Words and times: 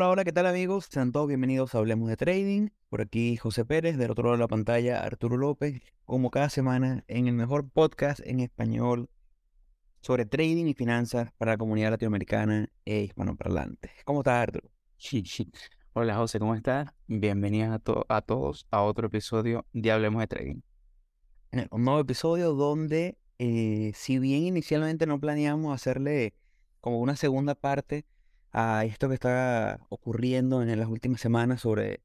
Hola, 0.00 0.08
hola, 0.08 0.24
¿qué 0.24 0.32
tal 0.32 0.46
amigos? 0.46 0.86
Sean 0.90 1.12
todos 1.12 1.28
bienvenidos 1.28 1.74
a 1.74 1.78
Hablemos 1.78 2.08
de 2.08 2.16
Trading. 2.16 2.68
Por 2.88 3.02
aquí 3.02 3.36
José 3.36 3.66
Pérez, 3.66 3.98
del 3.98 4.10
otro 4.12 4.24
lado 4.24 4.36
de 4.38 4.40
la 4.44 4.48
pantalla 4.48 5.02
Arturo 5.04 5.36
López, 5.36 5.82
como 6.06 6.30
cada 6.30 6.48
semana 6.48 7.04
en 7.06 7.26
el 7.28 7.34
mejor 7.34 7.68
podcast 7.68 8.20
en 8.24 8.40
español 8.40 9.10
sobre 10.00 10.24
trading 10.24 10.68
y 10.68 10.72
finanzas 10.72 11.32
para 11.36 11.50
la 11.52 11.58
comunidad 11.58 11.90
latinoamericana 11.90 12.70
e 12.86 13.00
hispanoparlante. 13.02 13.90
¿Cómo 14.06 14.20
estás 14.20 14.42
Arturo? 14.44 14.70
Sí, 14.96 15.22
sí. 15.26 15.52
Hola 15.92 16.14
José, 16.16 16.38
¿cómo 16.38 16.54
estás? 16.54 16.88
Bienvenidos 17.06 17.68
a, 17.74 17.78
to- 17.78 18.06
a 18.08 18.22
todos 18.22 18.66
a 18.70 18.80
otro 18.80 19.08
episodio 19.08 19.66
de 19.74 19.92
Hablemos 19.92 20.20
de 20.22 20.26
Trading. 20.28 20.60
En 21.52 21.68
un 21.70 21.84
nuevo 21.84 22.00
episodio 22.00 22.54
donde, 22.54 23.18
eh, 23.38 23.92
si 23.94 24.18
bien 24.18 24.44
inicialmente 24.44 25.04
no 25.04 25.20
planeamos 25.20 25.74
hacerle 25.74 26.32
como 26.80 27.00
una 27.00 27.16
segunda 27.16 27.54
parte 27.54 28.06
a 28.52 28.84
esto 28.84 29.08
que 29.08 29.14
está 29.14 29.80
ocurriendo 29.88 30.62
en 30.62 30.78
las 30.78 30.88
últimas 30.88 31.20
semanas 31.20 31.60
sobre 31.60 32.02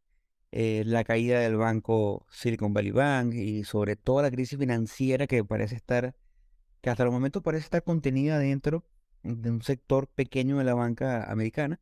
eh, 0.51 0.83
la 0.85 1.03
caída 1.03 1.39
del 1.39 1.57
banco 1.57 2.25
Silicon 2.29 2.73
Valley 2.73 2.91
Bank 2.91 3.33
y 3.33 3.63
sobre 3.63 3.95
toda 3.95 4.23
la 4.23 4.31
crisis 4.31 4.57
financiera 4.57 5.27
que 5.27 5.43
parece 5.43 5.75
estar, 5.75 6.15
que 6.81 6.89
hasta 6.89 7.03
el 7.03 7.11
momento 7.11 7.41
parece 7.41 7.65
estar 7.65 7.83
contenida 7.83 8.39
dentro 8.39 8.85
de 9.23 9.51
un 9.51 9.61
sector 9.63 10.07
pequeño 10.07 10.57
de 10.57 10.63
la 10.63 10.75
banca 10.75 11.29
americana, 11.31 11.79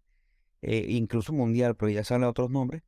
eh, 0.62 0.86
incluso 0.90 1.34
mundial, 1.34 1.76
pero 1.76 1.92
ya 1.92 2.04
se 2.04 2.16
otros 2.16 2.50
nombres. 2.50 2.84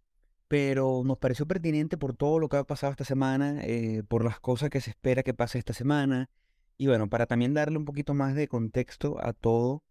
Pero 0.47 1.01
nos 1.05 1.17
pareció 1.17 1.47
pertinente 1.47 1.97
por 1.97 2.15
todo 2.15 2.39
lo 2.39 2.49
que 2.49 2.57
ha 2.57 2.63
pasado 2.63 2.91
esta 2.91 3.05
semana, 3.05 3.61
eh, 3.63 4.03
por 4.07 4.23
las 4.23 4.39
cosas 4.39 4.69
que 4.69 4.81
se 4.81 4.91
espera 4.91 5.23
que 5.23 5.33
pase 5.33 5.59
esta 5.59 5.73
semana, 5.73 6.29
y 6.77 6.87
bueno, 6.87 7.09
para 7.09 7.25
también 7.25 7.53
darle 7.53 7.77
un 7.77 7.85
poquito 7.85 8.13
más 8.13 8.35
de 8.35 8.47
contexto 8.47 9.17
a 9.21 9.33
todo 9.33 9.83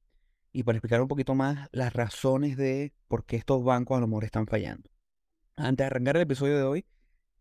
y 0.55 0.63
para 0.63 0.79
explicar 0.79 1.03
un 1.03 1.09
poquito 1.09 1.35
más 1.35 1.69
las 1.73 1.93
razones 1.93 2.57
de 2.57 2.95
por 3.09 3.27
qué 3.27 3.35
estos 3.37 3.65
bancos 3.65 3.99
a 3.99 4.01
lo 4.01 4.07
mejor 4.07 4.23
están 4.23 4.47
fallando. 4.47 4.89
Antes 5.57 5.79
de 5.79 5.87
arrancar 5.87 6.15
el 6.15 6.23
episodio 6.23 6.57
de 6.57 6.63
hoy, 6.63 6.87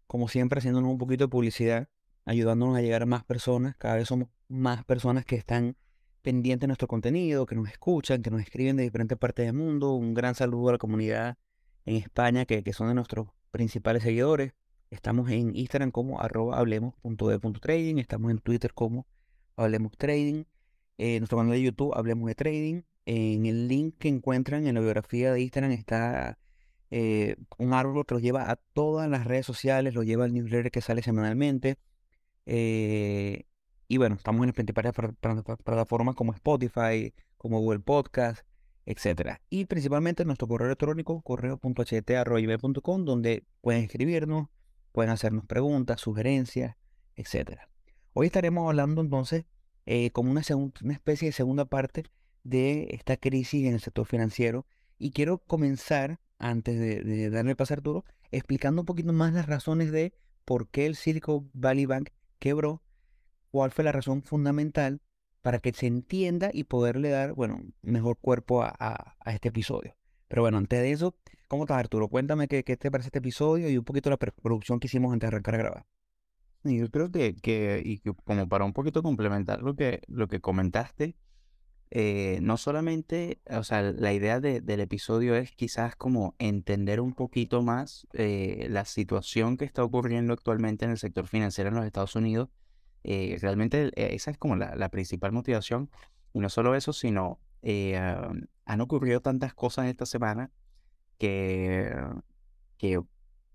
como 0.07 0.27
siempre, 0.27 0.57
haciéndonos 0.57 0.89
un 0.89 0.97
poquito 0.97 1.25
de 1.25 1.27
publicidad, 1.27 1.89
ayudándonos 2.25 2.75
a 2.75 2.81
llegar 2.81 3.03
a 3.03 3.05
más 3.05 3.23
personas. 3.23 3.75
Cada 3.77 3.95
vez 3.95 4.07
somos 4.07 4.29
más 4.47 4.83
personas 4.83 5.25
que 5.25 5.35
están 5.35 5.77
pendientes 6.23 6.61
de 6.61 6.67
nuestro 6.67 6.87
contenido, 6.87 7.45
que 7.45 7.53
nos 7.53 7.69
escuchan, 7.69 8.23
que 8.23 8.31
nos 8.31 8.41
escriben 8.41 8.77
de 8.77 8.83
diferentes 8.83 9.17
partes 9.17 9.45
del 9.45 9.53
mundo. 9.53 9.93
Un 9.93 10.15
gran 10.15 10.33
saludo 10.33 10.69
a 10.69 10.71
la 10.73 10.77
comunidad 10.79 11.37
en 11.85 11.97
España, 11.97 12.45
que, 12.45 12.63
que 12.63 12.73
son 12.73 12.87
de 12.87 12.95
nuestros 12.95 13.27
principales 13.51 14.01
seguidores. 14.01 14.53
Estamos 14.89 15.29
en 15.29 15.55
Instagram 15.55 15.91
como 15.91 16.19
arroba 16.19 16.57
hablemos.de.trading, 16.57 17.99
estamos 17.99 18.31
en 18.31 18.39
Twitter 18.39 18.73
como 18.73 19.05
Hablemos 19.55 19.91
Trading, 19.97 20.45
en 20.97 21.19
nuestro 21.19 21.37
canal 21.37 21.53
de 21.53 21.61
YouTube 21.61 21.93
Hablemos 21.95 22.27
de 22.27 22.33
Trading. 22.33 22.81
En 23.05 23.45
el 23.45 23.67
link 23.67 23.95
que 23.99 24.07
encuentran 24.07 24.67
en 24.67 24.75
la 24.75 24.81
biografía 24.81 25.33
de 25.33 25.41
Instagram 25.41 25.71
está 25.71 26.37
eh, 26.91 27.35
un 27.57 27.73
árbol 27.73 28.05
que 28.05 28.15
los 28.15 28.21
lleva 28.23 28.49
a 28.51 28.55
todas 28.73 29.09
las 29.09 29.25
redes 29.25 29.45
sociales, 29.45 29.93
lo 29.93 30.03
lleva 30.03 30.25
al 30.25 30.33
newsletter 30.33 30.71
que 30.71 30.81
sale 30.81 31.01
semanalmente. 31.01 31.77
eh, 32.45 33.45
y 33.87 33.97
bueno, 33.97 34.15
estamos 34.15 34.41
en 34.41 34.47
las 34.47 34.55
principales 34.55 34.93
plataformas 35.63 36.15
como 36.15 36.33
Spotify, 36.33 37.13
como 37.37 37.59
Google 37.59 37.79
Podcast, 37.81 38.45
etcétera. 38.85 39.41
Y 39.49 39.65
principalmente 39.65 40.25
nuestro 40.25 40.47
correo 40.47 40.67
electrónico, 40.67 41.21
correo.ht.com, 41.21 43.05
donde 43.05 43.45
pueden 43.61 43.83
escribirnos, 43.83 44.47
pueden 44.91 45.11
hacernos 45.11 45.45
preguntas, 45.45 46.01
sugerencias, 46.01 46.75
etcétera. 47.15 47.69
Hoy 48.13 48.27
estaremos 48.27 48.67
hablando 48.67 49.01
entonces 49.01 49.45
eh, 49.85 50.11
como 50.11 50.31
una 50.31 50.41
especie 50.41 51.27
de 51.27 51.33
segunda 51.33 51.65
parte 51.65 52.05
de 52.43 52.87
esta 52.91 53.17
crisis 53.17 53.65
en 53.65 53.73
el 53.73 53.79
sector 53.81 54.05
financiero. 54.05 54.65
Y 54.97 55.11
quiero 55.11 55.39
comenzar, 55.39 56.19
antes 56.39 56.79
de, 56.79 57.01
de 57.03 57.29
darle 57.29 57.55
paso 57.55 57.73
a 57.73 57.77
Arturo, 57.77 58.05
explicando 58.31 58.81
un 58.81 58.85
poquito 58.85 59.13
más 59.13 59.33
las 59.33 59.47
razones 59.47 59.91
de 59.91 60.13
por 60.45 60.67
qué 60.69 60.85
el 60.85 60.95
Silicon 60.95 61.49
Valley 61.53 61.85
Bank 61.85 62.09
quebró, 62.39 62.81
cuál 63.51 63.71
fue 63.71 63.83
la 63.83 63.91
razón 63.91 64.23
fundamental 64.23 65.01
para 65.41 65.59
que 65.59 65.73
se 65.73 65.87
entienda 65.87 66.49
y 66.53 66.63
poderle 66.65 67.09
dar, 67.09 67.33
bueno, 67.33 67.61
mejor 67.81 68.17
cuerpo 68.17 68.63
a, 68.63 68.73
a- 68.79 69.15
este 69.31 69.49
episodio. 69.49 69.95
Pero 70.27 70.41
bueno, 70.41 70.57
antes 70.57 70.79
de 70.81 70.91
eso, 70.91 71.15
¿cómo 71.47 71.63
estás, 71.63 71.77
Arturo? 71.79 72.07
Cuéntame 72.07 72.47
qué, 72.47 72.63
qué 72.63 72.77
te 72.77 72.89
parece 72.91 73.07
este 73.09 73.19
episodio 73.19 73.69
y 73.69 73.77
un 73.77 73.83
poquito 73.85 74.09
la 74.09 74.17
preproducción 74.17 74.79
que 74.79 74.87
hicimos 74.87 75.13
antes 75.13 75.29
de 75.29 75.35
arrancar 75.35 75.55
a 75.55 75.57
grabar. 75.57 75.85
Yo 76.63 76.89
creo 76.89 77.11
que, 77.11 77.35
que, 77.35 77.81
y 77.83 77.99
que 77.99 78.13
como 78.23 78.47
para 78.47 78.63
un 78.65 78.73
poquito 78.73 79.03
complementar 79.03 79.61
lo 79.61 79.75
que, 79.75 80.01
lo 80.07 80.27
que 80.27 80.39
comentaste, 80.39 81.15
eh, 81.95 82.39
no 82.41 82.57
solamente, 82.57 83.39
o 83.51 83.63
sea, 83.63 83.81
la 83.83 84.13
idea 84.13 84.39
de- 84.39 84.61
del 84.61 84.79
episodio 84.81 85.35
es 85.35 85.51
quizás 85.51 85.95
como 85.95 86.35
entender 86.39 86.99
un 86.99 87.13
poquito 87.13 87.61
más 87.61 88.07
eh, 88.13 88.67
la 88.69 88.85
situación 88.85 89.57
que 89.57 89.65
está 89.65 89.83
ocurriendo 89.83 90.33
actualmente 90.33 90.85
en 90.85 90.91
el 90.91 90.97
sector 90.97 91.27
financiero 91.27 91.69
en 91.69 91.75
los 91.75 91.85
Estados 91.85 92.15
Unidos. 92.15 92.49
Eh, 93.03 93.37
realmente 93.41 93.91
esa 94.15 94.31
es 94.31 94.37
como 94.39 94.55
la, 94.55 94.75
la 94.75 94.89
principal 94.89 95.31
motivación. 95.33 95.89
Y 96.33 96.39
no 96.39 96.49
solo 96.49 96.75
eso, 96.75 96.93
sino 96.93 97.39
han 98.65 98.81
ocurrido 98.81 99.21
tantas 99.21 99.53
cosas 99.53 99.85
esta 99.87 100.05
semana 100.05 100.51
que, 101.19 101.93
que 102.77 103.01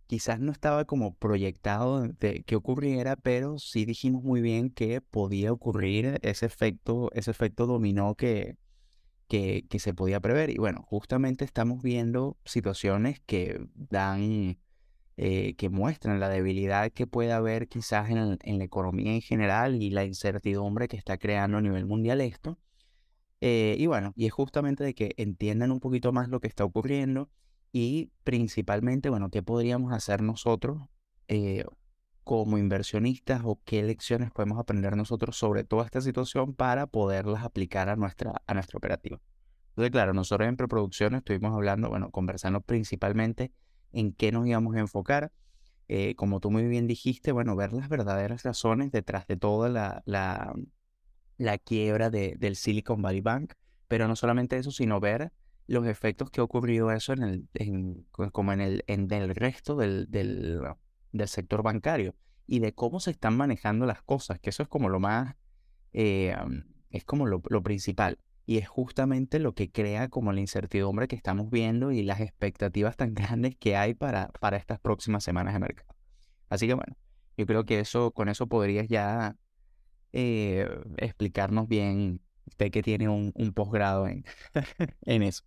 quizás 0.09 0.41
no 0.41 0.53
estaba 0.53 0.87
como 0.87 1.15
proyectado 1.15 2.09
de 2.09 2.43
que 2.45 2.57
ocurriera, 2.57 3.17
pero 3.17 3.59
sí 3.59 3.85
dijimos 3.85 4.25
muy 4.25 4.41
bien 4.41 4.71
que 4.71 5.03
podía 5.03 5.53
ocurrir 5.53 6.19
ese 6.23 6.47
efecto, 6.47 7.11
ese 7.13 7.31
efecto 7.31 7.67
dominó 7.67 8.15
que, 8.17 8.57
que, 9.29 9.67
que 9.69 9.79
se 9.79 9.95
podía 9.95 10.21
prever. 10.21 10.51
Y 10.51 10.57
bueno, 10.57 10.83
justamente 10.89 11.45
estamos 11.45 11.83
viendo 11.83 12.39
situaciones 12.47 13.21
que 13.27 13.61
dan, 13.75 14.59
eh, 15.19 15.55
que 15.57 15.69
muestran 15.69 16.21
la 16.21 16.31
debilidad 16.31 16.91
que 16.91 17.07
puede 17.07 17.33
haber 17.33 17.69
quizás 17.69 18.11
en, 18.11 18.39
en 18.43 18.59
la 18.59 18.65
economía 18.65 19.13
en 19.13 19.21
general 19.23 19.83
y 19.83 19.91
la 19.91 20.05
incertidumbre 20.05 20.89
que 20.89 20.97
está 20.97 21.19
creando 21.19 21.59
a 21.59 21.63
nivel 21.63 21.85
mundial 21.87 22.23
esto. 22.23 22.59
Eh, 23.43 23.77
y 23.79 23.87
bueno, 23.87 24.15
y 24.17 24.27
es 24.27 24.33
justamente 24.33 24.85
de 24.85 24.95
que 24.95 25.13
entiendan 25.19 25.71
un 25.71 25.81
poquito 25.81 26.13
más 26.13 26.29
lo 26.29 26.41
que 26.41 26.49
está 26.49 26.65
ocurriendo 26.65 27.31
y 27.73 28.11
principalmente, 28.25 29.11
bueno, 29.11 29.31
qué 29.31 29.43
podríamos 29.43 29.93
hacer 29.93 30.23
nosotros 30.23 30.83
eh, 31.29 31.65
como 32.25 32.59
inversionistas 32.59 33.43
o 33.45 33.61
qué 33.65 33.83
lecciones 33.83 34.31
podemos 34.31 34.59
aprender 34.59 34.97
nosotros 34.97 35.37
sobre 35.37 35.65
toda 35.65 35.85
esta 35.85 36.01
situación 36.01 36.55
para 36.55 36.87
poderlas 36.87 37.45
aplicar 37.45 37.89
a 37.89 37.97
nuestra, 37.97 38.43
a 38.47 38.55
nuestra 38.55 38.77
operativa. 38.79 39.19
Entonces, 39.71 39.91
claro, 39.93 40.13
nosotros 40.13 40.49
en 40.49 40.57
preproducción 40.57 41.15
estuvimos 41.15 41.55
hablando, 41.55 41.89
bueno, 41.89 42.11
conversando 42.11 42.61
principalmente 42.61 43.53
en 43.93 44.13
qué 44.13 44.33
nos 44.33 44.47
íbamos 44.47 44.75
a 44.75 44.81
enfocar. 44.81 45.33
Eh, 45.89 46.15
como 46.17 46.41
tú 46.41 46.51
muy 46.51 46.67
bien 46.67 46.87
dijiste, 46.87 47.33
bueno, 47.33 47.57
ver 47.57 47.73
las 47.73 47.89
verdaderas 47.89 48.43
razones 48.43 48.93
detrás 48.93 49.27
de 49.27 49.37
toda 49.37 49.71
la, 49.71 50.03
la, 50.05 50.53
la 51.39 51.59
quiebra 51.59 52.11
de, 52.11 52.37
del 52.39 52.57
Silicon 52.57 53.01
Valley 53.01 53.23
Bank, 53.23 53.55
pero 53.87 54.07
no 54.07 54.17
solamente 54.17 54.59
eso, 54.59 54.71
sino 54.71 55.01
ver 55.01 55.33
los 55.69 55.87
efectos 55.89 56.31
que 56.33 56.41
ha 56.43 56.45
ocurrido 56.45 56.93
eso 56.93 57.15
en 57.15 57.25
el, 57.25 57.49
en, 57.55 58.07
co- 58.13 58.31
como 58.33 58.53
en 58.55 58.63
el, 58.63 58.85
en 58.89 59.13
el 59.13 59.35
resto 59.37 59.77
del, 59.77 60.07
del, 60.11 60.63
del 61.13 61.29
sector 61.29 61.63
bancario 61.65 62.17
y 62.47 62.61
de 62.61 62.75
cómo 62.75 63.01
se 63.01 63.13
están 63.13 63.37
manejando 63.37 63.87
las 63.87 64.03
cosas, 64.03 64.41
que 64.41 64.51
eso 64.51 64.65
es 64.65 64.69
como 64.71 64.91
lo 64.91 65.01
más, 65.01 65.37
eh, 65.93 66.35
es 66.91 67.05
como 67.05 67.27
lo, 67.27 67.43
lo 67.49 67.63
principal. 67.63 68.19
Y 68.47 68.59
es 68.59 68.69
justamente 68.69 69.39
lo 69.39 69.55
que 69.55 69.71
crea 69.71 70.09
como 70.09 70.33
la 70.33 70.41
incertidumbre 70.41 71.07
que 71.09 71.17
estamos 71.17 71.51
viendo 71.51 71.93
y 71.93 72.03
las 72.03 72.21
expectativas 72.21 72.97
tan 72.97 73.15
grandes 73.15 73.57
que 73.57 73.77
hay 73.77 73.95
para, 73.95 74.29
para 74.41 74.57
estas 74.57 74.81
próximas 74.81 75.25
semanas 75.25 75.55
de 75.55 75.61
mercado. 75.61 75.95
Así 76.49 76.67
que 76.69 76.75
bueno, 76.75 76.97
yo 77.37 77.47
creo 77.47 77.65
que 77.67 77.81
eso, 77.81 78.13
con 78.13 78.29
eso 78.31 78.47
podrías 78.49 78.89
ya 78.89 79.37
eh, 80.13 80.69
explicarnos 80.99 81.69
bien, 81.69 82.21
usted 82.47 82.71
que 82.71 82.83
tiene 82.83 83.09
un, 83.09 83.33
un 83.35 83.53
posgrado 83.53 84.09
en, 84.09 84.25
en 85.03 85.23
eso. 85.23 85.45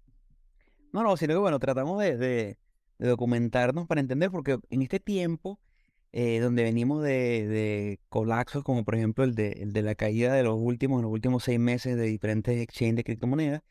No, 0.92 1.04
no, 1.04 1.16
sino 1.18 1.34
que 1.34 1.40
bueno, 1.40 1.60
tratamos 1.60 2.00
de, 2.02 2.18
de- 2.18 2.58
documentarnos 3.00 3.88
para 3.88 4.02
entender, 4.02 4.30
porque 4.32 4.60
en 4.70 4.82
este 4.84 5.00
tiempo 5.00 5.60
eh, 6.12 6.40
donde 6.40 6.64
venimos 6.64 7.02
de, 7.04 7.48
de 7.48 8.00
colapsos, 8.10 8.64
como 8.64 8.84
por 8.84 8.96
ejemplo 8.96 9.24
el 9.24 9.34
de, 9.36 9.54
el 9.54 9.74
de 9.74 9.82
la 9.82 9.96
caída 9.96 10.34
de 10.34 10.44
los 10.44 10.56
últimos, 10.60 11.02
los 11.02 11.12
últimos 11.12 11.44
seis 11.44 11.60
meses 11.60 11.96
de 11.98 12.04
diferentes 12.04 12.60
exchanges 12.62 12.98
de 12.98 13.04
criptomonedas, 13.06 13.62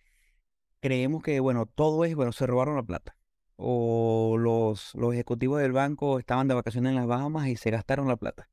creemos 0.81 1.22
que, 1.22 1.40
bueno, 1.40 1.67
todo 1.67 2.05
es, 2.05 2.14
bueno, 2.14 2.32
se 2.32 2.46
robaron 2.46 2.76
la 2.76 2.82
plata. 2.84 3.17
O 3.56 4.37
los, 4.38 4.94
los 4.94 5.12
ejecutivos 5.14 5.61
del 5.61 5.73
banco 5.73 6.19
estaban 6.19 6.49
de 6.49 6.55
vacaciones 6.55 6.90
en 6.90 6.96
las 6.96 7.06
Bahamas 7.06 7.49
y 7.49 7.56
se 7.56 7.70
gastaron 7.70 8.08
la 8.08 8.16
plata. 8.16 8.49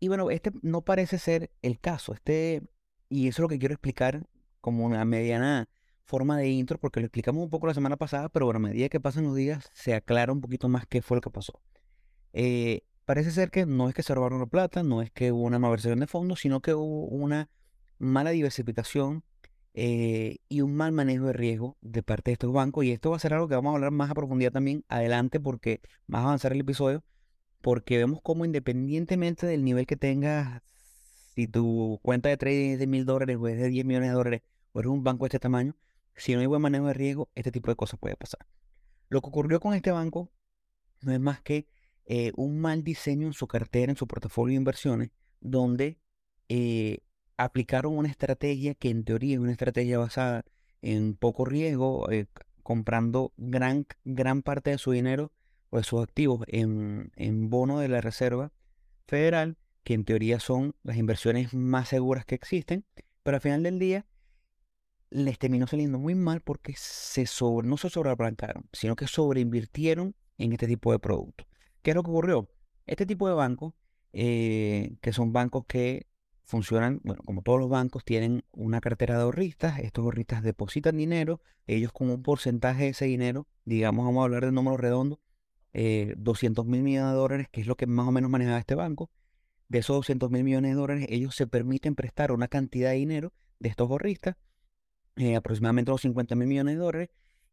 Y 0.00 0.08
bueno, 0.08 0.30
este 0.30 0.52
no 0.62 0.82
parece 0.82 1.18
ser 1.18 1.50
el 1.62 1.80
caso. 1.80 2.14
Este, 2.14 2.62
y 3.08 3.28
eso 3.28 3.42
es 3.42 3.44
lo 3.44 3.48
que 3.48 3.58
quiero 3.58 3.74
explicar 3.74 4.26
como 4.60 4.86
una 4.86 5.04
mediana 5.04 5.68
forma 6.04 6.36
de 6.36 6.48
intro, 6.48 6.78
porque 6.78 7.00
lo 7.00 7.06
explicamos 7.06 7.42
un 7.42 7.50
poco 7.50 7.66
la 7.66 7.74
semana 7.74 7.96
pasada, 7.96 8.28
pero 8.28 8.46
bueno, 8.46 8.58
a 8.58 8.60
medida 8.60 8.88
que 8.88 9.00
pasan 9.00 9.24
los 9.24 9.36
días 9.36 9.70
se 9.72 9.94
aclara 9.94 10.32
un 10.32 10.40
poquito 10.40 10.68
más 10.68 10.86
qué 10.86 11.02
fue 11.02 11.16
lo 11.16 11.20
que 11.20 11.30
pasó. 11.30 11.60
Eh, 12.32 12.82
parece 13.04 13.30
ser 13.30 13.50
que 13.50 13.66
no 13.66 13.88
es 13.88 13.94
que 13.94 14.02
se 14.02 14.14
robaron 14.14 14.40
la 14.40 14.46
plata, 14.46 14.82
no 14.82 15.02
es 15.02 15.10
que 15.10 15.32
hubo 15.32 15.42
una 15.42 15.58
malversación 15.58 16.00
de 16.00 16.06
fondos, 16.06 16.40
sino 16.40 16.60
que 16.60 16.74
hubo 16.74 17.06
una 17.06 17.48
mala 17.98 18.30
diversificación 18.30 19.24
eh, 19.74 20.38
y 20.48 20.62
un 20.62 20.74
mal 20.74 20.92
manejo 20.92 21.26
de 21.26 21.32
riesgo 21.32 21.76
de 21.80 22.02
parte 22.02 22.30
de 22.30 22.34
estos 22.34 22.52
bancos. 22.52 22.84
Y 22.84 22.92
esto 22.92 23.10
va 23.10 23.16
a 23.16 23.20
ser 23.20 23.34
algo 23.34 23.48
que 23.48 23.54
vamos 23.54 23.70
a 23.72 23.74
hablar 23.74 23.92
más 23.92 24.10
a 24.10 24.14
profundidad 24.14 24.52
también 24.52 24.84
adelante 24.88 25.40
porque 25.40 25.80
más 26.06 26.24
avanzar 26.24 26.52
el 26.52 26.60
episodio, 26.60 27.04
porque 27.60 27.98
vemos 27.98 28.20
cómo 28.22 28.44
independientemente 28.44 29.46
del 29.46 29.64
nivel 29.64 29.86
que 29.86 29.96
tengas, 29.96 30.62
si 31.34 31.46
tu 31.46 32.00
cuenta 32.02 32.28
de 32.28 32.36
trading 32.36 32.70
es 32.72 32.78
de 32.78 32.86
mil 32.86 33.04
dólares 33.04 33.36
o 33.40 33.48
es 33.48 33.58
de 33.58 33.68
10 33.68 33.84
millones 33.84 34.10
de 34.10 34.14
dólares 34.14 34.42
o 34.72 34.80
eres 34.80 34.90
un 34.90 35.04
banco 35.04 35.24
de 35.24 35.28
este 35.28 35.38
tamaño, 35.38 35.76
si 36.16 36.34
no 36.34 36.40
hay 36.40 36.46
buen 36.46 36.62
manejo 36.62 36.86
de 36.86 36.94
riesgo, 36.94 37.30
este 37.34 37.52
tipo 37.52 37.70
de 37.70 37.76
cosas 37.76 37.98
puede 37.98 38.16
pasar. 38.16 38.46
Lo 39.08 39.20
que 39.20 39.28
ocurrió 39.28 39.60
con 39.60 39.74
este 39.74 39.90
banco 39.90 40.30
no 41.02 41.12
es 41.12 41.20
más 41.20 41.40
que 41.40 41.66
eh, 42.04 42.32
un 42.36 42.60
mal 42.60 42.82
diseño 42.82 43.26
en 43.26 43.32
su 43.32 43.46
cartera, 43.46 43.92
en 43.92 43.96
su 43.96 44.06
portafolio 44.06 44.52
de 44.52 44.58
inversiones, 44.58 45.10
donde 45.40 45.98
eh, 46.48 47.00
aplicaron 47.36 47.96
una 47.96 48.08
estrategia 48.08 48.74
que 48.74 48.90
en 48.90 49.04
teoría 49.04 49.34
es 49.34 49.40
una 49.40 49.52
estrategia 49.52 49.98
basada 49.98 50.44
en 50.82 51.14
poco 51.14 51.44
riesgo, 51.44 52.10
eh, 52.10 52.26
comprando 52.62 53.32
gran, 53.36 53.86
gran 54.04 54.42
parte 54.42 54.70
de 54.70 54.78
su 54.78 54.92
dinero 54.92 55.32
o 55.70 55.78
de 55.78 55.84
sus 55.84 56.02
activos 56.02 56.44
en, 56.48 57.12
en 57.16 57.48
bonos 57.50 57.80
de 57.80 57.88
la 57.88 58.00
Reserva 58.00 58.52
Federal, 59.06 59.56
que 59.84 59.94
en 59.94 60.04
teoría 60.04 60.40
son 60.40 60.74
las 60.82 60.96
inversiones 60.96 61.54
más 61.54 61.88
seguras 61.88 62.24
que 62.24 62.34
existen, 62.34 62.84
pero 63.22 63.36
al 63.36 63.40
final 63.40 63.62
del 63.62 63.78
día 63.78 64.06
les 65.10 65.38
terminó 65.38 65.66
saliendo 65.66 65.98
muy 65.98 66.14
mal 66.14 66.40
porque 66.40 66.74
se 66.76 67.26
no 67.64 67.76
se 67.76 67.90
sobreaplancaron, 67.90 68.68
sino 68.72 68.96
que 68.96 69.06
sobreinvirtieron 69.06 70.14
en 70.38 70.52
este 70.52 70.66
tipo 70.66 70.92
de 70.92 70.98
productos. 70.98 71.46
¿Qué 71.82 71.90
es 71.90 71.96
lo 71.96 72.02
que 72.02 72.10
ocurrió? 72.10 72.48
Este 72.86 73.06
tipo 73.06 73.28
de 73.28 73.34
bancos, 73.34 73.74
eh, 74.12 74.96
que 75.00 75.12
son 75.12 75.32
bancos 75.32 75.64
que 75.66 76.06
funcionan, 76.44 77.00
bueno, 77.04 77.22
como 77.24 77.42
todos 77.42 77.60
los 77.60 77.68
bancos, 77.68 78.04
tienen 78.04 78.44
una 78.52 78.80
cartera 78.80 79.16
de 79.16 79.22
ahorristas. 79.22 79.78
Estos 79.78 80.04
ahorristas 80.04 80.42
depositan 80.42 80.96
dinero, 80.96 81.40
ellos 81.66 81.92
con 81.92 82.10
un 82.10 82.22
porcentaje 82.22 82.84
de 82.84 82.88
ese 82.90 83.04
dinero, 83.04 83.46
digamos, 83.64 84.04
vamos 84.04 84.20
a 84.20 84.24
hablar 84.24 84.44
de 84.44 84.52
números 84.52 84.80
redondos, 84.80 85.18
200 85.72 86.66
mil 86.66 86.82
millones 86.82 87.12
de 87.12 87.16
dólares, 87.16 87.48
que 87.50 87.60
es 87.60 87.66
lo 87.66 87.76
que 87.76 87.86
más 87.86 88.08
o 88.08 88.12
menos 88.12 88.30
manejaba 88.30 88.58
este 88.58 88.74
banco. 88.74 89.10
De 89.68 89.78
esos 89.78 89.96
200 89.96 90.30
mil 90.30 90.42
millones 90.42 90.72
de 90.72 90.76
dólares, 90.76 91.06
ellos 91.08 91.36
se 91.36 91.46
permiten 91.46 91.94
prestar 91.94 92.32
una 92.32 92.48
cantidad 92.48 92.90
de 92.90 92.96
dinero 92.96 93.32
de 93.60 93.68
estos 93.68 93.88
ahorristas, 93.88 94.36
eh, 95.16 95.36
aproximadamente 95.36 95.90
unos 95.90 96.02
50 96.02 96.34
mil 96.34 96.48
millones 96.48 96.74
de 96.76 96.80
dólares, 96.80 97.10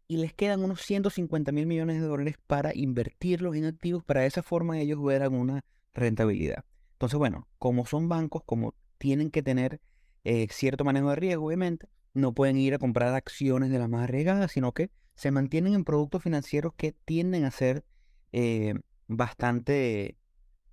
y 0.08 0.18
les 0.18 0.34
quedan 0.34 0.64
unos 0.64 0.82
150 0.82 1.52
mil 1.52 1.66
millones 1.66 2.00
de 2.02 2.08
dólares 2.08 2.36
para 2.48 2.74
invertirlos 2.74 3.56
en 3.56 3.66
activos, 3.66 4.04
para 4.04 4.22
de 4.22 4.28
esa 4.28 4.42
forma 4.42 4.80
ellos 4.80 5.04
vean 5.04 5.34
una 5.34 5.64
rentabilidad. 5.94 6.64
Entonces, 6.94 7.18
bueno, 7.20 7.48
como 7.60 7.86
son 7.86 8.08
bancos, 8.08 8.44
como 8.46 8.74
tienen 8.98 9.32
que 9.32 9.44
tener 9.44 9.82
eh, 10.24 10.48
cierto 10.50 10.84
manejo 10.84 11.10
de 11.10 11.16
riesgo, 11.18 11.46
obviamente. 11.46 11.88
No 12.14 12.34
pueden 12.34 12.58
ir 12.58 12.74
a 12.74 12.80
comprar 12.80 13.14
acciones 13.14 13.70
de 13.70 13.80
las 13.80 13.90
más 13.90 14.06
arriesgadas, 14.06 14.52
sino 14.52 14.74
que 14.74 14.90
se 15.16 15.32
mantienen 15.32 15.74
en 15.74 15.84
productos 15.84 16.24
financieros 16.24 16.74
que 16.76 16.94
tienden 16.94 17.44
a 17.44 17.52
ser 17.52 17.86
eh, 18.32 18.74
bastante, 19.08 20.18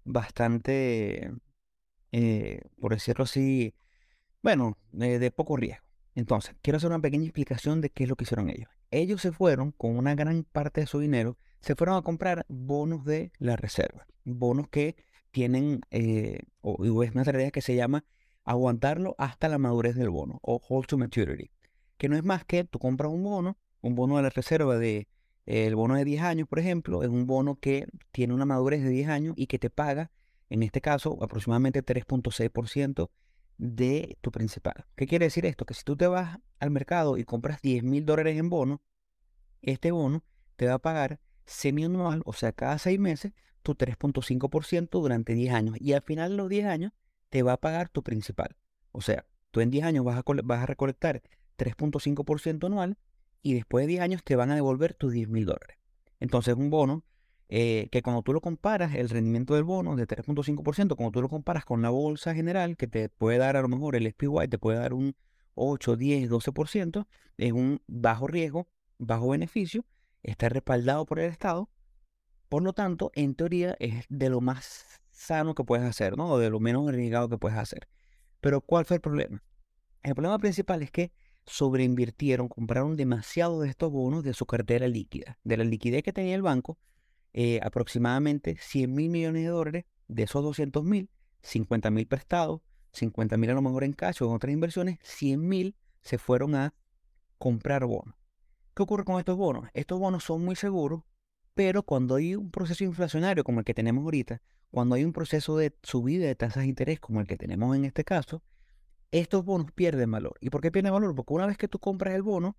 bastante, 0.05 1.33
por 2.81 2.93
decirlo 2.93 3.25
así, 3.25 3.75
bueno, 4.43 4.79
de 4.93 5.31
poco 5.31 5.57
riesgo. 5.57 5.84
Entonces, 6.15 6.55
quiero 6.63 6.77
hacer 6.77 6.91
una 6.91 7.01
pequeña 7.01 7.25
explicación 7.25 7.81
de 7.81 7.91
qué 7.91 8.05
es 8.05 8.09
lo 8.09 8.17
que 8.17 8.25
hicieron 8.25 8.49
ellos. 8.49 8.69
Ellos 8.91 9.21
se 9.21 9.33
fueron 9.33 9.73
con 9.73 9.97
una 9.97 10.15
gran 10.15 10.45
parte 10.45 10.81
de 10.81 10.87
su 10.87 11.01
dinero, 11.01 11.37
se 11.61 11.75
fueron 11.75 11.97
a 11.97 12.03
comprar 12.03 12.47
bonos 12.49 13.05
de 13.05 13.33
la 13.39 13.57
reserva, 13.57 14.07
bonos 14.25 14.69
que 14.69 14.97
tienen, 15.33 15.81
o, 16.61 17.03
es 17.03 17.11
una 17.11 17.23
estrategia 17.23 17.51
que 17.51 17.63
se 17.63 17.75
llama 17.75 18.05
aguantarlo 18.45 19.17
hasta 19.19 19.49
la 19.49 19.59
madurez 19.59 19.97
del 19.97 20.11
bono 20.11 20.39
o 20.43 20.61
hold 20.69 20.87
to 20.87 20.99
maturity, 20.99 21.51
que 21.97 22.09
no 22.09 22.17
es 22.17 22.23
más 22.23 22.45
que 22.45 22.65
tú 22.65 22.79
compras 22.79 23.11
un 23.11 23.25
bono, 23.25 23.59
un 23.81 23.95
bono 23.95 24.17
de 24.17 24.23
la 24.23 24.31
reserva 24.31 24.79
de 24.79 25.09
el 25.47 25.75
bono 25.75 25.97
de 25.97 26.05
10 26.05 26.23
años, 26.23 26.49
por 26.49 26.59
ejemplo, 26.59 27.03
es 27.03 27.09
un 27.09 27.27
bono 27.27 27.57
que 27.57 27.87
tiene 28.13 28.33
una 28.33 28.47
madurez 28.47 28.83
de 28.83 28.89
10 28.89 29.09
años 29.09 29.35
y 29.37 29.47
que 29.47 29.59
te 29.59 29.69
paga, 29.69 30.11
en 30.49 30.63
este 30.63 30.81
caso, 30.81 31.19
aproximadamente 31.23 31.85
3.6% 31.85 33.11
de 33.59 34.19
tu 34.21 34.31
principal. 34.31 34.87
¿Qué 34.97 35.07
quiere 35.07 35.27
decir 35.27 35.47
esto? 35.47 35.65
Que 35.65 35.75
si 35.75 35.85
tú 35.85 35.97
te 35.97 36.07
vas 36.07 36.39
al 36.59 36.71
mercado 36.71 37.19
y 37.19 37.25
compras 37.25 37.61
10 37.63 37.85
mil 37.85 38.05
dólares 38.05 38.39
en 38.39 38.51
bono, 38.51 38.83
este 39.63 39.91
bono 39.91 40.25
te 40.57 40.67
va 40.67 40.75
a 40.75 40.79
pagar 40.79 41.21
semi-anual, 41.47 42.23
o 42.25 42.33
sea, 42.33 42.53
cada 42.53 42.79
6 42.79 42.99
meses, 42.99 43.33
tu 43.63 43.75
3.5% 43.75 45.01
durante 45.01 45.35
10 45.35 45.55
años. 45.55 45.77
Y 45.81 45.93
al 45.93 46.03
final 46.03 46.31
de 46.31 46.37
los 46.37 46.49
10 46.49 46.67
años, 46.67 46.93
te 47.31 47.43
va 47.43 47.55
a 47.55 47.61
pagar 47.61 47.89
tu 47.89 48.03
principal. 48.03 48.57
O 48.93 49.01
sea, 49.01 49.27
tú 49.51 49.61
en 49.61 49.71
10 49.71 49.85
años 49.85 50.05
vas 50.05 50.19
a, 50.19 50.23
vas 50.45 50.63
a 50.63 50.67
recolectar 50.67 51.23
3.5% 51.57 52.67
anual 52.67 52.99
y 53.43 53.55
después 53.55 53.85
de 53.85 53.89
10 53.89 54.01
años 54.03 54.25
te 54.25 54.37
van 54.37 54.51
a 54.51 54.55
devolver 54.55 54.95
tus 54.95 55.13
10 55.13 55.29
mil 55.29 55.45
dólares. 55.45 55.79
Entonces, 56.21 56.55
un 56.55 56.71
bono 56.71 57.05
eh, 57.49 57.89
que 57.93 58.03
cuando 58.03 58.23
tú 58.23 58.33
lo 58.33 58.41
comparas, 58.41 58.95
el 58.95 59.09
rendimiento 59.09 59.55
del 59.55 59.65
bono 59.65 59.97
de 59.97 60.07
3.5%, 60.07 60.97
cuando 60.97 61.11
tú 61.13 61.23
lo 61.23 61.29
comparas 61.29 61.65
con 61.65 61.83
la 61.83 61.91
bolsa 61.91 62.35
general, 62.35 62.77
que 62.77 62.87
te 62.87 63.09
puede 63.09 63.39
dar 63.39 63.57
a 63.57 63.63
lo 63.63 63.69
mejor 63.69 63.97
el 63.97 64.07
SPY, 64.09 64.49
te 64.49 64.59
puede 64.59 64.79
dar 64.79 64.95
un 64.95 65.15
8, 65.55 65.97
10, 65.97 66.31
12%, 66.31 67.07
es 67.39 67.53
un 67.53 67.83
bajo 67.87 68.27
riesgo, 68.27 68.69
bajo 68.99 69.29
beneficio, 69.29 69.85
está 70.23 70.49
respaldado 70.49 71.07
por 71.07 71.21
el 71.21 71.31
Estado. 71.31 71.71
Por 72.49 72.63
lo 72.63 72.73
tanto, 72.73 73.11
en 73.15 73.35
teoría 73.35 73.77
es 73.79 74.05
de 74.09 74.31
lo 74.31 74.41
más 74.41 75.01
sano 75.11 75.55
que 75.55 75.65
puedes 75.65 75.87
hacer, 75.87 76.17
¿no? 76.17 76.31
O 76.31 76.39
de 76.39 76.51
lo 76.51 76.61
menos 76.61 76.89
arriesgado 76.89 77.29
que 77.29 77.39
puedes 77.39 77.59
hacer. 77.59 77.89
Pero 78.41 78.61
¿cuál 78.61 78.85
fue 78.85 78.97
el 78.97 79.01
problema? 79.01 79.43
El 80.03 80.15
problema 80.15 80.39
principal 80.39 80.83
es 80.83 80.91
que 80.91 81.13
sobreinvirtieron, 81.47 82.49
compraron 82.49 82.97
demasiado 82.97 83.61
de 83.61 83.69
estos 83.69 83.91
bonos 83.91 84.23
de 84.23 84.35
su 84.35 84.47
cartera 84.47 84.89
líquida. 84.89 85.39
De 85.45 85.57
la 85.57 85.65
liquidez 85.65 86.03
que 86.03 86.13
tenía 86.13 86.35
el 86.35 86.43
banco, 86.43 86.79
eh, 87.35 87.61
aproximadamente 87.63 88.57
100 88.59 88.95
mil 88.95 89.11
millones 89.11 89.43
de 89.43 89.49
dólares, 89.49 89.85
de 90.09 90.23
esos 90.23 90.43
200 90.43 90.85
mil, 90.85 91.11
50 91.43 91.91
mil 91.91 92.07
prestados, 92.07 92.63
50 92.93 93.37
mil 93.37 93.51
a 93.51 93.55
lo 93.55 93.63
mejor 93.63 93.85
en 93.85 93.93
cash 93.93 94.23
o 94.23 94.27
en 94.27 94.33
otras 94.33 94.53
inversiones, 94.53 94.99
100 95.03 95.47
mil 95.47 95.77
se 96.01 96.17
fueron 96.17 96.55
a 96.55 96.75
comprar 97.39 97.85
bonos. 97.85 98.15
¿Qué 98.75 98.83
ocurre 98.83 99.05
con 99.05 99.19
estos 99.19 99.37
bonos? 99.37 99.69
Estos 99.75 99.99
bonos 99.99 100.25
son 100.25 100.45
muy 100.45 100.57
seguros, 100.57 101.03
pero 101.55 101.83
cuando 101.83 102.15
hay 102.15 102.37
un 102.37 102.51
proceso 102.51 102.85
inflacionario 102.85 103.45
como 103.45 103.61
el 103.61 103.65
que 103.65 103.75
tenemos 103.75 104.05
ahorita, 104.05 104.41
cuando 104.71 104.95
hay 104.95 105.05
un 105.05 105.13
proceso 105.13 105.57
de 105.57 105.75
subida 105.83 106.27
de 106.27 106.35
tasas 106.35 106.63
de 106.63 106.69
interés 106.69 107.01
como 107.01 107.21
el 107.21 107.27
que 107.27 107.37
tenemos 107.37 107.77
en 107.77 107.85
este 107.85 108.05
caso, 108.05 108.43
estos 109.11 109.45
bonos 109.45 109.73
pierden 109.73 110.11
valor. 110.11 110.35
¿Y 110.41 110.51
por 110.51 110.61
qué 110.61 110.71
pierden 110.71 110.93
valor? 110.93 111.15
Porque 111.15 111.33
una 111.33 111.47
vez 111.47 111.57
que 111.57 111.69
tú 111.69 111.79
compras 111.79 112.15
el 112.15 112.23
bono, 112.23 112.57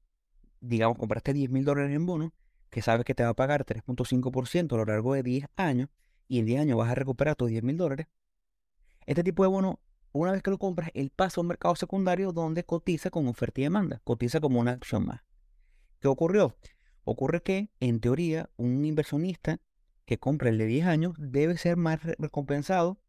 digamos, 0.60 0.98
compraste 0.98 1.34
10 1.34 1.50
mil 1.50 1.66
dólares 1.66 1.94
en 1.94 2.06
bono, 2.06 2.34
que 2.70 2.82
sabes 2.82 3.06
que 3.06 3.16
te 3.16 3.24
va 3.24 3.30
a 3.30 3.34
pagar 3.36 3.66
3.5% 3.66 4.74
a 4.74 4.78
lo 4.78 4.86
largo 4.86 5.14
de 5.14 5.24
10 5.24 5.48
años, 5.56 5.90
y 6.28 6.40
en 6.40 6.46
10 6.46 6.62
años 6.62 6.78
vas 6.78 6.90
a 6.90 6.96
recuperar 6.96 7.36
tus 7.36 7.50
10 7.50 7.64
mil 7.64 7.78
dólares, 7.78 8.08
este 9.06 9.24
tipo 9.24 9.44
de 9.44 9.50
bono, 9.50 9.80
una 10.12 10.32
vez 10.32 10.42
que 10.42 10.50
lo 10.50 10.58
compras, 10.58 10.90
él 10.94 11.12
pasa 11.16 11.40
a 11.40 11.42
un 11.42 11.48
mercado 11.48 11.76
secundario 11.76 12.32
donde 12.32 12.64
cotiza 12.64 13.10
con 13.10 13.28
oferta 13.28 13.62
y 13.62 13.64
demanda, 13.66 14.02
cotiza 14.04 14.40
como 14.40 14.60
una 14.60 14.72
acción 14.72 15.06
más. 15.06 15.22
¿Qué 16.00 16.08
ocurrió? 16.08 16.56
Ocurre 17.04 17.44
que, 17.44 17.70
en 17.80 18.00
teoría, 18.00 18.50
un 18.58 18.84
inversionista 18.84 19.60
que 20.06 20.18
compra 20.18 20.50
el 20.50 20.58
de 20.58 20.66
10 20.66 20.86
años 20.88 21.14
debe 21.18 21.58
ser 21.58 21.78
más 21.78 22.02
recompensado 22.04 23.00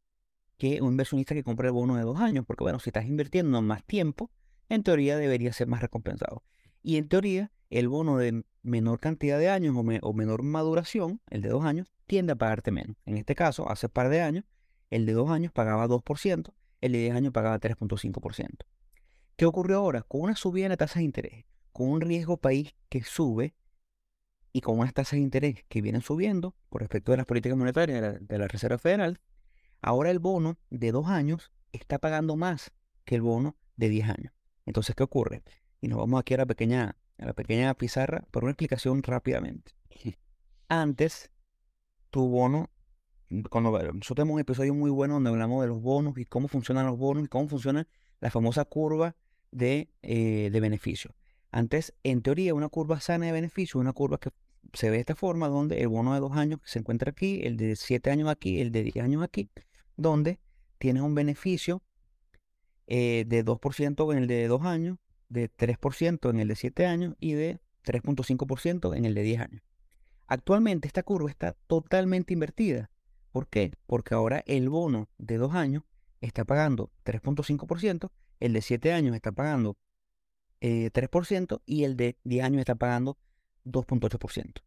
que 0.59 0.81
un 0.81 0.93
inversionista 0.93 1.35
que 1.35 1.45
compra 1.45 1.69
el 1.69 1.73
bono 1.73 1.97
de 1.97 2.03
2 2.03 2.21
años, 2.21 2.45
porque 2.47 2.65
bueno, 2.65 2.79
si 2.79 2.91
estás 2.91 3.07
invirtiendo 3.07 3.61
más 3.63 3.85
tiempo, 3.85 4.31
en 4.69 4.83
teoría 4.83 5.17
debería 5.17 5.53
ser 5.53 5.67
más 5.67 5.81
recompensado. 5.81 6.43
Y 6.83 6.97
en 6.97 7.09
teoría, 7.09 7.53
el 7.71 7.89
bono 7.89 8.17
de 8.17 8.45
menor 8.63 9.01
cantidad 9.01 9.39
de 9.39 9.49
años 9.49 9.77
o, 9.77 10.13
menor 10.13 10.43
maduración, 10.43 11.21
el 11.31 11.43
de 11.43 11.49
2 11.49 11.65
años, 11.65 11.93
tiende 12.07 12.33
a 12.33 12.37
pagarte 12.37 12.71
menos. 12.71 12.97
En 13.05 13.17
este 13.17 13.35
caso, 13.35 13.71
hace 13.71 13.89
par 13.89 14.09
de 14.09 14.23
años, 14.23 14.45
el 14.91 15.07
de 15.07 15.13
2 15.13 15.31
años 15.31 15.53
pagaba 15.53 15.89
2%, 15.89 16.53
el 16.81 16.93
de 16.93 16.99
10 16.99 17.15
años 17.15 17.33
pagaba 17.33 17.59
3.5%. 17.59 18.67
¿Qué 19.37 19.45
ocurrió 19.45 19.79
ahora? 19.79 20.03
Con 20.03 20.23
una 20.23 20.37
subida 20.37 20.67
en 20.67 20.71
la 20.71 20.77
tasa 20.77 21.01
de 21.01 21.05
interés, 21.05 21.45
con 21.73 21.89
un 21.89 22.01
riesgo 22.01 22.37
país 22.39 22.75
que 22.89 23.03
sube, 23.03 23.55
y 24.57 24.63
con 24.63 24.79
unas 24.79 24.95
tasas 24.95 25.19
de 25.19 25.19
interés 25.19 25.65
que 25.69 25.83
vienen 25.83 26.01
subiendo 26.01 26.55
con 26.71 26.81
respecto 26.81 27.13
a 27.13 27.17
las 27.19 27.27
políticas 27.27 27.59
monetarias 27.59 28.27
de 28.27 28.39
la, 28.39 28.49
Reserva 28.49 28.79
Federal, 28.79 29.21
ahora 29.83 30.11
el 30.11 30.19
bono 30.19 30.57
de 30.71 30.93
dos 30.93 31.09
años 31.09 31.53
está 31.73 31.99
pagando 31.99 32.37
más 32.37 32.73
que 33.05 33.17
el 33.17 33.21
bono 33.21 33.55
de 33.77 33.91
10 33.91 34.09
años. 34.09 34.33
Entonces, 34.65 34.97
¿qué 34.97 35.03
ocurre? 35.03 35.43
Y 35.83 35.89
nos 35.89 35.99
vamos 35.99 36.19
aquí 36.19 36.33
a 36.33 36.39
la 36.39 36.47
pequeña, 36.47 36.97
a 37.19 37.27
la 37.27 37.33
pequeña 37.33 37.73
pizarra 37.75 38.25
por 38.31 38.45
una 38.45 38.53
explicación 38.53 39.03
rápidamente. 39.03 39.73
Antes, 40.69 41.31
tu 42.11 42.29
bono, 42.29 42.71
cuando 43.51 43.71
nosotros 43.71 44.17
tenemos 44.17 44.35
un 44.35 44.41
episodio 44.41 44.75
muy 44.75 44.91
bueno 44.91 45.15
donde 45.15 45.31
hablamos 45.31 45.63
de 45.63 45.69
los 45.69 45.81
bonos 45.81 46.17
y 46.19 46.25
cómo 46.25 46.49
funcionan 46.49 46.87
los 46.87 46.99
bonos 46.99 47.25
y 47.25 47.29
cómo 47.29 47.49
funciona 47.49 47.87
la 48.21 48.31
famosa 48.31 48.65
curva 48.65 49.17
de, 49.51 49.91
eh, 50.03 50.51
de 50.53 50.61
beneficio. 50.61 51.15
Antes, 51.51 51.95
en 52.03 52.23
teoría, 52.23 52.55
una 52.55 52.69
curva 52.69 53.01
sana 53.01 53.27
de 53.27 53.33
beneficio, 53.33 53.81
una 53.81 53.93
curva 53.93 54.19
que 54.19 54.31
se 54.73 54.91
ve 54.91 54.97
de 54.97 55.01
esta 55.01 55.15
forma, 55.15 55.49
donde 55.49 55.81
el 55.81 55.89
bono 55.89 56.15
de 56.15 56.21
dos 56.21 56.37
años 56.37 56.61
se 56.65 56.79
encuentra 56.79 57.11
aquí, 57.11 57.41
el 57.45 57.57
de 57.57 57.77
siete 57.77 58.11
años 58.11 58.29
aquí, 58.29 58.61
el 58.61 58.73
de 58.73 58.83
diez 58.83 58.97
años 58.97 59.23
aquí, 59.23 59.49
donde 59.97 60.39
tienes 60.79 61.03
un 61.03 61.15
beneficio 61.15 61.83
eh, 62.87 63.25
de 63.27 63.45
2% 63.45 64.13
en 64.13 64.19
el 64.19 64.27
de 64.27 64.47
dos 64.49 64.63
años, 64.63 64.99
de 65.29 65.51
3% 65.51 66.31
en 66.31 66.41
el 66.41 66.49
de 66.49 66.57
7 66.57 66.87
años 66.87 67.15
y 67.21 67.33
de 67.33 67.61
3.5% 67.85 68.97
en 68.97 69.05
el 69.05 69.15
de 69.15 69.23
10 69.23 69.41
años. 69.41 69.63
Actualmente 70.27 70.89
esta 70.89 71.03
curva 71.03 71.31
está 71.31 71.53
totalmente 71.67 72.33
invertida. 72.33 72.91
¿Por 73.33 73.49
qué? 73.49 73.73
Porque 73.87 74.15
ahora 74.15 74.43
el 74.47 74.69
bono 74.69 75.09
de 75.19 75.37
2 75.37 75.55
años 75.55 75.85
está 76.21 76.45
pagando 76.45 76.91
3.5%, 77.05 78.11
el 78.41 78.53
de 78.53 78.63
7 78.63 78.93
años 78.93 79.15
está 79.15 79.33
pagando 79.33 79.77
3% 80.61 81.57
eh, 81.57 81.63
y 81.67 81.85
el 81.85 81.97
de 81.97 82.17
10 82.25 82.45
años 82.45 82.61
está 82.61 82.75
pagando 82.75 83.19
2.8%. 83.65 84.63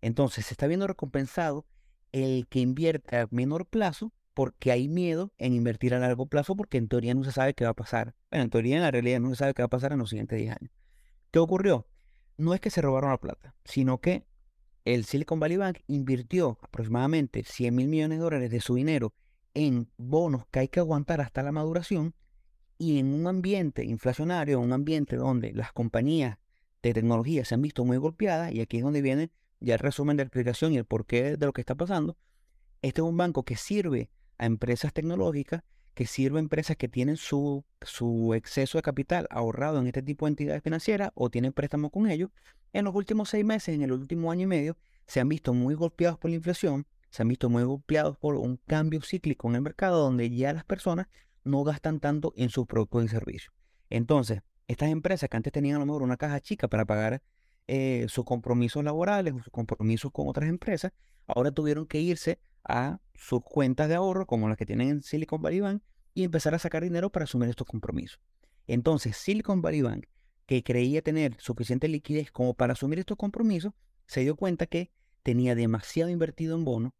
Entonces 0.00 0.46
se 0.46 0.54
está 0.54 0.66
viendo 0.66 0.86
recompensado 0.86 1.66
el 2.12 2.46
que 2.48 2.60
invierte 2.60 3.16
a 3.16 3.28
menor 3.30 3.66
plazo 3.66 4.12
porque 4.38 4.70
hay 4.70 4.86
miedo 4.86 5.32
en 5.38 5.52
invertir 5.52 5.94
a 5.94 5.98
largo 5.98 6.26
plazo 6.26 6.54
porque 6.54 6.78
en 6.78 6.86
teoría 6.86 7.12
no 7.12 7.24
se 7.24 7.32
sabe 7.32 7.54
qué 7.54 7.64
va 7.64 7.70
a 7.70 7.74
pasar. 7.74 8.14
Bueno, 8.30 8.44
en 8.44 8.50
teoría 8.50 8.76
en 8.76 8.82
la 8.82 8.92
realidad 8.92 9.18
no 9.18 9.30
se 9.30 9.34
sabe 9.34 9.52
qué 9.52 9.62
va 9.62 9.66
a 9.66 9.68
pasar 9.68 9.90
en 9.92 9.98
los 9.98 10.10
siguientes 10.10 10.38
10 10.38 10.52
años. 10.52 10.70
¿Qué 11.32 11.40
ocurrió? 11.40 11.88
No 12.36 12.54
es 12.54 12.60
que 12.60 12.70
se 12.70 12.80
robaron 12.80 13.10
la 13.10 13.18
plata, 13.18 13.56
sino 13.64 13.98
que 13.98 14.28
el 14.84 15.04
Silicon 15.06 15.40
Valley 15.40 15.56
Bank 15.56 15.78
invirtió 15.88 16.56
aproximadamente 16.62 17.42
100 17.42 17.74
mil 17.74 17.88
millones 17.88 18.18
de 18.18 18.22
dólares 18.22 18.50
de 18.52 18.60
su 18.60 18.76
dinero 18.76 19.12
en 19.54 19.90
bonos 19.96 20.46
que 20.52 20.60
hay 20.60 20.68
que 20.68 20.78
aguantar 20.78 21.20
hasta 21.20 21.42
la 21.42 21.50
maduración 21.50 22.14
y 22.78 23.00
en 23.00 23.12
un 23.12 23.26
ambiente 23.26 23.84
inflacionario, 23.84 24.60
un 24.60 24.72
ambiente 24.72 25.16
donde 25.16 25.52
las 25.52 25.72
compañías 25.72 26.38
de 26.80 26.94
tecnología 26.94 27.44
se 27.44 27.56
han 27.56 27.62
visto 27.62 27.84
muy 27.84 27.96
golpeadas, 27.96 28.52
y 28.52 28.60
aquí 28.60 28.76
es 28.76 28.84
donde 28.84 29.02
viene 29.02 29.32
ya 29.58 29.74
el 29.74 29.80
resumen 29.80 30.16
de 30.16 30.22
la 30.22 30.28
explicación 30.28 30.74
y 30.74 30.76
el 30.76 30.84
porqué 30.84 31.36
de 31.36 31.44
lo 31.44 31.52
que 31.52 31.60
está 31.60 31.74
pasando, 31.74 32.16
este 32.82 33.00
es 33.00 33.04
un 33.04 33.16
banco 33.16 33.44
que 33.44 33.56
sirve 33.56 34.10
a 34.38 34.46
empresas 34.46 34.92
tecnológicas, 34.92 35.62
que 35.94 36.06
sirve 36.06 36.38
a 36.38 36.40
empresas 36.40 36.76
que 36.76 36.88
tienen 36.88 37.16
su, 37.16 37.64
su 37.82 38.32
exceso 38.34 38.78
de 38.78 38.82
capital 38.82 39.26
ahorrado 39.30 39.80
en 39.80 39.88
este 39.88 40.00
tipo 40.00 40.26
de 40.26 40.30
entidades 40.30 40.62
financieras 40.62 41.10
o 41.14 41.28
tienen 41.28 41.52
préstamos 41.52 41.90
con 41.90 42.08
ellos. 42.08 42.30
En 42.72 42.84
los 42.84 42.94
últimos 42.94 43.30
seis 43.30 43.44
meses, 43.44 43.74
en 43.74 43.82
el 43.82 43.90
último 43.90 44.30
año 44.30 44.44
y 44.44 44.46
medio, 44.46 44.76
se 45.08 45.20
han 45.20 45.28
visto 45.28 45.54
muy 45.54 45.74
golpeados 45.74 46.18
por 46.18 46.30
la 46.30 46.36
inflación, 46.36 46.86
se 47.10 47.22
han 47.22 47.28
visto 47.28 47.50
muy 47.50 47.64
golpeados 47.64 48.16
por 48.16 48.36
un 48.36 48.58
cambio 48.66 49.00
cíclico 49.02 49.48
en 49.48 49.56
el 49.56 49.62
mercado 49.62 49.98
donde 49.98 50.30
ya 50.30 50.52
las 50.52 50.64
personas 50.64 51.08
no 51.42 51.64
gastan 51.64 51.98
tanto 51.98 52.32
en 52.36 52.50
sus 52.50 52.66
productos 52.66 53.04
y 53.04 53.08
servicios. 53.08 53.52
Entonces, 53.90 54.42
estas 54.68 54.90
empresas 54.90 55.28
que 55.28 55.36
antes 55.36 55.52
tenían 55.52 55.76
a 55.76 55.78
lo 55.80 55.86
mejor 55.86 56.02
una 56.02 56.16
caja 56.16 56.40
chica 56.40 56.68
para 56.68 56.84
pagar 56.84 57.22
eh, 57.66 58.06
sus 58.08 58.24
compromisos 58.24 58.84
laborales 58.84 59.34
o 59.34 59.38
sus 59.38 59.50
compromisos 59.50 60.12
con 60.12 60.28
otras 60.28 60.48
empresas, 60.48 60.92
ahora 61.26 61.50
tuvieron 61.50 61.86
que 61.86 62.00
irse 62.00 62.38
a 62.64 63.00
sus 63.18 63.42
cuentas 63.42 63.88
de 63.88 63.96
ahorro, 63.96 64.26
como 64.26 64.48
las 64.48 64.56
que 64.56 64.64
tienen 64.64 64.88
en 64.88 65.02
Silicon 65.02 65.42
Valley 65.42 65.60
Bank, 65.60 65.82
y 66.14 66.22
empezar 66.22 66.54
a 66.54 66.58
sacar 66.58 66.84
dinero 66.84 67.10
para 67.10 67.24
asumir 67.24 67.48
estos 67.48 67.66
compromisos. 67.66 68.20
Entonces, 68.66 69.16
Silicon 69.16 69.60
Valley 69.60 69.82
Bank, 69.82 70.06
que 70.46 70.62
creía 70.62 71.02
tener 71.02 71.36
suficiente 71.38 71.88
liquidez 71.88 72.30
como 72.30 72.54
para 72.54 72.74
asumir 72.74 73.00
estos 73.00 73.16
compromisos, 73.16 73.74
se 74.06 74.20
dio 74.20 74.36
cuenta 74.36 74.66
que 74.66 74.92
tenía 75.24 75.54
demasiado 75.54 76.10
invertido 76.10 76.56
en 76.56 76.64
bonos, 76.64 76.92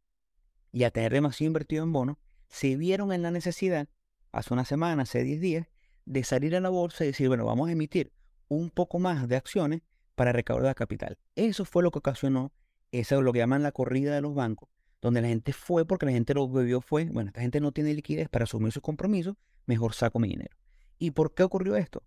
y 0.73 0.83
al 0.83 0.93
tener 0.93 1.13
demasiado 1.13 1.47
invertido 1.47 1.85
en 1.85 1.93
bonos, 1.93 2.17
se 2.49 2.77
vieron 2.77 3.13
en 3.13 3.23
la 3.23 3.31
necesidad, 3.31 3.89
hace 4.33 4.53
una 4.53 4.65
semana, 4.65 5.05
hace 5.05 5.23
10 5.23 5.41
días, 5.41 5.67
de 6.05 6.25
salir 6.25 6.57
a 6.57 6.61
la 6.61 6.69
bolsa 6.69 7.05
y 7.05 7.09
decir, 7.09 7.29
bueno, 7.29 7.45
vamos 7.47 7.69
a 7.69 7.73
emitir 7.73 8.13
un 8.49 8.71
poco 8.71 8.99
más 8.99 9.29
de 9.29 9.37
acciones 9.37 9.83
para 10.15 10.33
recaudar 10.33 10.75
capital. 10.75 11.17
Eso 11.37 11.65
fue 11.65 11.83
lo 11.83 11.91
que 11.91 12.01
ocasionó, 12.01 12.53
eso 12.91 13.19
es 13.19 13.23
lo 13.23 13.33
que 13.33 13.39
llaman 13.39 13.63
la 13.63 13.73
corrida 13.73 14.15
de 14.15 14.21
los 14.21 14.35
bancos, 14.35 14.69
donde 15.01 15.23
la 15.23 15.29
gente 15.29 15.53
fue 15.53 15.87
porque 15.87 16.07
la 16.07 16.13
gente 16.13 16.35
lo 16.35 16.49
bebió 16.49 16.81
fue, 16.81 17.05
bueno, 17.07 17.29
esta 17.29 17.41
gente 17.41 17.61
no 17.61 17.73
tiene 17.73 17.95
liquidez 17.95 18.29
para 18.29 18.45
asumir 18.45 18.73
sus 18.73 18.83
compromisos, 18.83 19.37
mejor 19.67 19.95
saco 19.95 20.19
mi 20.19 20.29
dinero. 20.29 20.57
¿Y 20.99 21.13
por 21.13 21.35
qué 21.35 21.45
ocurrió 21.45 21.77
esto? 21.77 22.03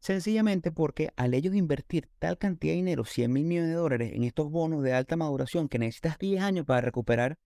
Sencillamente 0.00 0.72
porque 0.72 1.10
al 1.16 1.34
ellos 1.34 1.54
invertir 1.54 2.08
tal 2.18 2.38
cantidad 2.38 2.72
de 2.72 2.76
dinero, 2.76 3.04
100 3.04 3.32
mil 3.32 3.44
millones 3.44 3.70
de 3.70 3.76
dólares, 3.76 4.12
en 4.14 4.24
estos 4.24 4.50
bonos 4.50 4.82
de 4.82 4.94
alta 4.94 5.16
maduración 5.16 5.68
que 5.68 5.78
necesitas 5.78 6.18
10 6.18 6.42
años 6.42 6.66
para 6.66 6.80
recuperar, 6.80 7.38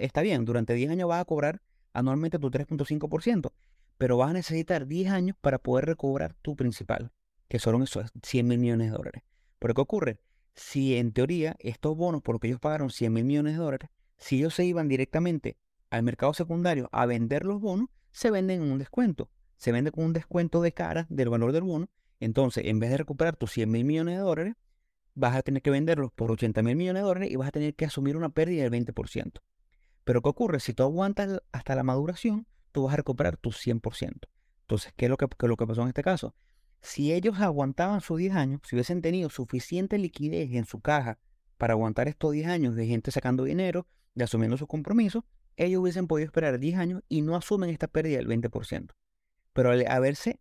está 0.00 0.22
bien, 0.22 0.44
durante 0.44 0.74
10 0.74 0.90
años 0.92 1.08
vas 1.08 1.20
a 1.20 1.24
cobrar 1.24 1.62
anualmente 1.92 2.38
tu 2.38 2.50
3.5%, 2.50 3.52
pero 3.98 4.18
vas 4.18 4.30
a 4.30 4.34
necesitar 4.34 4.86
10 4.86 5.10
años 5.10 5.36
para 5.40 5.58
poder 5.58 5.86
recobrar 5.86 6.34
tu 6.42 6.54
principal, 6.54 7.10
que 7.48 7.58
son 7.58 7.82
esos 7.82 8.12
100 8.22 8.46
mil 8.46 8.58
millones 8.58 8.90
de 8.90 8.96
dólares. 8.96 9.22
Pero 9.58 9.74
¿qué 9.74 9.80
ocurre? 9.80 10.20
Si 10.54 10.96
en 10.96 11.12
teoría 11.12 11.56
estos 11.58 11.96
bonos, 11.96 12.22
por 12.22 12.36
lo 12.36 12.38
que 12.38 12.48
ellos 12.48 12.60
pagaron 12.60 12.90
100 12.90 13.12
mil 13.12 13.24
millones 13.24 13.54
de 13.54 13.58
dólares, 13.58 13.90
si 14.18 14.38
ellos 14.38 14.54
se 14.54 14.64
iban 14.64 14.88
directamente 14.88 15.56
al 15.90 16.02
mercado 16.02 16.34
secundario 16.34 16.88
a 16.92 17.06
vender 17.06 17.44
los 17.44 17.60
bonos, 17.60 17.88
se 18.10 18.30
venden 18.30 18.62
en 18.62 18.72
un 18.72 18.78
descuento. 18.78 19.30
Se 19.56 19.72
vende 19.72 19.90
con 19.90 20.04
un 20.04 20.12
descuento 20.12 20.62
de 20.62 20.72
cara 20.72 21.06
del 21.10 21.28
valor 21.28 21.52
del 21.52 21.62
bono. 21.62 21.88
Entonces, 22.20 22.64
en 22.66 22.78
vez 22.78 22.90
de 22.90 22.98
recuperar 22.98 23.36
tus 23.36 23.52
100 23.52 23.70
mil 23.70 23.84
millones 23.84 24.16
de 24.16 24.22
dólares, 24.22 24.54
vas 25.14 25.34
a 25.34 25.42
tener 25.42 25.62
que 25.62 25.70
venderlos 25.70 26.12
por 26.12 26.30
80 26.30 26.62
mil 26.62 26.76
millones 26.76 27.02
de 27.02 27.06
dólares 27.08 27.30
y 27.30 27.36
vas 27.36 27.48
a 27.48 27.52
tener 27.52 27.74
que 27.74 27.86
asumir 27.86 28.16
una 28.16 28.28
pérdida 28.28 28.62
del 28.68 28.72
20%. 28.72 29.40
Pero 30.04 30.22
¿qué 30.22 30.28
ocurre? 30.28 30.60
Si 30.60 30.72
tú 30.72 30.82
aguantas 30.82 31.42
hasta 31.52 31.74
la 31.74 31.82
maduración, 31.82 32.46
tú 32.72 32.84
vas 32.84 32.94
a 32.94 32.98
recuperar 32.98 33.36
tu 33.36 33.50
100%. 33.50 34.28
Entonces, 34.62 34.92
¿qué 34.96 35.06
es 35.06 35.10
lo 35.10 35.16
que, 35.16 35.26
lo 35.46 35.56
que 35.56 35.66
pasó 35.66 35.82
en 35.82 35.88
este 35.88 36.02
caso? 36.02 36.34
Si 36.80 37.12
ellos 37.12 37.40
aguantaban 37.40 38.00
sus 38.00 38.18
10 38.18 38.34
años, 38.34 38.60
si 38.64 38.76
hubiesen 38.76 39.02
tenido 39.02 39.30
suficiente 39.30 39.98
liquidez 39.98 40.52
en 40.52 40.64
su 40.64 40.80
caja 40.80 41.18
para 41.56 41.72
aguantar 41.72 42.08
estos 42.08 42.32
10 42.32 42.46
años 42.48 42.76
de 42.76 42.86
gente 42.86 43.10
sacando 43.10 43.44
dinero, 43.44 43.86
de 44.16 44.24
asumiendo 44.24 44.56
sus 44.56 44.66
compromisos, 44.66 45.22
ellos 45.56 45.80
hubiesen 45.80 46.08
podido 46.08 46.26
esperar 46.26 46.58
10 46.58 46.78
años 46.78 47.02
y 47.08 47.22
no 47.22 47.36
asumen 47.36 47.70
esta 47.70 47.86
pérdida 47.86 48.18
del 48.18 48.26
20%. 48.26 48.92
Pero 49.52 49.70
al 49.70 49.86
haberse 49.86 50.40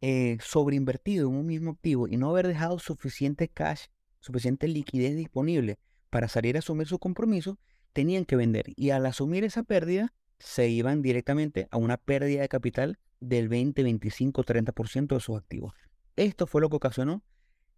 eh, 0.00 0.38
sobreinvertido 0.40 1.28
en 1.28 1.36
un 1.36 1.46
mismo 1.46 1.72
activo 1.72 2.08
y 2.08 2.16
no 2.16 2.30
haber 2.30 2.48
dejado 2.48 2.78
suficiente 2.78 3.48
cash, 3.48 3.86
suficiente 4.20 4.66
liquidez 4.66 5.14
disponible 5.14 5.78
para 6.10 6.28
salir 6.28 6.56
a 6.56 6.60
asumir 6.60 6.86
sus 6.86 6.98
compromisos, 6.98 7.58
tenían 7.92 8.24
que 8.24 8.36
vender. 8.36 8.72
Y 8.76 8.90
al 8.90 9.04
asumir 9.04 9.44
esa 9.44 9.62
pérdida, 9.62 10.12
se 10.38 10.68
iban 10.68 11.02
directamente 11.02 11.68
a 11.70 11.76
una 11.76 11.96
pérdida 11.96 12.40
de 12.40 12.48
capital 12.48 12.98
del 13.20 13.48
20, 13.48 13.82
25, 13.82 14.42
30% 14.42 15.14
de 15.14 15.20
sus 15.20 15.36
activos. 15.36 15.74
Esto 16.16 16.46
fue 16.46 16.60
lo 16.60 16.68
que 16.68 16.76
ocasionó 16.76 17.22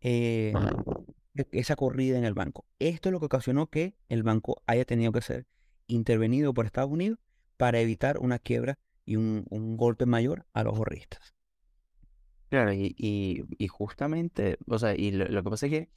eh, 0.00 0.52
esa 1.52 1.76
corrida 1.76 2.18
en 2.18 2.24
el 2.24 2.34
banco. 2.34 2.64
Esto 2.78 3.08
es 3.08 3.12
lo 3.12 3.20
que 3.20 3.26
ocasionó 3.26 3.68
que 3.68 3.94
el 4.08 4.22
banco 4.22 4.62
haya 4.66 4.84
tenido 4.84 5.12
que 5.12 5.20
ser 5.20 5.46
intervenido 5.86 6.54
por 6.54 6.66
Estados 6.66 6.90
Unidos 6.90 7.18
para 7.56 7.80
evitar 7.80 8.18
una 8.18 8.38
quiebra 8.38 8.78
y 9.04 9.16
un, 9.16 9.76
golpe 9.76 10.06
mayor 10.06 10.46
a 10.52 10.64
los 10.64 10.76
ahorristas. 10.76 11.34
Claro, 12.48 12.72
y, 12.72 13.68
justamente, 13.68 14.58
o 14.66 14.78
sea, 14.78 14.94
y 14.94 15.10
lo, 15.10 15.42
que 15.42 15.50
pasa 15.50 15.66
es 15.66 15.72
que 15.72 15.90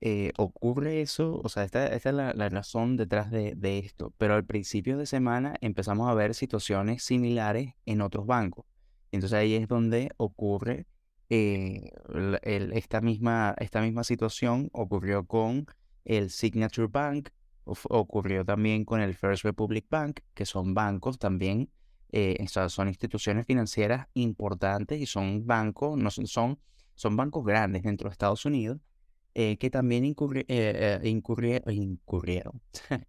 eh, 0.00 0.32
ocurre 0.36 1.00
eso, 1.00 1.40
o 1.42 1.48
sea, 1.48 1.64
esta, 1.64 1.86
es 1.86 2.04
la, 2.04 2.32
razón 2.48 2.96
detrás 2.96 3.30
de, 3.30 3.78
esto, 3.78 4.12
pero 4.18 4.34
al 4.34 4.44
principio 4.44 4.98
de 4.98 5.06
semana 5.06 5.56
empezamos 5.60 6.08
a 6.08 6.14
ver 6.14 6.34
situaciones 6.34 7.02
similares 7.02 7.74
en 7.86 8.02
otros 8.02 8.26
bancos. 8.26 8.66
Entonces 9.12 9.38
ahí 9.38 9.54
es 9.54 9.68
donde 9.68 10.10
ocurre 10.16 10.86
eh, 11.36 11.90
esta, 12.74 13.00
misma, 13.00 13.56
esta 13.58 13.80
misma 13.80 14.04
situación, 14.04 14.70
ocurrió 14.72 15.26
con 15.26 15.66
el 16.04 16.30
Signature 16.30 16.86
Bank, 16.86 17.30
ocurrió 17.64 18.44
también 18.44 18.84
con 18.84 19.00
el 19.00 19.14
First 19.14 19.42
Republic 19.42 19.86
Bank, 19.90 20.20
que 20.32 20.46
son 20.46 20.74
bancos 20.74 21.18
también, 21.18 21.70
eh, 22.12 22.44
son 22.68 22.86
instituciones 22.86 23.46
financieras 23.46 24.06
importantes 24.14 25.00
y 25.00 25.06
son 25.06 25.44
bancos, 25.44 25.98
no 25.98 26.10
son, 26.10 26.60
son 26.94 27.16
bancos 27.16 27.44
grandes 27.44 27.82
dentro 27.82 28.08
de 28.08 28.12
Estados 28.12 28.44
Unidos 28.44 28.78
eh, 29.34 29.56
que 29.56 29.70
también 29.70 30.04
incurri 30.04 30.46
incurrieron, 31.02 32.62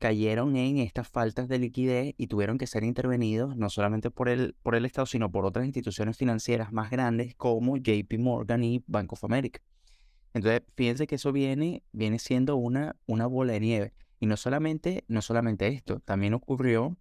cayeron 0.00 0.56
en 0.56 0.78
estas 0.78 1.08
faltas 1.08 1.46
de 1.46 1.58
liquidez 1.58 2.14
y 2.16 2.26
tuvieron 2.26 2.56
que 2.56 2.66
ser 2.66 2.84
intervenidos 2.84 3.54
no 3.56 3.68
solamente 3.68 4.10
por 4.10 4.30
el, 4.30 4.56
por 4.62 4.74
el 4.74 4.86
Estado, 4.86 5.04
sino 5.04 5.30
por 5.30 5.44
otras 5.44 5.66
instituciones 5.66 6.16
financieras 6.16 6.72
más 6.72 6.90
grandes 6.90 7.34
como 7.36 7.76
JP 7.76 8.18
Morgan 8.18 8.64
y 8.64 8.82
Bank 8.86 9.12
of 9.12 9.24
America. 9.24 9.60
Entonces, 10.32 10.62
fíjense 10.74 11.06
que 11.06 11.16
eso 11.16 11.32
viene, 11.32 11.84
viene 11.92 12.18
siendo 12.18 12.56
una, 12.56 12.96
una 13.06 13.26
bola 13.26 13.52
de 13.52 13.60
nieve. 13.60 13.92
Y 14.18 14.26
no 14.26 14.38
solamente, 14.38 15.04
no 15.06 15.20
solamente 15.20 15.68
esto, 15.68 16.00
también 16.00 16.32
ocurrió, 16.32 16.96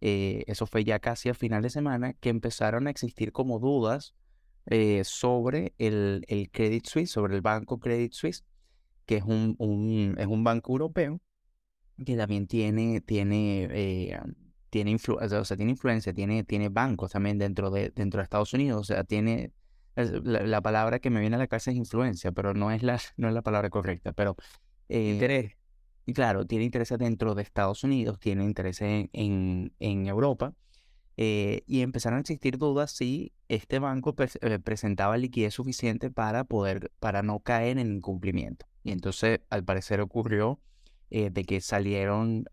eso 0.00 0.66
fue 0.66 0.82
ya 0.84 0.98
casi 0.98 1.28
a 1.28 1.34
final 1.34 1.62
de 1.62 1.68
semana, 1.68 2.14
que 2.14 2.30
empezaron 2.30 2.86
a 2.86 2.90
existir 2.90 3.32
como 3.32 3.58
dudas 3.58 4.14
eh, 4.64 5.02
sobre 5.04 5.74
el, 5.76 6.24
el, 6.26 6.50
Credit 6.50 6.86
Suisse, 6.86 7.10
sobre 7.10 7.34
el 7.34 7.42
banco 7.42 7.80
Credit 7.80 8.12
Suisse, 8.12 8.44
que 9.04 9.16
es 9.16 9.24
un 9.24 10.14
es 10.16 10.26
un 10.26 10.42
banco 10.42 10.72
europeo 10.72 11.20
que 12.04 12.16
también 12.16 12.46
tiene, 12.46 13.00
tiene, 13.00 13.68
eh, 13.70 14.20
tiene, 14.70 14.94
o 14.94 15.44
sea, 15.44 15.56
tiene 15.56 15.72
influencia, 15.72 16.12
tiene, 16.12 16.44
tiene 16.44 16.68
bancos 16.68 17.12
también 17.12 17.38
dentro 17.38 17.70
de, 17.70 17.90
dentro 17.90 18.18
de 18.18 18.24
Estados 18.24 18.52
Unidos, 18.52 18.80
o 18.80 18.84
sea, 18.84 19.04
tiene, 19.04 19.52
la, 19.96 20.60
palabra 20.60 20.98
que 20.98 21.10
me 21.10 21.20
viene 21.20 21.36
a 21.36 21.38
la 21.38 21.46
cabeza 21.46 21.70
es 21.70 21.76
influencia, 21.76 22.32
pero 22.32 22.54
no 22.54 22.70
es 22.70 22.82
la, 22.82 23.00
no 23.16 23.28
es 23.28 23.34
la 23.34 23.42
palabra 23.42 23.70
correcta, 23.70 24.12
pero... 24.12 24.36
Eh, 24.88 25.12
interés. 25.14 25.56
Claro, 26.14 26.44
tiene 26.44 26.64
intereses 26.64 26.98
dentro 26.98 27.36
de 27.36 27.42
Estados 27.42 27.84
Unidos, 27.84 28.18
tiene 28.18 28.44
intereses 28.44 28.82
en, 28.88 29.10
en, 29.12 29.72
en 29.78 30.06
Europa, 30.08 30.54
eh, 31.22 31.64
y 31.66 31.82
empezaron 31.82 32.16
a 32.16 32.20
existir 32.20 32.56
dudas 32.56 32.92
si 32.92 33.34
este 33.48 33.78
banco 33.78 34.16
eh, 34.18 34.58
presentaba 34.58 35.18
liquidez 35.18 35.52
suficiente 35.52 36.10
para 36.10 36.44
poder, 36.44 36.90
para 36.98 37.22
no 37.22 37.40
caer 37.40 37.78
en 37.78 37.96
incumplimiento. 37.96 38.66
Y 38.82 38.92
entonces, 38.92 39.40
al 39.50 39.62
parecer, 39.62 40.00
ocurrió 40.00 40.60
eh, 41.10 41.30
de 41.30 41.44
que 41.44 41.60
salieron, 41.60 42.44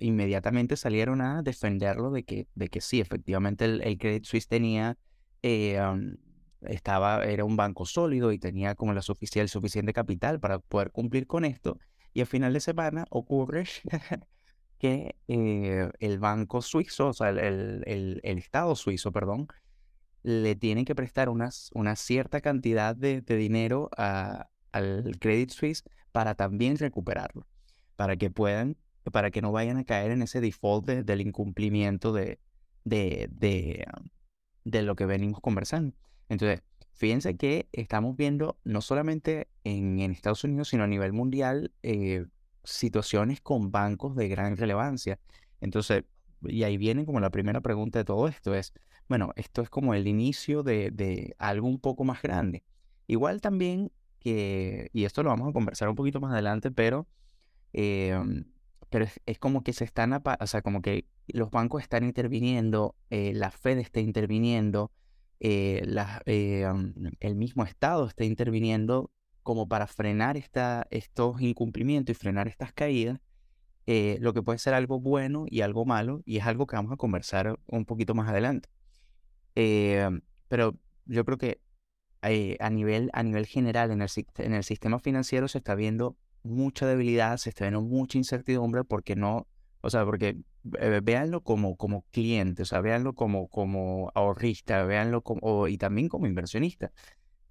inmediatamente 0.00 0.76
salieron 0.76 1.20
a 1.20 1.42
defenderlo 1.42 2.10
de 2.10 2.24
que, 2.24 2.46
de 2.54 2.68
que 2.68 2.80
sí, 2.80 3.00
efectivamente 3.00 3.64
el, 3.64 3.98
Credit 3.98 4.24
Suisse 4.24 4.48
tenía, 4.48 4.96
estaba, 6.62 7.24
era 7.24 7.44
un 7.44 7.56
banco 7.56 7.86
sólido 7.86 8.32
y 8.32 8.38
tenía 8.38 8.74
como 8.74 8.92
la 8.92 9.02
el 9.34 9.48
suficiente 9.48 9.92
capital 9.92 10.40
para 10.40 10.58
poder 10.58 10.90
cumplir 10.90 11.26
con 11.26 11.44
esto. 11.44 11.78
Y 12.12 12.20
al 12.20 12.26
final 12.26 12.52
de 12.52 12.60
semana 12.60 13.04
ocurre 13.10 13.64
que 14.78 15.16
eh, 15.28 15.90
el 16.00 16.18
banco 16.18 16.62
suizo, 16.62 17.08
o 17.08 17.12
sea, 17.12 17.30
el, 17.30 17.82
el, 17.86 18.38
Estado 18.38 18.74
suizo, 18.74 19.12
perdón, 19.12 19.48
le 20.22 20.56
tiene 20.56 20.84
que 20.84 20.94
prestar 20.94 21.28
unas, 21.28 21.70
una 21.74 21.96
cierta 21.96 22.40
cantidad 22.40 22.96
de, 22.96 23.20
dinero 23.20 23.90
a, 23.96 24.48
al 24.72 25.16
Credit 25.20 25.50
Suisse 25.50 25.84
para 26.18 26.34
también 26.34 26.76
recuperarlo, 26.78 27.46
para 27.94 28.16
que 28.16 28.28
puedan, 28.28 28.76
para 29.12 29.30
que 29.30 29.40
no 29.40 29.52
vayan 29.52 29.76
a 29.76 29.84
caer 29.84 30.10
en 30.10 30.22
ese 30.22 30.40
default 30.40 30.84
del 30.84 31.20
incumplimiento 31.20 32.12
de, 32.12 32.40
de, 32.82 33.28
de, 33.30 33.86
de 34.64 34.82
lo 34.82 34.96
que 34.96 35.06
venimos 35.06 35.40
conversando. 35.40 35.94
Entonces, 36.28 36.64
fíjense 36.92 37.36
que 37.36 37.68
estamos 37.70 38.16
viendo 38.16 38.58
no 38.64 38.80
solamente 38.80 39.46
en, 39.62 40.00
en 40.00 40.10
Estados 40.10 40.42
Unidos, 40.42 40.70
sino 40.70 40.82
a 40.82 40.88
nivel 40.88 41.12
mundial, 41.12 41.70
eh, 41.84 42.26
situaciones 42.64 43.40
con 43.40 43.70
bancos 43.70 44.16
de 44.16 44.26
gran 44.26 44.56
relevancia. 44.56 45.20
Entonces, 45.60 46.02
y 46.42 46.64
ahí 46.64 46.78
viene 46.78 47.06
como 47.06 47.20
la 47.20 47.30
primera 47.30 47.60
pregunta 47.60 48.00
de 48.00 48.04
todo 48.04 48.26
esto, 48.26 48.56
es, 48.56 48.72
bueno, 49.08 49.30
esto 49.36 49.62
es 49.62 49.70
como 49.70 49.94
el 49.94 50.08
inicio 50.08 50.64
de, 50.64 50.90
de 50.90 51.36
algo 51.38 51.68
un 51.68 51.78
poco 51.78 52.02
más 52.02 52.22
grande. 52.22 52.64
Igual 53.06 53.40
también 53.40 53.92
que, 54.18 54.90
y 54.92 55.04
esto 55.04 55.22
lo 55.22 55.30
vamos 55.30 55.48
a 55.48 55.52
conversar 55.52 55.88
un 55.88 55.94
poquito 55.94 56.20
más 56.20 56.32
adelante, 56.32 56.70
pero, 56.70 57.06
em, 57.72 58.44
pero 58.90 59.06
es, 59.26 59.38
como 59.38 59.62
que 59.62 59.72
se 59.72 59.84
están, 59.84 60.12
o 60.12 60.46
sea, 60.46 60.62
como 60.62 60.82
que 60.82 61.06
los 61.28 61.50
bancos 61.50 61.82
están 61.82 62.04
interviniendo, 62.04 62.96
eh, 63.10 63.32
la 63.34 63.50
Fed 63.50 63.78
está 63.78 64.00
interviniendo, 64.00 64.92
eh, 65.40 65.82
eh, 66.26 66.66
el 67.20 67.34
mismo 67.36 67.64
Estado 67.64 68.06
está 68.06 68.24
interviniendo 68.24 69.10
como 69.42 69.66
para 69.68 69.86
frenar 69.86 70.36
esta, 70.36 70.86
estos 70.90 71.40
incumplimientos 71.40 72.14
y 72.14 72.18
frenar 72.18 72.48
estas 72.48 72.72
caídas, 72.72 73.18
eh, 73.86 74.18
lo 74.20 74.34
que 74.34 74.42
puede 74.42 74.58
ser 74.58 74.74
algo 74.74 75.00
bueno 75.00 75.46
y 75.48 75.62
algo 75.62 75.86
malo, 75.86 76.20
y 76.26 76.36
es 76.36 76.44
algo 76.44 76.66
que 76.66 76.76
vamos 76.76 76.92
a 76.92 76.98
conversar 76.98 77.58
un 77.66 77.86
poquito 77.86 78.14
más 78.14 78.28
adelante. 78.28 78.68
Eh, 79.54 80.06
pero 80.48 80.76
yo 81.06 81.24
creo 81.24 81.38
que 81.38 81.62
eh, 82.22 82.56
a, 82.60 82.70
nivel, 82.70 83.10
a 83.12 83.22
nivel 83.22 83.46
general 83.46 83.90
en 83.90 84.02
el, 84.02 84.10
en 84.38 84.52
el 84.54 84.64
sistema 84.64 84.98
financiero 84.98 85.48
se 85.48 85.58
está 85.58 85.74
viendo 85.74 86.16
mucha 86.42 86.86
debilidad, 86.86 87.36
se 87.36 87.50
está 87.50 87.64
viendo 87.64 87.82
mucha 87.82 88.18
incertidumbre 88.18 88.84
porque 88.84 89.16
no, 89.16 89.46
o 89.80 89.90
sea, 89.90 90.04
porque 90.04 90.36
véanlo 90.62 91.42
como, 91.42 91.76
como 91.76 92.04
cliente, 92.10 92.62
o 92.62 92.64
sea, 92.64 92.80
véanlo 92.80 93.14
como, 93.14 93.48
como 93.48 94.10
ahorrista, 94.14 94.84
véanlo 94.84 95.22
como, 95.22 95.68
y 95.68 95.78
también 95.78 96.08
como 96.08 96.26
inversionista 96.26 96.92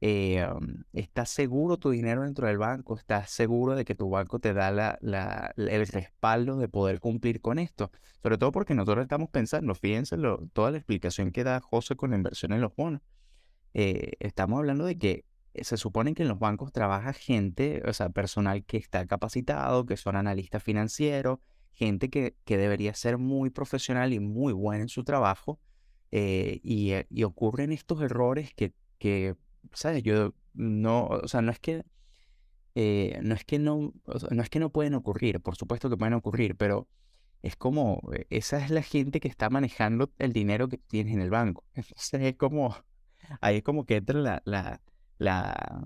eh, 0.02 0.46
estás 0.94 1.30
seguro 1.30 1.78
tu 1.78 1.90
dinero 1.90 2.24
dentro 2.24 2.48
del 2.48 2.58
banco, 2.58 2.96
estás 2.96 3.32
seguro 3.32 3.76
de 3.76 3.86
que 3.86 3.96
tu 3.96 4.10
banco 4.10 4.40
te 4.40 4.54
da 4.54 4.72
la, 4.72 4.98
la, 5.02 5.54
el 5.56 5.88
respaldo 5.88 6.58
de 6.58 6.68
poder 6.68 7.00
cumplir 7.00 7.42
con 7.42 7.60
esto. 7.60 7.92
Sobre 8.22 8.38
todo 8.38 8.52
porque 8.52 8.76
nosotros 8.76 9.04
estamos 9.04 9.30
pensando, 9.30 9.74
fíjense 9.74 10.18
toda 10.54 10.72
la 10.72 10.78
explicación 10.78 11.32
que 11.32 11.44
da 11.44 11.60
José 11.60 11.96
con 11.96 12.12
la 12.12 12.18
inversión 12.18 12.54
en 12.54 12.62
los 12.62 12.76
bonos. 12.76 13.02
Eh, 13.74 14.14
estamos 14.20 14.60
hablando 14.60 14.86
de 14.86 14.98
que 14.98 15.26
se 15.56 15.78
supone 15.78 16.14
que 16.14 16.24
en 16.24 16.30
los 16.30 16.40
bancos 16.40 16.72
trabaja 16.72 17.14
gente, 17.14 17.82
o 17.88 17.94
sea, 17.94 18.10
personal 18.10 18.64
que 18.64 18.78
está 18.78 19.06
capacitado, 19.08 19.86
que 19.86 19.98
son 19.98 20.16
analistas 20.16 20.64
financieros, 20.64 21.40
gente 21.72 22.10
que, 22.10 22.36
que 22.46 22.58
debería 22.58 22.94
ser 22.94 23.18
muy 23.18 23.50
profesional 23.50 24.14
y 24.14 24.20
muy 24.20 24.54
buena 24.54 24.84
en 24.84 24.90
su 24.90 25.04
trabajo. 25.04 25.60
Eh, 26.12 26.60
y, 26.64 27.24
ocurren 27.24 27.72
estos 27.72 28.02
errores 28.02 28.54
que, 28.54 28.74
que 28.98 29.36
¿sabes? 29.74 30.04
Yo 30.04 30.34
no, 30.54 31.08
o 31.08 31.28
sea, 31.28 31.42
no 31.42 31.52
es 31.52 31.60
que, 31.60 31.84
eh, 32.76 33.20
no 33.24 33.36
es 33.36 33.44
que 33.44 33.60
no, 33.60 33.94
no 34.32 34.42
es 34.42 34.50
que 34.50 34.60
no 34.60 34.72
pueden 34.72 34.94
ocurrir, 34.94 35.42
por 35.42 35.56
supuesto 35.56 35.90
que 35.90 35.98
pueden 35.98 36.14
ocurrir, 36.14 36.56
pero 36.56 36.88
es 37.44 37.56
como, 37.56 38.02
eh, 38.14 38.26
esa 38.30 38.64
es 38.64 38.72
la 38.72 38.82
gente 38.82 39.20
que 39.20 39.28
está 39.28 39.50
manejando 39.50 40.12
el 40.18 40.34
dinero 40.34 40.70
que 40.70 40.78
tienes 40.78 41.14
en 41.14 41.22
el 41.22 41.30
banco. 41.30 41.66
Entonces 41.76 42.22
es 42.22 42.36
como, 42.38 42.76
ahí 43.42 43.58
es 43.58 43.64
como 43.64 43.86
que 43.86 43.98
entra 43.98 44.20
la, 44.20 44.42
la, 44.46 44.82
la 45.18 45.86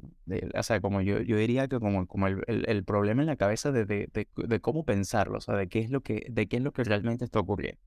o 0.56 0.64
sea, 0.64 0.82
como 0.82 1.02
yo, 1.02 1.22
yo 1.22 1.38
diría 1.38 1.68
que 1.68 1.80
como, 1.80 2.08
como 2.08 2.28
el, 2.28 2.44
el, 2.48 2.84
problema 2.84 3.22
en 3.22 3.28
la 3.28 3.36
cabeza 3.36 3.72
de, 3.72 3.86
de, 3.86 4.10
de, 4.36 4.62
cómo 4.62 4.86
pensarlo, 4.86 5.38
o 5.38 5.42
sea, 5.42 5.56
de 5.56 5.68
qué 5.70 5.80
es 5.80 5.90
lo 5.90 6.02
que, 6.02 6.26
de 6.30 6.48
qué 6.48 6.58
es 6.58 6.64
lo 6.64 6.74
que 6.74 6.84
realmente 6.84 7.26
está 7.26 7.40
ocurriendo. 7.40 7.82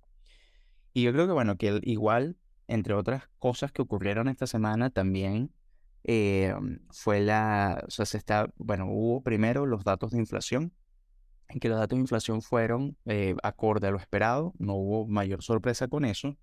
Y 0.92 1.02
yo 1.02 1.12
creo 1.12 1.26
que, 1.26 1.32
bueno, 1.32 1.56
que 1.56 1.80
igual, 1.82 2.36
entre 2.68 2.94
otras 2.94 3.28
cosas 3.38 3.72
que 3.72 3.82
ocurrieron 3.82 4.28
esta 4.28 4.46
semana, 4.46 4.90
también 4.90 5.50
eh, 6.04 6.54
fue 6.90 7.20
la, 7.20 7.82
o 7.86 7.90
sea, 7.90 8.06
se 8.06 8.18
está, 8.18 8.48
bueno, 8.56 8.86
hubo 8.88 9.22
primero 9.22 9.66
los 9.66 9.84
datos 9.84 10.12
de 10.12 10.18
inflación, 10.18 10.72
en 11.48 11.60
que 11.60 11.68
los 11.68 11.78
datos 11.78 11.96
de 11.96 12.02
inflación 12.02 12.42
fueron 12.42 12.96
eh, 13.06 13.34
acorde 13.42 13.88
a 13.88 13.90
lo 13.90 13.98
esperado, 13.98 14.54
no 14.58 14.74
hubo 14.74 15.06
mayor 15.06 15.42
sorpresa 15.42 15.88
con 15.88 16.04
eso. 16.04 16.36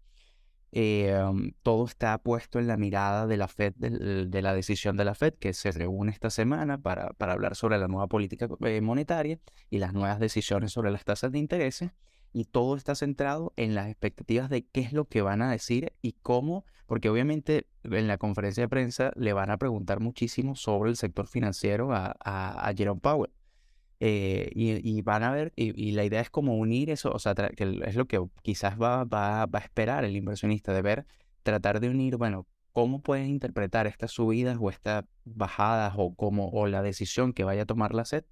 Eh, 0.74 1.14
um, 1.22 1.52
todo 1.64 1.86
está 1.86 2.18
puesto 2.18 2.60
en 2.60 2.68
la 2.68 2.78
mirada 2.78 3.28
de 3.28 3.38
la 3.38 3.48
Fed, 3.48 3.74
de, 3.76 4.42
la 4.42 4.54
decisión 4.54 4.96
de 4.98 5.06
la 5.06 5.16
Fed, 5.16 5.34
que 5.34 5.54
se 5.54 5.72
reúne 5.72 6.12
esta 6.12 6.30
semana 6.30 6.78
para, 6.78 7.12
para 7.14 7.34
hablar 7.34 7.56
sobre 7.56 7.78
la 7.78 7.88
nueva 7.88 8.08
política 8.08 8.48
monetaria 8.82 9.40
y 9.70 9.80
las 9.80 9.94
nuevas 9.94 10.20
decisiones 10.20 10.72
sobre 10.72 10.92
las 10.92 11.04
tasas 11.04 11.32
de 11.32 11.40
interés 11.40 11.84
y 12.34 12.46
todo 12.46 12.76
está 12.76 12.96
centrado 12.96 13.54
en 13.58 13.76
las 13.76 13.88
expectativas 13.88 14.50
de 14.50 14.66
qué 14.66 14.82
es 14.82 14.94
lo 14.94 15.06
que 15.06 15.22
van 15.22 15.42
a 15.42 15.52
decir 15.52 15.94
y 16.02 16.14
cómo, 16.22 16.66
porque 16.86 17.10
obviamente 17.10 17.68
en 17.84 18.08
la 18.08 18.18
conferencia 18.18 18.64
de 18.64 18.70
prensa 18.70 19.12
le 19.16 19.34
van 19.34 19.52
a 19.52 19.58
preguntar 19.58 20.00
muchísimo 20.00 20.56
sobre 20.56 20.90
el 20.90 20.96
sector 20.96 21.28
financiero 21.28 21.94
a, 21.94 22.16
a, 22.20 22.74
Jerome 22.74 23.02
Powell. 23.02 23.32
Eh, 24.04 24.50
y, 24.56 25.02
van 25.04 25.22
a 25.22 25.32
ver, 25.32 25.54
y, 25.56 25.92
la 25.92 26.04
idea 26.04 26.22
es 26.22 26.32
como 26.32 26.58
unir 26.58 26.90
eso, 26.90 27.12
o 27.12 27.20
sea, 27.20 27.36
que 27.36 27.80
es 27.86 27.96
lo 27.96 28.08
que 28.08 28.20
quizás 28.42 28.82
va, 28.82 29.04
va, 29.04 29.46
va 29.46 29.60
a 29.60 29.62
esperar 29.62 30.06
el 30.06 30.16
inversionista, 30.16 30.74
de 30.74 30.82
ver, 30.82 31.06
tratar 31.44 31.80
de 31.80 31.90
unir, 31.90 32.18
bueno, 32.18 32.48
cómo 32.72 33.02
puedes 33.02 33.28
interpretar 33.28 33.86
estas 33.86 34.12
subidas 34.12 34.58
o 34.60 34.72
estas 34.72 35.06
bajadas 35.24 35.94
o, 35.98 36.16
cómo, 36.16 36.50
o 36.50 36.66
la 36.68 36.82
decisión 36.82 37.32
que 37.34 37.44
vaya 37.44 37.64
a 37.64 37.66
tomar 37.66 37.94
la 37.94 38.06
SED 38.06 38.26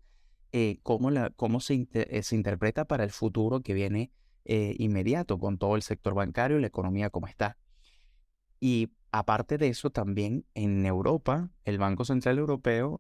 eh, 0.51 0.79
cómo, 0.82 1.12
la, 1.12 1.29
cómo 1.32 1.60
se, 1.60 1.88
eh, 1.93 2.23
se, 2.23 2.36
interpreta 2.36 2.86
para 2.86 3.03
el 3.03 3.12
futuro 3.12 3.62
que 3.62 3.75
viene 3.75 4.12
eh, 4.45 4.75
inmediato 4.79 5.38
con 5.38 5.60
todo 5.60 5.75
el 5.75 5.84
sector 5.84 6.15
bancario 6.15 6.58
y 6.58 6.62
la 6.62 6.67
economía 6.67 7.12
como 7.12 7.27
está. 7.27 7.58
Y 8.60 8.89
aparte 9.12 9.60
de 9.60 9.67
eso, 9.67 9.91
también 9.91 10.45
en 10.55 10.86
Europa, 10.88 11.51
el 11.65 11.77
Banco 11.77 12.03
Central 12.03 12.39
Europeo 12.39 12.99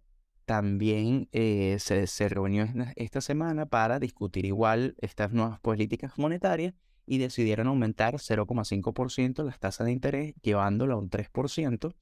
también 0.49 1.29
se, 1.31 2.07
se, 2.07 2.27
reunió 2.27 2.65
esta 2.95 3.21
semana 3.21 3.67
para 3.67 3.99
discutir 3.99 4.47
igual 4.47 4.95
estas 4.97 5.31
nuevas 5.31 5.59
políticas 5.59 6.17
monetarias 6.17 6.73
y 7.05 7.19
decidieron 7.19 7.67
aumentar 7.67 8.15
0,5% 8.15 9.43
las 9.43 9.59
tasas 9.59 9.85
de 9.85 9.91
interés, 9.91 10.33
llevándolo 10.41 10.95
a 10.95 10.97
un 10.97 11.11
3%, 11.11 11.93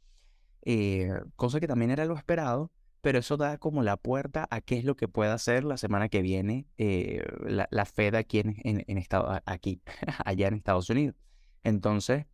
cosa 1.35 1.59
que 1.59 1.67
también 1.67 1.91
era 1.91 2.05
lo 2.05 2.15
esperado, 2.15 2.71
pero 3.01 3.19
eso 3.19 3.35
da 3.35 3.57
como 3.57 3.83
la 3.83 3.97
puerta 3.97 4.47
a 4.49 4.61
qué 4.61 4.77
es 4.77 4.85
lo 4.85 4.95
que 4.95 5.09
pueda 5.09 5.33
hacer 5.33 5.65
la 5.65 5.75
semana 5.75 6.07
que 6.07 6.21
viene 6.21 6.67
eh, 6.77 7.21
la, 7.45 7.85
Fed 7.85 8.15
aquí, 8.15 8.39
en, 8.39 8.55
en, 8.63 8.97
Estado, 8.97 9.41
aquí 9.45 9.81
allá 10.25 10.47
en 10.47 10.53
Estados 10.53 10.89
Unidos. 10.89 11.17
Entonces, 11.63 12.27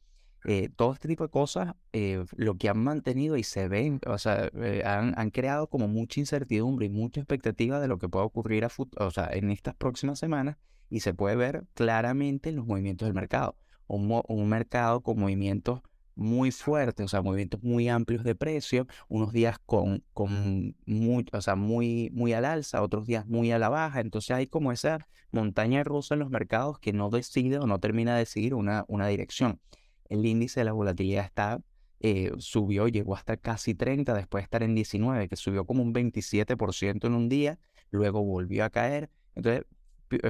eh, 0.45 0.69
todo 0.75 0.93
este 0.93 1.08
tipo 1.08 1.23
de 1.23 1.29
cosas, 1.29 1.73
eh, 1.93 2.25
lo 2.36 2.58
que 2.58 2.69
han 2.69 2.79
mantenido 2.79 3.38
y 3.38 3.43
se 3.43 3.67
ven, 3.67 3.99
o 4.08 4.17
sea, 4.17 4.49
han, 4.86 5.17
han, 5.17 5.29
creado 5.32 5.67
como 5.67 5.88
mucha 5.88 6.19
incertidumbre 6.19 6.88
y 6.88 6.89
mucha 6.89 7.21
expectativa 7.21 7.79
de 7.79 7.88
lo 7.88 7.97
que 7.97 8.10
pueda 8.10 8.25
ocurrir 8.25 8.65
a 8.65 8.69
o 8.97 9.12
sea, 9.12 9.29
en 9.32 9.51
estas 9.51 9.75
próximas 9.75 10.19
semanas 10.19 10.58
y 10.89 10.99
se 10.99 11.13
puede 11.13 11.36
ver 11.36 11.65
claramente 11.73 12.49
en 12.49 12.58
los 12.58 12.65
movimientos 12.65 13.08
del 13.08 13.15
mercado. 13.15 13.58
Un, 13.88 14.21
un 14.27 14.49
mercado 14.49 15.01
con 15.01 15.19
movimientos 15.19 15.82
muy 16.15 16.51
fuertes, 16.51 17.06
o 17.06 17.08
sea, 17.08 17.21
movimientos 17.21 17.63
muy 17.63 17.89
amplios 17.89 18.23
de 18.23 18.36
precio, 18.36 18.88
unos 19.08 19.34
días 19.34 19.58
con, 19.65 20.03
con 20.13 20.75
muy, 20.86 21.25
o 21.32 21.41
sea, 21.41 21.56
muy, 21.56 22.10
muy 22.13 22.34
al 22.34 22.45
alza, 22.45 22.82
otros 22.82 23.08
días 23.08 23.25
muy 23.25 23.51
a 23.51 23.60
la 23.60 23.69
baja, 23.69 23.99
entonces 24.01 24.32
hay 24.32 24.47
como 24.47 24.71
esa 24.71 25.08
montaña 25.32 25.84
rusa 25.84 26.13
en 26.13 26.19
los 26.19 26.29
mercados 26.29 26.79
que 26.79 26.93
no 26.93 27.10
decide 27.10 27.58
o 27.58 27.65
no 27.65 27.79
termina 27.79 28.13
de 28.13 28.19
decidir 28.19 28.53
una, 28.53 28.86
una 28.88 29.08
dirección. 29.08 29.60
El 30.09 30.25
índice 30.25 30.59
de 30.59 30.65
la 30.65 30.73
volatilidad 30.73 31.25
está, 31.25 31.61
eh, 31.99 32.31
subió, 32.37 32.87
llegó 32.87 33.15
hasta 33.15 33.37
casi 33.37 33.75
30 33.75 34.13
después 34.13 34.41
de 34.41 34.45
estar 34.45 34.63
en 34.63 34.75
19, 34.75 35.29
que 35.29 35.35
subió 35.35 35.65
como 35.65 35.83
un 35.83 35.93
27% 35.93 37.07
en 37.07 37.13
un 37.13 37.29
día, 37.29 37.59
luego 37.91 38.23
volvió 38.23 38.65
a 38.65 38.69
caer. 38.69 39.09
Entonces, 39.35 39.65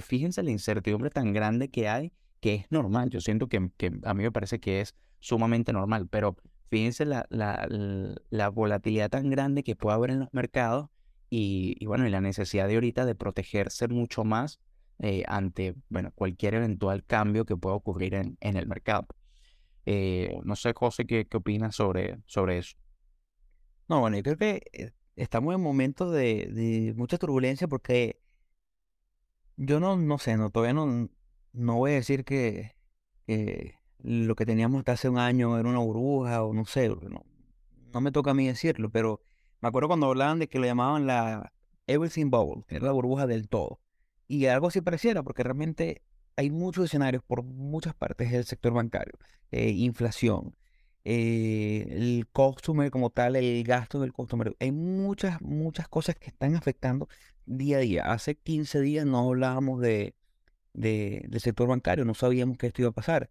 fíjense 0.01 0.43
la 0.43 0.51
incertidumbre 0.51 1.09
tan 1.09 1.33
grande 1.33 1.69
que 1.69 1.89
hay 1.89 2.13
que 2.43 2.55
es 2.55 2.65
normal. 2.71 3.09
Yo 3.09 3.21
siento 3.21 3.47
que, 3.47 3.69
que 3.77 3.93
a 4.03 4.13
mí 4.13 4.23
me 4.23 4.31
parece 4.31 4.59
que 4.59 4.81
es 4.81 4.95
sumamente 5.21 5.71
normal, 5.71 6.09
pero 6.09 6.35
fíjense 6.69 7.05
la, 7.05 7.25
la, 7.29 7.65
la 8.29 8.49
volatilidad 8.49 9.09
tan 9.09 9.29
grande 9.29 9.63
que 9.63 9.77
puede 9.77 9.95
haber 9.95 10.09
en 10.09 10.19
los 10.19 10.33
mercados 10.33 10.89
y, 11.29 11.77
y 11.79 11.85
bueno, 11.85 12.05
y 12.05 12.09
la 12.09 12.19
necesidad 12.19 12.67
de 12.67 12.75
ahorita 12.75 13.05
de 13.05 13.15
protegerse 13.15 13.87
mucho 13.87 14.25
más 14.25 14.59
eh, 14.99 15.23
ante 15.27 15.75
bueno, 15.87 16.11
cualquier 16.13 16.55
eventual 16.55 17.05
cambio 17.05 17.45
que 17.45 17.55
pueda 17.55 17.75
ocurrir 17.75 18.13
en, 18.13 18.37
en 18.41 18.57
el 18.57 18.67
mercado. 18.67 19.07
Eh, 19.85 20.37
no 20.43 20.55
sé, 20.55 20.73
José, 20.75 21.05
¿qué, 21.05 21.25
qué 21.27 21.37
opinas 21.37 21.75
sobre, 21.75 22.19
sobre 22.25 22.59
eso? 22.59 22.77
No, 23.89 23.99
bueno, 23.99 24.17
yo 24.17 24.23
creo 24.23 24.37
que 24.37 24.63
eh, 24.71 24.91
estamos 25.15 25.53
en 25.53 25.61
momentos 25.61 26.11
de, 26.11 26.49
de 26.51 26.93
mucha 26.95 27.17
turbulencia 27.17 27.67
porque 27.67 28.19
yo 29.57 29.79
no, 29.79 29.97
no 29.97 30.17
sé, 30.17 30.37
no, 30.37 30.49
todavía 30.49 30.73
no, 30.73 31.09
no 31.51 31.75
voy 31.75 31.91
a 31.91 31.95
decir 31.95 32.23
que, 32.23 32.75
que 33.27 33.75
lo 33.99 34.35
que 34.35 34.45
teníamos 34.45 34.79
hasta 34.79 34.93
hace 34.93 35.09
un 35.09 35.17
año 35.17 35.57
era 35.57 35.69
una 35.69 35.79
burbuja 35.79 36.43
o 36.43 36.53
no 36.53 36.65
sé, 36.65 36.89
no, 36.89 37.25
no 37.93 38.01
me 38.01 38.11
toca 38.11 38.31
a 38.31 38.33
mí 38.33 38.47
decirlo, 38.47 38.89
pero 38.89 39.21
me 39.61 39.69
acuerdo 39.69 39.87
cuando 39.87 40.07
hablaban 40.07 40.39
de 40.39 40.47
que 40.47 40.59
lo 40.59 40.65
llamaban 40.65 41.07
la 41.07 41.53
Everything 41.87 42.29
Bubble, 42.29 42.63
que 42.67 42.75
era 42.77 42.87
la 42.87 42.91
burbuja 42.91 43.27
del 43.27 43.47
todo. 43.47 43.79
Y 44.27 44.45
algo 44.47 44.67
así 44.67 44.81
pareciera, 44.81 45.23
porque 45.23 45.43
realmente 45.43 46.01
hay 46.35 46.49
muchos 46.51 46.85
escenarios 46.85 47.23
por 47.23 47.43
muchas 47.43 47.95
partes 47.95 48.31
del 48.31 48.45
sector 48.45 48.73
bancario. 48.73 49.13
Eh, 49.51 49.69
inflación, 49.71 50.55
eh, 51.05 51.85
el 51.89 52.27
customer 52.31 52.89
como 52.91 53.09
tal, 53.09 53.35
el 53.35 53.63
gasto 53.63 53.99
del 53.99 54.13
customer. 54.13 54.55
Hay 54.59 54.71
muchas, 54.71 55.41
muchas 55.41 55.87
cosas 55.87 56.15
que 56.15 56.27
están 56.27 56.55
afectando 56.55 57.07
día 57.45 57.77
a 57.77 57.79
día. 57.81 58.11
Hace 58.11 58.35
15 58.35 58.81
días 58.81 59.05
no 59.05 59.19
hablábamos 59.19 59.81
de, 59.81 60.15
de 60.73 61.25
del 61.27 61.41
sector 61.41 61.67
bancario, 61.67 62.05
no 62.05 62.13
sabíamos 62.13 62.57
que 62.57 62.67
esto 62.67 62.81
iba 62.81 62.89
a 62.89 62.93
pasar. 62.93 63.29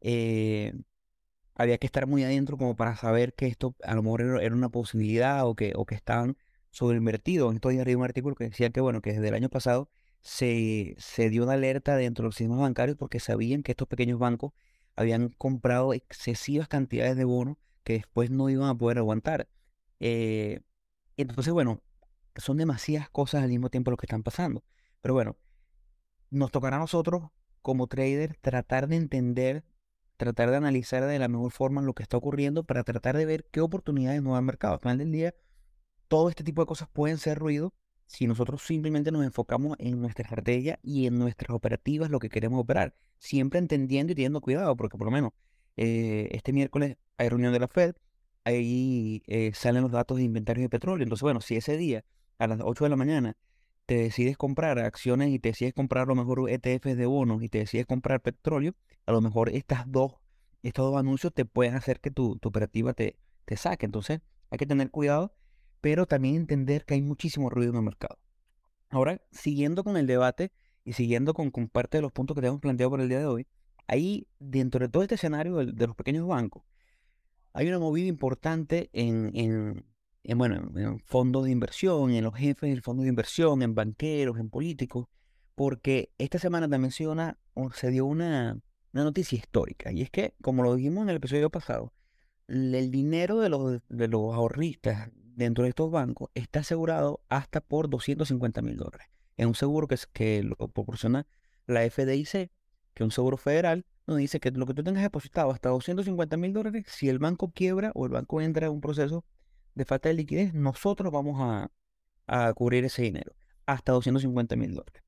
Eh, 0.00 0.74
había 1.54 1.78
que 1.78 1.86
estar 1.86 2.06
muy 2.06 2.24
adentro 2.24 2.56
como 2.58 2.76
para 2.76 2.96
saber 2.96 3.34
que 3.34 3.46
esto 3.46 3.76
a 3.84 3.94
lo 3.94 4.02
mejor 4.02 4.22
era, 4.42 4.54
una 4.54 4.68
posibilidad 4.70 5.46
o 5.46 5.54
que, 5.54 5.72
o 5.76 5.86
que 5.86 5.94
estaban 5.94 6.36
sobreinvertidos. 6.70 7.54
Estos 7.54 7.72
días 7.72 7.86
un 7.96 8.04
artículo 8.04 8.34
que 8.34 8.44
decía 8.44 8.70
que, 8.70 8.80
bueno, 8.80 9.00
que 9.02 9.12
desde 9.12 9.28
el 9.28 9.34
año 9.34 9.48
pasado 9.48 9.88
se, 10.24 10.96
se 10.98 11.28
dio 11.28 11.44
una 11.44 11.52
alerta 11.52 11.96
dentro 11.96 12.22
de 12.22 12.28
los 12.28 12.36
sistemas 12.36 12.58
bancarios 12.58 12.96
porque 12.96 13.20
sabían 13.20 13.62
que 13.62 13.72
estos 13.72 13.86
pequeños 13.86 14.18
bancos 14.18 14.52
habían 14.96 15.28
comprado 15.28 15.92
excesivas 15.92 16.66
cantidades 16.66 17.16
de 17.16 17.24
bonos 17.24 17.58
que 17.84 17.94
después 17.94 18.30
no 18.30 18.48
iban 18.48 18.70
a 18.70 18.74
poder 18.74 18.98
aguantar. 18.98 19.48
Eh, 20.00 20.60
entonces, 21.18 21.52
bueno, 21.52 21.82
son 22.36 22.56
demasiadas 22.56 23.10
cosas 23.10 23.42
al 23.42 23.50
mismo 23.50 23.68
tiempo 23.68 23.90
lo 23.90 23.98
que 23.98 24.06
están 24.06 24.22
pasando. 24.22 24.64
Pero 25.02 25.12
bueno, 25.12 25.36
nos 26.30 26.50
tocará 26.50 26.76
a 26.76 26.80
nosotros 26.80 27.24
como 27.60 27.86
trader 27.86 28.36
tratar 28.40 28.88
de 28.88 28.96
entender, 28.96 29.64
tratar 30.16 30.50
de 30.50 30.56
analizar 30.56 31.04
de 31.04 31.18
la 31.18 31.28
mejor 31.28 31.52
forma 31.52 31.82
lo 31.82 31.92
que 31.92 32.02
está 32.02 32.16
ocurriendo 32.16 32.64
para 32.64 32.82
tratar 32.82 33.18
de 33.18 33.26
ver 33.26 33.44
qué 33.50 33.60
oportunidades 33.60 34.22
nos 34.22 34.32
da 34.32 34.38
el 34.38 34.46
mercado. 34.46 34.74
Al 34.74 34.80
final 34.80 34.98
del 34.98 35.12
día, 35.12 35.34
todo 36.08 36.30
este 36.30 36.44
tipo 36.44 36.62
de 36.62 36.66
cosas 36.66 36.88
pueden 36.90 37.18
ser 37.18 37.38
ruido, 37.38 37.74
si 38.06 38.26
nosotros 38.26 38.62
simplemente 38.62 39.10
nos 39.10 39.24
enfocamos 39.24 39.76
en 39.78 40.00
nuestra 40.00 40.24
estrategia 40.24 40.78
y 40.82 41.06
en 41.06 41.18
nuestras 41.18 41.50
operativas, 41.50 42.10
lo 42.10 42.18
que 42.18 42.28
queremos 42.28 42.60
operar, 42.60 42.94
siempre 43.18 43.58
entendiendo 43.58 44.12
y 44.12 44.14
teniendo 44.14 44.40
cuidado, 44.40 44.76
porque 44.76 44.98
por 44.98 45.06
lo 45.06 45.10
menos 45.10 45.32
eh, 45.76 46.28
este 46.32 46.52
miércoles 46.52 46.96
hay 47.16 47.28
reunión 47.28 47.52
de 47.52 47.60
la 47.60 47.68
Fed, 47.68 47.94
ahí 48.44 49.22
eh, 49.26 49.52
salen 49.54 49.82
los 49.82 49.92
datos 49.92 50.18
de 50.18 50.24
inventarios 50.24 50.64
de 50.64 50.68
petróleo, 50.68 51.02
entonces 51.02 51.22
bueno, 51.22 51.40
si 51.40 51.56
ese 51.56 51.76
día 51.76 52.04
a 52.38 52.46
las 52.46 52.60
8 52.62 52.84
de 52.84 52.90
la 52.90 52.96
mañana 52.96 53.36
te 53.86 53.96
decides 53.96 54.36
comprar 54.36 54.78
acciones 54.78 55.30
y 55.30 55.38
te 55.38 55.50
decides 55.50 55.74
comprar 55.74 56.04
a 56.04 56.06
lo 56.06 56.14
mejor 56.14 56.48
ETFs 56.48 56.96
de 56.96 57.06
bonos 57.06 57.42
y 57.42 57.48
te 57.48 57.58
decides 57.58 57.86
comprar 57.86 58.20
petróleo, 58.20 58.74
a 59.06 59.12
lo 59.12 59.20
mejor 59.20 59.50
estas 59.50 59.90
dos, 59.90 60.14
estos 60.62 60.90
dos 60.90 60.98
anuncios 60.98 61.32
te 61.34 61.44
pueden 61.44 61.74
hacer 61.74 62.00
que 62.00 62.10
tu, 62.10 62.36
tu 62.38 62.48
operativa 62.48 62.92
te, 62.94 63.18
te 63.44 63.56
saque, 63.56 63.86
entonces 63.86 64.20
hay 64.50 64.58
que 64.58 64.66
tener 64.66 64.90
cuidado 64.90 65.34
pero 65.84 66.06
también 66.06 66.36
entender 66.36 66.86
que 66.86 66.94
hay 66.94 67.02
muchísimo 67.02 67.50
ruido 67.50 67.72
en 67.72 67.76
el 67.76 67.82
mercado. 67.82 68.18
Ahora, 68.88 69.20
siguiendo 69.32 69.84
con 69.84 69.98
el 69.98 70.06
debate 70.06 70.50
y 70.82 70.94
siguiendo 70.94 71.34
con, 71.34 71.50
parte 71.68 71.98
de 71.98 72.00
los 72.00 72.10
puntos 72.10 72.34
que 72.34 72.40
te 72.40 72.46
hemos 72.46 72.62
planteado 72.62 72.88
por 72.88 73.02
el 73.02 73.10
día 73.10 73.18
de 73.18 73.26
hoy, 73.26 73.46
ahí 73.86 74.26
dentro 74.38 74.80
de 74.80 74.88
todo 74.88 75.02
este 75.02 75.16
escenario 75.16 75.56
de, 75.56 75.86
los 75.86 75.94
pequeños 75.94 76.26
bancos, 76.26 76.62
hay 77.52 77.68
una 77.68 77.78
movida 77.78 78.06
importante 78.06 78.88
en, 78.94 79.84
en, 80.22 80.38
bueno, 80.38 80.72
en 80.74 81.00
fondos 81.00 81.44
de 81.44 81.50
inversión, 81.50 82.12
en 82.12 82.24
los 82.24 82.34
jefes 82.34 82.70
del 82.70 82.80
fondo 82.80 83.02
de 83.02 83.10
inversión, 83.10 83.60
en 83.60 83.74
banqueros, 83.74 84.38
en 84.38 84.48
políticos, 84.48 85.08
porque 85.54 86.14
esta 86.16 86.38
semana 86.38 86.66
también 86.66 86.92
se, 86.92 87.06
una, 87.06 87.38
se 87.74 87.90
dio 87.90 88.06
una, 88.06 88.58
una 88.94 89.04
noticia 89.04 89.36
histórica, 89.36 89.92
y 89.92 90.00
es 90.00 90.10
que, 90.10 90.32
como 90.40 90.62
lo 90.62 90.76
dijimos 90.76 91.02
en 91.02 91.10
el 91.10 91.16
episodio 91.16 91.50
pasado, 91.50 91.92
el 92.48 92.90
dinero 92.90 93.40
de 93.40 93.50
los, 93.50 93.82
de 93.86 94.08
los 94.08 94.34
ahorristas 94.34 95.10
dentro 95.36 95.64
de 95.64 95.70
estos 95.70 95.90
bancos 95.90 96.30
está 96.34 96.60
asegurado 96.60 97.20
hasta 97.28 97.60
por 97.60 97.88
250 97.88 98.62
mil 98.62 98.76
dólares. 98.76 99.08
Es 99.36 99.46
un 99.46 99.54
seguro 99.54 99.88
que, 99.88 99.96
que 100.12 100.42
lo 100.42 100.56
proporciona 100.68 101.26
la 101.66 101.88
FDIC, 101.88 102.30
que 102.30 102.50
es 102.94 103.04
un 103.04 103.10
seguro 103.10 103.36
federal, 103.36 103.84
nos 104.06 104.18
dice 104.18 104.38
que 104.38 104.50
lo 104.50 104.66
que 104.66 104.74
tú 104.74 104.84
tengas 104.84 105.02
depositado 105.02 105.50
hasta 105.50 105.70
250 105.70 106.36
mil 106.36 106.52
dólares, 106.52 106.84
si 106.88 107.08
el 107.08 107.18
banco 107.18 107.50
quiebra 107.52 107.90
o 107.94 108.04
el 108.04 108.12
banco 108.12 108.40
entra 108.40 108.66
en 108.66 108.72
un 108.72 108.80
proceso 108.80 109.24
de 109.74 109.84
falta 109.84 110.08
de 110.08 110.14
liquidez, 110.14 110.54
nosotros 110.54 111.12
vamos 111.12 111.40
a, 111.40 111.70
a 112.26 112.52
cubrir 112.52 112.84
ese 112.84 113.02
dinero, 113.02 113.34
hasta 113.66 113.92
250 113.92 114.56
mil 114.56 114.74
dólares. 114.74 115.02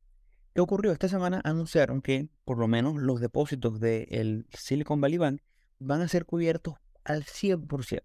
¿Qué 0.54 0.60
ocurrió? 0.62 0.92
Esta 0.92 1.08
semana 1.08 1.42
anunciaron 1.44 2.00
que 2.00 2.30
por 2.44 2.58
lo 2.58 2.66
menos 2.66 2.96
los 2.96 3.20
depósitos 3.20 3.78
del 3.78 4.46
Silicon 4.54 5.00
Valley 5.02 5.18
Bank 5.18 5.42
van 5.78 6.00
a 6.00 6.08
ser 6.08 6.24
cubiertos 6.24 6.76
al 7.04 7.24
100%. 7.24 8.00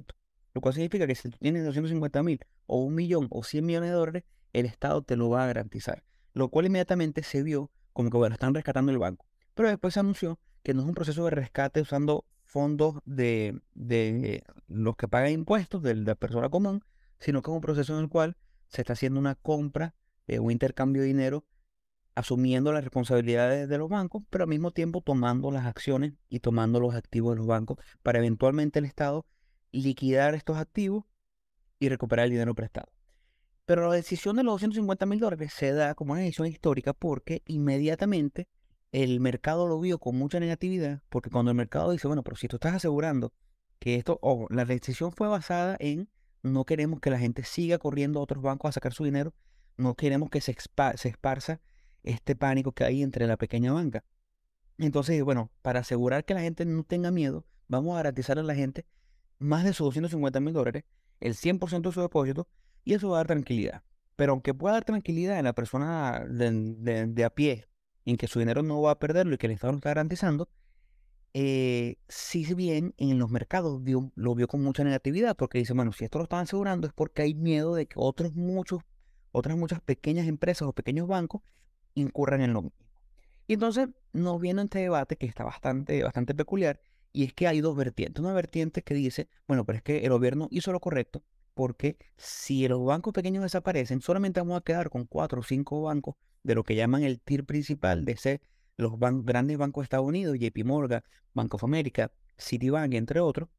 Lo 0.53 0.61
cual 0.61 0.73
significa 0.73 1.07
que 1.07 1.15
si 1.15 1.29
tú 1.29 1.37
tienes 1.39 1.63
250 1.65 2.23
mil 2.23 2.39
o 2.65 2.77
un 2.77 2.95
millón 2.95 3.27
o 3.29 3.43
100 3.43 3.65
millones 3.65 3.89
de 3.89 3.95
dólares, 3.95 4.23
el 4.53 4.65
Estado 4.65 5.01
te 5.01 5.15
lo 5.15 5.29
va 5.29 5.43
a 5.43 5.47
garantizar. 5.47 6.03
Lo 6.33 6.49
cual 6.49 6.65
inmediatamente 6.65 7.23
se 7.23 7.43
vio 7.43 7.71
como 7.93 8.09
que, 8.09 8.17
bueno, 8.17 8.33
están 8.33 8.53
rescatando 8.53 8.91
el 8.91 8.97
banco. 8.97 9.25
Pero 9.53 9.69
después 9.69 9.93
se 9.93 9.99
anunció 9.99 10.39
que 10.63 10.73
no 10.73 10.81
es 10.81 10.87
un 10.87 10.93
proceso 10.93 11.25
de 11.25 11.31
rescate 11.31 11.81
usando 11.81 12.25
fondos 12.43 12.99
de, 13.05 13.61
de 13.73 14.43
los 14.67 14.95
que 14.95 15.07
pagan 15.07 15.31
impuestos, 15.31 15.81
de 15.83 15.95
la 15.95 16.15
persona 16.15 16.49
común, 16.49 16.83
sino 17.19 17.41
que 17.41 17.51
es 17.51 17.55
un 17.55 17.61
proceso 17.61 17.93
en 17.97 18.03
el 18.03 18.09
cual 18.09 18.37
se 18.67 18.81
está 18.81 18.93
haciendo 18.93 19.19
una 19.19 19.35
compra, 19.35 19.95
eh, 20.27 20.39
un 20.39 20.51
intercambio 20.51 21.01
de 21.01 21.07
dinero, 21.07 21.45
asumiendo 22.15 22.73
las 22.73 22.83
responsabilidades 22.83 23.69
de 23.69 23.77
los 23.77 23.89
bancos, 23.89 24.23
pero 24.29 24.43
al 24.43 24.49
mismo 24.49 24.71
tiempo 24.71 25.01
tomando 25.01 25.51
las 25.51 25.65
acciones 25.65 26.13
y 26.29 26.39
tomando 26.39 26.79
los 26.79 26.93
activos 26.93 27.33
de 27.33 27.37
los 27.37 27.47
bancos 27.47 27.77
para 28.03 28.19
eventualmente 28.19 28.79
el 28.79 28.85
Estado 28.85 29.25
liquidar 29.71 30.35
estos 30.35 30.57
activos 30.57 31.05
y 31.79 31.89
recuperar 31.89 32.25
el 32.25 32.31
dinero 32.31 32.53
prestado. 32.55 32.91
Pero 33.65 33.87
la 33.87 33.95
decisión 33.95 34.35
de 34.35 34.43
los 34.43 34.53
250 34.55 35.05
mil 35.05 35.19
dólares 35.19 35.53
se 35.53 35.71
da 35.71 35.95
como 35.95 36.13
una 36.13 36.21
decisión 36.21 36.47
histórica 36.47 36.93
porque 36.93 37.41
inmediatamente 37.45 38.47
el 38.91 39.19
mercado 39.19 39.67
lo 39.67 39.79
vio 39.79 39.99
con 39.99 40.15
mucha 40.17 40.39
negatividad, 40.39 41.01
porque 41.09 41.29
cuando 41.29 41.51
el 41.51 41.57
mercado 41.57 41.91
dice, 41.91 42.07
bueno, 42.07 42.23
pero 42.23 42.35
si 42.35 42.47
tú 42.47 42.57
estás 42.57 42.75
asegurando 42.75 43.33
que 43.79 43.95
esto, 43.95 44.19
o 44.21 44.47
la 44.49 44.65
decisión 44.65 45.11
fue 45.11 45.27
basada 45.27 45.77
en 45.79 46.09
no 46.43 46.65
queremos 46.65 46.99
que 46.99 47.09
la 47.09 47.19
gente 47.19 47.43
siga 47.43 47.77
corriendo 47.77 48.19
a 48.19 48.23
otros 48.23 48.43
bancos 48.43 48.69
a 48.69 48.71
sacar 48.73 48.93
su 48.93 49.03
dinero, 49.03 49.33
no 49.77 49.95
queremos 49.95 50.29
que 50.29 50.41
se, 50.41 50.55
se 50.95 51.09
esparza 51.09 51.61
este 52.03 52.35
pánico 52.35 52.71
que 52.73 52.83
hay 52.83 53.03
entre 53.03 53.27
la 53.27 53.37
pequeña 53.37 53.71
banca. 53.73 54.03
Entonces, 54.77 55.23
bueno, 55.23 55.51
para 55.61 55.81
asegurar 55.81 56.25
que 56.25 56.33
la 56.33 56.41
gente 56.41 56.65
no 56.65 56.83
tenga 56.83 57.11
miedo, 57.11 57.45
vamos 57.67 57.93
a 57.93 57.97
garantizar 57.97 58.39
a 58.39 58.43
la 58.43 58.55
gente 58.55 58.85
más 59.41 59.63
de 59.63 59.73
sus 59.73 59.85
250 59.87 60.39
mil 60.39 60.53
dólares, 60.53 60.83
el 61.19 61.35
100% 61.35 61.81
de 61.81 61.91
su 61.91 62.01
depósito, 62.01 62.47
y 62.83 62.93
eso 62.93 63.09
va 63.09 63.17
a 63.17 63.19
dar 63.19 63.27
tranquilidad. 63.27 63.83
Pero 64.15 64.33
aunque 64.33 64.53
pueda 64.53 64.75
dar 64.75 64.85
tranquilidad 64.85 65.39
en 65.39 65.45
la 65.45 65.53
persona 65.53 66.25
de, 66.29 67.23
a 67.23 67.29
pie, 67.31 67.67
en 68.05 68.17
que 68.17 68.27
su 68.27 68.39
dinero 68.39 68.63
no 68.63 68.81
va 68.81 68.91
a 68.91 68.99
perderlo 68.99 69.35
y 69.35 69.37
que 69.37 69.47
el 69.47 69.53
Estado 69.53 69.73
lo 69.73 69.77
está 69.77 69.89
garantizando, 69.89 70.49
eh, 71.33 71.97
si 72.07 72.53
bien 72.53 72.93
en 72.97 73.17
los 73.17 73.29
mercados 73.29 73.81
lo 74.15 74.35
vio 74.35 74.47
con 74.47 74.61
mucha 74.61 74.83
negatividad, 74.83 75.35
porque 75.35 75.59
dice, 75.59 75.73
bueno, 75.73 75.91
si 75.91 76.03
esto 76.03 76.17
lo 76.17 76.25
están 76.25 76.41
asegurando 76.41 76.87
es 76.87 76.93
porque 76.93 77.21
hay 77.21 77.33
miedo 77.33 77.73
de 77.73 77.87
que 77.87 77.95
otros 77.97 78.35
muchos, 78.35 78.81
otras 79.31 79.57
muchas 79.57 79.81
pequeñas 79.81 80.27
empresas 80.27 80.67
o 80.67 80.73
pequeños 80.73 81.07
bancos 81.07 81.41
incurran 81.95 82.41
en 82.41 82.53
lo 82.53 82.63
mismo. 82.63 82.85
Y 83.47 83.53
entonces 83.53 83.89
nos 84.13 84.39
viene 84.39 84.63
este 84.63 84.79
debate 84.79 85.15
que 85.15 85.25
está 85.25 85.43
bastante, 85.43 86.03
bastante 86.03 86.35
peculiar, 86.35 86.81
y 87.13 87.25
es 87.25 87.33
que 87.33 87.47
hay 87.47 87.61
dos 87.61 87.75
vertientes. 87.75 88.23
Una 88.23 88.33
vertiente 88.33 88.83
que 88.83 88.93
dice, 88.93 89.29
bueno, 89.47 89.65
pero 89.65 89.77
es 89.77 89.83
que 89.83 89.99
el 89.99 90.11
gobierno 90.11 90.47
hizo 90.51 90.71
lo 90.71 90.79
correcto 90.79 91.23
porque 91.53 91.97
si 92.17 92.67
los 92.67 92.83
bancos 92.83 93.13
pequeños 93.13 93.43
desaparecen, 93.43 94.01
solamente 94.01 94.39
vamos 94.39 94.57
a 94.57 94.63
quedar 94.63 94.89
con 94.89 95.05
cuatro 95.05 95.41
o 95.41 95.43
cinco 95.43 95.81
bancos 95.81 96.15
de 96.43 96.55
lo 96.55 96.63
que 96.63 96.75
llaman 96.75 97.03
el 97.03 97.19
TIR 97.19 97.45
principal, 97.45 98.05
de 98.05 98.17
ser 98.17 98.41
los 98.77 98.93
grandes 98.97 99.57
bancos 99.57 99.81
de 99.81 99.85
Estados 99.85 100.07
Unidos, 100.07 100.37
JP 100.39 100.65
Morgan, 100.65 101.03
Bank 101.33 101.53
of 101.53 101.63
America, 101.63 102.11
Citibank, 102.37 102.93
entre 102.93 103.19
otros, 103.19 103.49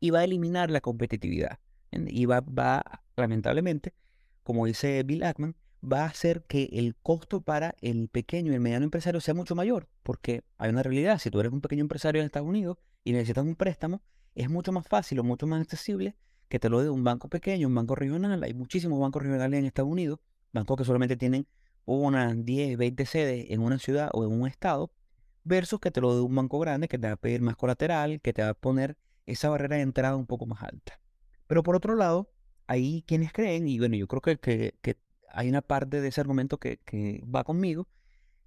y 0.00 0.10
va 0.10 0.20
a 0.20 0.24
eliminar 0.24 0.70
la 0.70 0.80
competitividad. 0.80 1.58
Y 1.90 2.26
va, 2.26 2.40
va, 2.40 3.02
lamentablemente, 3.16 3.94
como 4.42 4.66
dice 4.66 5.02
Bill 5.02 5.24
Ackman, 5.24 5.56
va 5.82 6.02
a 6.02 6.06
hacer 6.06 6.44
que 6.44 6.68
el 6.72 6.96
costo 6.96 7.40
para 7.40 7.74
el 7.80 8.08
pequeño 8.08 8.52
y 8.52 8.54
el 8.54 8.60
mediano 8.60 8.84
empresario 8.84 9.20
sea 9.20 9.34
mucho 9.34 9.54
mayor, 9.54 9.88
porque 10.02 10.42
hay 10.56 10.70
una 10.70 10.82
realidad, 10.82 11.18
si 11.18 11.30
tú 11.30 11.40
eres 11.40 11.52
un 11.52 11.60
pequeño 11.60 11.82
empresario 11.82 12.20
en 12.20 12.26
Estados 12.26 12.48
Unidos 12.48 12.78
y 13.04 13.12
necesitas 13.12 13.44
un 13.44 13.54
préstamo, 13.54 14.02
es 14.34 14.50
mucho 14.50 14.72
más 14.72 14.86
fácil 14.86 15.18
o 15.20 15.24
mucho 15.24 15.46
más 15.46 15.62
accesible 15.62 16.16
que 16.48 16.58
te 16.58 16.68
lo 16.68 16.82
dé 16.82 16.90
un 16.90 17.04
banco 17.04 17.28
pequeño, 17.28 17.68
un 17.68 17.74
banco 17.74 17.94
regional, 17.94 18.42
hay 18.42 18.54
muchísimos 18.54 18.98
bancos 19.00 19.22
regionales 19.22 19.58
en 19.58 19.66
Estados 19.66 19.90
Unidos, 19.90 20.20
bancos 20.52 20.78
que 20.78 20.84
solamente 20.84 21.16
tienen 21.16 21.46
unas 21.84 22.44
10, 22.44 22.76
20 22.76 23.06
sedes 23.06 23.46
en 23.50 23.60
una 23.60 23.78
ciudad 23.78 24.10
o 24.12 24.24
en 24.24 24.32
un 24.32 24.46
estado, 24.46 24.92
versus 25.44 25.80
que 25.80 25.90
te 25.90 26.00
lo 26.00 26.14
dé 26.14 26.20
un 26.20 26.34
banco 26.34 26.58
grande 26.58 26.88
que 26.88 26.98
te 26.98 27.06
va 27.06 27.14
a 27.14 27.16
pedir 27.16 27.40
más 27.40 27.56
colateral, 27.56 28.20
que 28.20 28.32
te 28.32 28.42
va 28.42 28.50
a 28.50 28.54
poner 28.54 28.96
esa 29.26 29.48
barrera 29.48 29.76
de 29.76 29.82
entrada 29.82 30.16
un 30.16 30.26
poco 30.26 30.46
más 30.46 30.62
alta. 30.62 31.00
Pero 31.46 31.62
por 31.62 31.76
otro 31.76 31.94
lado, 31.94 32.30
hay 32.66 33.02
quienes 33.06 33.32
creen, 33.32 33.68
y 33.68 33.78
bueno, 33.78 33.96
yo 33.96 34.06
creo 34.06 34.20
que 34.20 34.98
hay 35.32 35.48
una 35.48 35.62
parte 35.62 36.00
de 36.00 36.08
ese 36.08 36.20
argumento 36.20 36.58
que, 36.58 37.22
va 37.34 37.44
conmigo, 37.44 37.88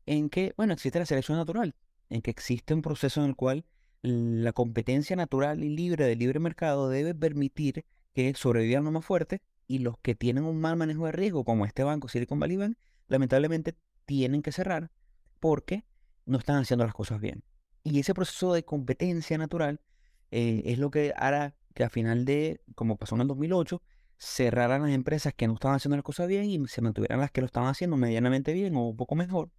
en 0.06 0.30
que, 0.30 0.54
bueno, 0.58 0.74
existe 0.74 1.00
la 1.00 1.06
selección 1.06 1.38
natural, 1.38 1.76
en 2.10 2.22
que 2.22 2.32
existe 2.32 2.74
un 2.74 2.82
proceso 2.82 3.22
en 3.22 3.30
el 3.30 3.36
cual 3.36 3.66
la 4.02 4.52
competencia 4.54 5.16
natural 5.16 5.64
y 5.64 5.70
libre 5.70 6.06
del 6.06 6.20
libre 6.20 6.40
mercado 6.40 6.90
debe 6.90 7.14
permitir 7.14 7.86
que 8.14 8.34
sobrevivan 8.34 8.84
los 8.84 8.94
más 8.94 9.06
fuertes 9.06 9.42
y 9.68 9.80
los 9.80 9.98
que 10.00 10.16
tienen 10.16 10.44
un 10.44 10.60
mal 10.60 10.76
manejo 10.76 11.06
de 11.06 11.12
riesgo, 11.12 11.46
como 11.46 11.66
este 11.66 11.84
banco 11.84 12.08
Silicon 12.08 12.40
Valley 12.40 12.58
Bank, 12.58 12.78
lamentablemente 13.08 13.76
tienen 14.06 14.42
que 14.42 14.52
cerrar 14.52 14.92
porque 15.40 15.86
no 16.26 16.38
están 16.38 16.58
haciendo 16.58 16.84
las 16.84 16.94
cosas 16.94 17.22
bien. 17.22 17.44
Y 17.84 18.00
ese 18.00 18.14
proceso 18.14 18.54
de 18.54 18.64
competencia 18.64 19.38
natural 19.38 19.82
eh, 20.32 20.64
es 20.66 20.78
lo 20.78 20.92
que 20.92 21.14
hará 21.16 21.56
que 21.74 21.84
a 21.84 21.90
final 21.90 22.26
de, 22.26 22.62
como 22.76 22.98
pasó 22.98 23.16
en 23.16 23.22
el 23.22 23.28
2008, 23.28 23.82
cerraran 24.22 24.84
las 24.84 24.92
empresas 24.92 25.34
que 25.34 25.48
no 25.48 25.56
estaban 25.56 25.78
haciendo 25.78 25.96
las 25.98 26.04
cosas 26.04 26.28
bien 26.28 26.46
y 26.46 26.68
se 26.68 26.82
mantuvieran 26.82 27.20
las 27.20 27.32
que 27.32 27.42
lo 27.42 27.48
estaban 27.48 27.70
haciendo 27.70 27.98
medianamente 27.98 28.54
bien 28.54 28.76
o 28.76 28.90
un 28.90 28.96
poco 28.96 29.16
mejor. 29.16 29.50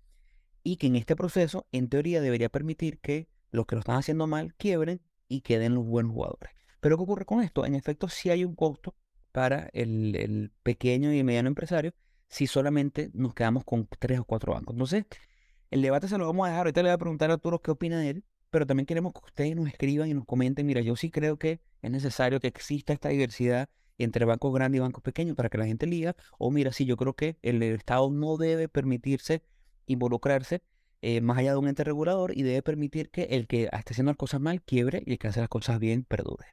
Y 0.63 0.77
que 0.77 0.87
en 0.87 0.95
este 0.95 1.17
proceso, 1.17 1.67
en 1.73 1.89
teoría, 1.89 2.21
debería 2.21 2.49
permitir 2.49 3.01
que 3.01 3.29
los 3.51 3.67
que 3.67 3.75
lo 3.75 3.81
están 3.81 3.97
haciendo 3.97 4.29
mal 4.29 4.55
quiebren 4.55 5.03
y 5.27 5.41
queden 5.41 5.75
los 5.75 5.85
buenos 5.85 6.13
jugadores. 6.13 6.53
Pero 6.79 6.97
¿qué 6.97 7.03
ocurre 7.03 7.25
con 7.25 7.43
esto? 7.43 7.67
En 7.67 7.75
efecto, 7.75 8.09
sí 8.09 8.31
hay 8.31 8.45
un 8.45 8.55
costo 8.55 8.95
para 9.33 9.69
el, 9.73 10.15
el 10.15 10.53
pequeño 10.63 11.13
y 11.13 11.25
mediano 11.25 11.49
empresario 11.49 11.93
si 12.29 12.47
solamente 12.47 13.11
nos 13.15 13.35
quedamos 13.35 13.65
con 13.65 13.89
tres 13.99 14.21
o 14.21 14.25
cuatro 14.25 14.53
bancos. 14.53 14.75
Entonces, 14.75 15.07
el 15.73 15.83
debate 15.83 16.07
se 16.07 16.19
lo 16.19 16.27
vamos 16.27 16.47
a 16.47 16.51
dejar. 16.51 16.67
Ahorita 16.67 16.83
le 16.85 16.91
voy 16.91 16.95
a 16.95 16.99
preguntar 16.99 17.31
a 17.31 17.35
Arturo 17.35 17.61
qué 17.61 17.73
opina 17.73 17.99
de 17.99 18.11
él, 18.11 18.25
pero 18.51 18.65
también 18.65 18.87
queremos 18.87 19.13
que 19.13 19.25
ustedes 19.25 19.57
nos 19.57 19.67
escriban 19.67 20.09
y 20.09 20.15
nos 20.15 20.25
comenten. 20.25 20.67
Mira, 20.67 20.83
yo 20.83 20.95
sí 20.95 21.11
creo 21.11 21.37
que 21.37 21.61
es 21.83 21.91
necesario 21.91 22.39
que 22.39 22.47
exista 22.47 22.93
esta 22.93 23.09
diversidad 23.09 23.69
entre 23.99 24.25
bancos 24.25 24.53
grandes 24.55 24.79
y 24.79 24.81
bancos 24.81 25.03
pequeños 25.03 25.37
para 25.37 25.49
que 25.49 25.59
la 25.59 25.67
gente 25.67 25.87
liga. 25.87 26.17
O 26.39 26.51
mira, 26.51 26.73
sí, 26.73 26.85
yo 26.85 26.97
creo 26.97 27.15
que 27.15 27.39
el 27.43 27.63
Estado 27.63 28.11
no 28.11 28.37
debe 28.37 28.69
permitirse 28.69 29.43
involucrarse 29.87 30.63
eh, 31.01 31.21
más 31.21 31.39
allá 31.39 31.53
de 31.53 31.59
un 31.59 31.69
ente 31.69 31.83
regulador 31.83 32.37
y 32.37 32.43
debe 32.43 32.63
permitir 32.63 33.11
que 33.11 33.25
el 33.25 33.49
que 33.49 33.65
esté 33.65 33.93
haciendo 33.93 34.13
las 34.13 34.17
cosas 34.17 34.41
mal 34.41 34.63
quiebre 34.63 35.03
y 35.05 35.13
el 35.13 35.19
que 35.19 35.29
hace 35.29 35.41
las 35.41 35.49
cosas 35.49 35.81
bien 35.81 36.05
perdure. 36.05 36.47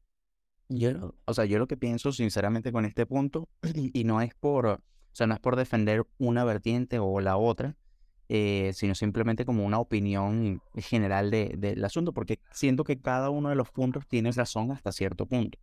Yo, 0.69 1.15
o 1.25 1.33
sea, 1.33 1.45
yo 1.45 1.59
lo 1.59 1.67
que 1.67 1.77
pienso 1.77 2.11
sinceramente 2.11 2.71
con 2.71 2.85
este 2.85 3.05
punto, 3.05 3.47
y 3.73 4.03
no 4.03 4.21
es 4.21 4.33
por, 4.35 4.65
o 4.65 4.79
sea, 5.11 5.27
no 5.27 5.35
es 5.35 5.39
por 5.39 5.55
defender 5.55 6.05
una 6.17 6.43
vertiente 6.43 6.99
o 6.99 7.21
la 7.21 7.37
otra, 7.37 7.75
eh, 8.27 8.71
sino 8.73 8.93
simplemente 8.93 9.45
como 9.45 9.65
una 9.65 9.79
opinión 9.79 10.61
general 10.75 11.31
de, 11.31 11.55
del 11.57 11.83
asunto, 11.83 12.13
porque 12.13 12.39
siento 12.51 12.83
que 12.83 12.99
cada 12.99 13.31
uno 13.31 13.49
de 13.49 13.55
los 13.55 13.71
puntos 13.71 14.07
tiene 14.07 14.31
razón 14.31 14.71
hasta 14.71 14.91
cierto 14.91 15.25
punto. 15.25 15.57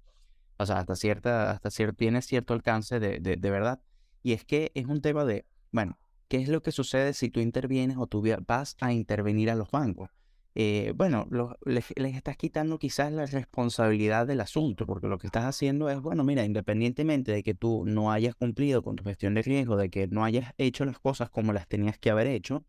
O 0.59 0.67
sea, 0.67 0.79
hasta 0.79 0.97
cierta, 0.97 1.51
hasta 1.51 1.71
cierto, 1.71 1.97
tiene 1.97 2.23
cierto 2.23 2.55
alcance 2.55 3.01
de, 3.01 3.21
de, 3.21 3.37
de 3.37 3.51
verdad. 3.51 3.81
Y 4.23 4.33
es 4.33 4.45
que 4.45 4.73
es 4.75 4.87
un 4.87 5.01
tema 5.01 5.25
de, 5.25 5.47
bueno, 5.73 5.99
¿qué 6.29 6.39
es 6.39 6.49
lo 6.49 6.63
que 6.63 6.73
sucede 6.73 7.13
si 7.13 7.31
tú 7.31 7.41
intervienes 7.41 7.97
o 7.99 8.07
tú 8.07 8.25
vas 8.47 8.77
a 8.81 8.93
intervenir 8.93 9.51
a 9.51 9.55
los 9.55 9.71
bancos? 9.71 10.11
Eh, 10.59 10.95
bueno, 10.97 11.29
les, 11.67 11.91
estás 11.97 12.39
quitando 12.39 12.79
quizás 12.79 13.13
la 13.13 13.27
responsabilidad 13.27 14.27
del 14.27 14.41
asunto, 14.41 14.87
porque 14.87 15.07
lo 15.07 15.19
que 15.19 15.27
estás 15.27 15.45
haciendo 15.45 15.91
es, 15.91 16.01
bueno, 16.01 16.25
mira, 16.25 16.47
independientemente 16.47 17.31
de 17.31 17.43
que 17.43 17.55
tú 17.55 17.85
no 17.87 18.11
hayas 18.11 18.35
cumplido 18.35 18.83
con 18.83 18.97
tu 18.97 19.05
gestión 19.05 19.35
de 19.35 19.43
riesgo, 19.43 19.77
de 19.77 19.91
que 19.91 20.07
no 20.09 20.25
hayas 20.25 20.55
hecho 20.57 20.87
las 20.87 20.99
cosas 20.99 21.29
como 21.29 21.53
las 21.53 21.69
tenías 21.69 21.99
que 21.99 22.09
haber 22.09 22.27
hecho, 22.27 22.65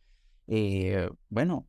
eh, 0.47 1.09
bueno, 1.29 1.65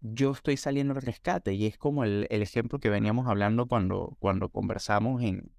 yo 0.00 0.30
estoy 0.30 0.56
saliendo 0.56 0.94
al 0.94 1.02
rescate 1.02 1.52
y 1.52 1.66
es 1.66 1.76
como 1.76 2.02
el, 2.02 2.26
ejemplo 2.30 2.78
que 2.80 2.88
veníamos 2.88 3.26
hablando 3.28 3.66
cuando, 3.66 4.16
cuando 4.20 4.48
conversamos 4.48 5.22
en, 5.22 5.52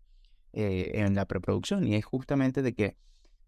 eh, 0.53 0.91
en 0.95 1.15
la 1.15 1.25
preproducción 1.25 1.87
y 1.87 1.95
es 1.95 2.05
justamente 2.05 2.61
de 2.61 2.73
que, 2.73 2.97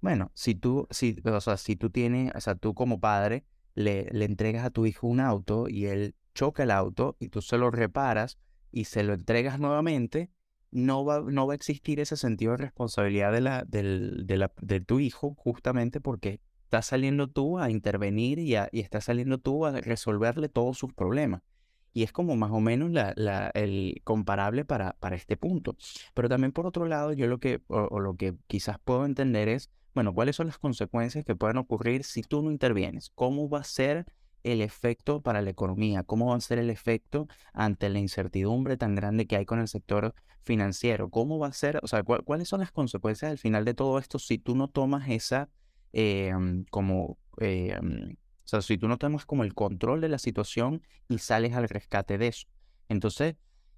bueno, 0.02 0.32
si 0.34 0.56
tú, 0.56 0.88
si, 0.92 1.18
o 1.24 1.42
sea, 1.42 1.58
si 1.58 1.76
tú 1.76 1.90
tienes, 1.90 2.32
o 2.36 2.42
sea, 2.42 2.56
tú 2.56 2.74
como 2.74 3.00
padre 3.00 3.46
le, 3.76 4.08
le 4.12 4.26
entregas 4.26 4.66
a 4.66 4.70
tu 4.70 4.86
hijo 4.86 5.08
un 5.08 5.20
auto 5.20 5.68
y 5.68 5.86
él 5.86 6.16
choca 6.34 6.64
el 6.64 6.72
auto 6.72 7.18
y 7.20 7.30
tú 7.30 7.42
se 7.42 7.58
lo 7.58 7.72
reparas 7.72 8.38
y 8.72 8.86
se 8.86 9.04
lo 9.04 9.14
entregas 9.14 9.60
nuevamente, 9.60 10.32
no 10.72 11.04
va, 11.04 11.22
no 11.22 11.48
va 11.48 11.54
a 11.54 11.56
existir 11.56 12.00
ese 12.00 12.16
sentido 12.16 12.52
de 12.54 12.58
responsabilidad 12.58 13.32
de, 13.32 13.42
la, 13.42 13.64
del, 13.64 14.26
de, 14.26 14.38
la, 14.38 14.52
de 14.62 14.80
tu 14.80 15.00
hijo 15.00 15.36
justamente 15.36 16.00
porque 16.00 16.40
estás 16.64 16.86
saliendo 16.86 17.28
tú 17.28 17.60
a 17.60 17.70
intervenir 17.70 18.40
y, 18.40 18.56
y 18.72 18.80
estás 18.80 19.06
saliendo 19.06 19.38
tú 19.38 19.66
a 19.66 19.72
resolverle 19.82 20.48
todos 20.48 20.78
sus 20.78 20.94
problemas. 20.94 21.42
Y 21.94 22.04
es 22.04 22.12
como 22.12 22.36
más 22.36 22.52
o 22.52 22.60
menos 22.60 22.92
la, 22.92 23.52
el 23.54 24.02
comparable 24.04 24.66
para, 24.66 24.94
para 25.00 25.16
este 25.16 25.38
punto. 25.38 25.76
Pero 26.14 26.30
también 26.30 26.52
por 26.52 26.66
otro 26.66 26.86
lado, 26.86 27.14
yo 27.14 27.28
lo 27.28 27.40
que, 27.40 27.62
o 27.68 28.00
lo 28.00 28.16
que 28.16 28.36
quizás 28.48 28.78
puedo 28.80 29.06
entender 29.06 29.50
es, 29.50 29.70
bueno, 29.94 30.14
¿cuáles 30.14 30.36
son 30.36 30.48
las 30.48 30.58
consecuencias 30.58 31.26
que 31.26 31.36
pueden 31.36 31.58
ocurrir 31.58 32.04
si 32.04 32.22
tú 32.22 32.42
no 32.42 32.52
intervienes? 32.52 33.12
¿Cómo 33.14 33.50
va 33.50 33.60
a 33.60 33.64
ser 33.64 34.06
el 34.44 34.62
efecto 34.62 35.22
para 35.22 35.42
la 35.42 35.50
economía? 35.50 36.04
¿Cómo 36.04 36.28
va 36.28 36.36
a 36.36 36.42
ser 36.42 36.60
el 36.60 36.70
efecto 36.70 37.28
ante 37.54 37.90
la 37.90 38.00
incertidumbre 38.00 38.78
tan 38.78 38.96
grande 38.96 39.28
que 39.28 39.36
hay 39.36 39.46
con 39.46 39.60
el 39.60 39.68
sector 39.68 40.14
financiero? 40.44 41.10
¿Cómo 41.10 41.40
va 41.40 41.48
a 41.48 41.54
ser, 41.54 41.80
o 41.84 41.88
sea, 41.88 42.04
cuáles 42.04 42.48
son 42.48 42.62
las 42.62 42.72
consecuencias 42.72 43.32
al 43.32 43.38
final 43.38 43.66
de 43.66 43.74
todo 43.74 44.00
esto 44.00 44.18
si 44.20 44.38
tú 44.38 44.56
no 44.56 44.68
tomas 44.70 45.10
esa, 45.10 45.50
eh, 45.94 46.34
como, 46.70 47.18
eh, 47.40 47.78
o 48.44 48.48
sea, 48.48 48.62
si 48.62 48.78
tú 48.78 48.88
no 48.88 48.98
tomas 48.98 49.26
como 49.26 49.44
el 49.44 49.54
control 49.54 50.02
de 50.02 50.10
la 50.10 50.18
situación 50.18 50.82
y 51.08 51.20
sales 51.20 51.54
al 51.54 51.70
rescate 51.70 52.18
de 52.18 52.28
eso? 52.28 52.48
Entonces, 52.90 53.36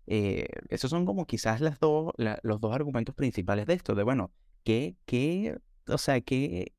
eh, 0.07 0.47
esos 0.69 0.89
son 0.89 1.05
como 1.05 1.25
quizás 1.25 1.61
las 1.61 1.79
dos, 1.79 2.13
los 2.17 2.59
dos 2.59 2.73
argumentos 2.73 3.15
principales 3.15 3.65
de 3.67 3.73
esto, 3.75 3.95
de 3.95 4.03
bueno, 4.03 4.31
¿qué, 4.63 4.95
qué, 5.05 5.57
o 5.87 5.97
sea, 5.97 6.19
qué, 6.21 6.73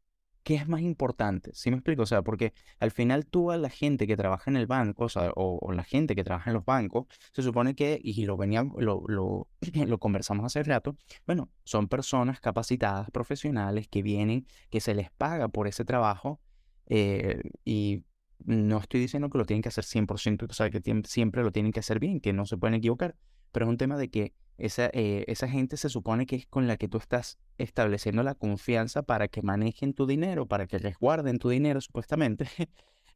¿qué 0.45 0.55
es 0.55 0.69
más 0.69 0.83
importante? 0.83 1.51
¿Sí 1.55 1.71
me 1.71 1.77
explico? 1.79 2.03
O 2.03 2.07
sea, 2.07 2.23
porque 2.23 2.53
al 2.79 2.91
final 2.91 3.27
tú 3.27 3.51
a 3.51 3.57
la 3.57 3.71
gente 3.71 4.07
que 4.07 4.17
trabaja 4.17 4.51
en 4.51 4.57
el 4.57 4.67
banco, 4.67 5.05
o, 5.05 5.09
sea, 5.09 5.33
o, 5.35 5.73
la 5.73 5.85
gente 5.85 6.15
que 6.15 6.23
trabaja 6.23 6.51
en 6.51 6.55
los 6.55 6.65
bancos, 6.65 7.07
se 7.33 7.43
supone 7.43 7.75
que, 7.75 7.99
y 8.03 8.25
lo 8.27 8.37
veníamos, 8.37 8.81
lo, 8.83 9.03
lo, 9.09 9.49
lo, 9.87 9.99
conversamos 9.99 10.45
hace 10.45 10.63
rato, 10.63 10.97
bueno, 11.27 11.51
son 11.65 11.89
personas 11.89 12.41
capacitadas, 12.41 13.11
profesionales, 13.11 13.89
que 13.89 14.03
vienen, 14.03 14.47
que 14.71 14.81
se 14.81 14.95
les 14.95 15.11
paga 15.11 15.49
por 15.49 15.67
ese 15.67 15.85
trabajo, 15.85 16.41
eh, 16.87 17.43
y 17.65 18.05
no 18.45 18.79
estoy 18.79 19.01
diciendo 19.01 19.31
que 19.31 19.39
lo 19.39 19.45
tienen 19.45 19.63
que 19.63 19.69
hacer 19.69 19.85
100%, 19.85 20.51
o 20.51 20.53
sea, 20.53 20.71
que 20.71 20.83
siempre 21.05 21.43
lo 21.43 21.53
tienen 21.53 21.73
que 21.73 21.81
hacer 21.81 21.99
bien, 21.99 22.21
que 22.21 22.33
no 22.33 22.47
se 22.47 22.57
pueden 22.57 22.75
equivocar, 22.75 23.17
pero 23.53 23.67
es 23.67 23.71
un 23.71 23.79
tema 23.79 23.97
de 23.97 24.11
que 24.11 24.35
esa, 24.59 24.91
eh, 24.93 25.25
esa 25.27 25.49
gente 25.49 25.77
se 25.77 25.89
supone 25.89 26.27
que 26.27 26.37
es 26.37 26.47
con 26.47 26.69
la 26.69 26.77
que 26.77 26.89
tú 26.89 26.99
estás 26.99 27.39
estableciendo 27.59 28.23
la 28.23 28.35
confianza 28.35 29.03
para 29.03 29.29
que 29.29 29.43
manejen 29.43 29.95
tu 29.95 30.07
dinero, 30.07 30.47
para 30.47 30.67
que 30.67 30.79
resguarden 30.79 31.39
tu 31.39 31.49
dinero 31.49 31.81
supuestamente, 31.81 32.47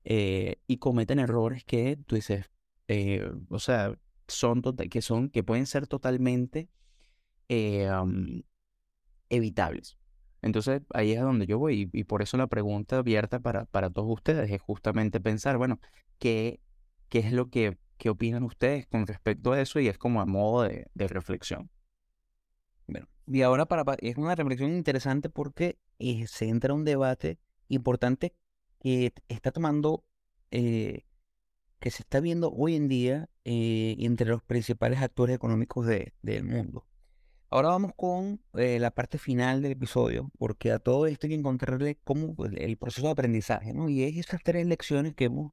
eh, 0.05 0.57
y 0.67 0.79
cometen 0.79 1.19
errores 1.19 1.65
que 1.65 1.97
tú 2.07 2.15
dices, 2.17 2.51
o 3.51 3.59
sea, 3.59 3.95
son 4.27 4.63
tota-, 4.63 4.89
que 4.89 5.03
son, 5.03 5.29
que 5.29 5.43
pueden 5.43 5.67
ser 5.67 5.87
totalmente 5.87 6.69
evitables. 9.29 9.99
Entonces 10.43 10.83
ahí 10.95 11.13
es 11.13 11.19
a 11.19 11.23
donde 11.23 11.47
yo 11.47 11.59
voy 11.59 11.91
y, 11.93 12.05
por 12.05 12.23
eso 12.23 12.37
la 12.37 12.47
pregunta 12.47 12.99
abierta 12.99 13.41
para, 13.41 13.65
para 13.67 13.91
todos 13.91 14.09
ustedes 14.11 14.51
es 14.51 14.61
justamente 14.61 15.21
pensar, 15.21 15.59
bueno, 15.59 15.81
¿qué, 16.19 16.61
qué 17.09 17.19
es 17.21 17.33
lo 17.33 17.51
que 17.51 17.77
¿Qué 17.99 18.11
opinan 18.11 18.45
ustedes 18.45 18.87
con 18.87 19.07
respecto 19.07 19.53
a 19.53 19.61
eso? 19.61 19.81
Y 19.81 19.89
es 19.89 19.99
como 19.99 20.21
a 20.21 20.27
modo 20.27 20.63
de, 20.63 20.89
reflexión. 20.95 21.69
Bueno, 22.87 23.09
y 23.27 23.43
ahora 23.43 23.67
para, 23.67 23.85
es 24.01 24.17
una 24.17 24.37
reflexión 24.37 24.73
interesante 24.73 25.29
porque 25.29 25.79
eh, 25.99 26.27
se 26.29 26.49
entra 26.49 26.73
un 26.73 26.85
debate 26.85 27.39
importante 27.67 28.35
que 28.81 29.13
está 29.29 29.51
tomando, 29.51 30.05
eh, 30.53 31.05
que 31.81 31.91
se 31.91 32.03
está 32.03 32.21
viendo 32.21 32.53
hoy 32.53 32.77
en 32.77 32.87
día 32.87 33.29
eh, 33.45 33.97
entre 33.99 34.29
los 34.29 34.43
principales 34.45 35.03
actores 35.03 35.35
económicos 35.35 35.85
de, 35.85 36.15
del 36.23 36.45
mundo. 36.45 36.87
Ahora 37.51 37.69
vamos 37.69 37.93
con 37.97 38.41
la 38.53 38.91
parte 38.91 39.17
final 39.17 39.63
del 39.63 39.73
episodio, 39.73 40.31
porque 40.39 40.71
a 40.71 40.79
todo 40.79 41.07
esto 41.07 41.27
hay 41.27 41.31
que 41.31 41.39
encontrarle 41.39 41.99
cómo 42.05 42.35
pues, 42.35 42.53
el 42.57 42.77
proceso 42.77 43.07
de 43.07 43.13
aprendizaje, 43.13 43.73
¿no? 43.73 43.89
Y 43.89 44.03
es 44.05 44.17
estas 44.19 44.43
tres 44.43 44.67
lecciones 44.67 45.15
que 45.15 45.25
hemos 45.25 45.53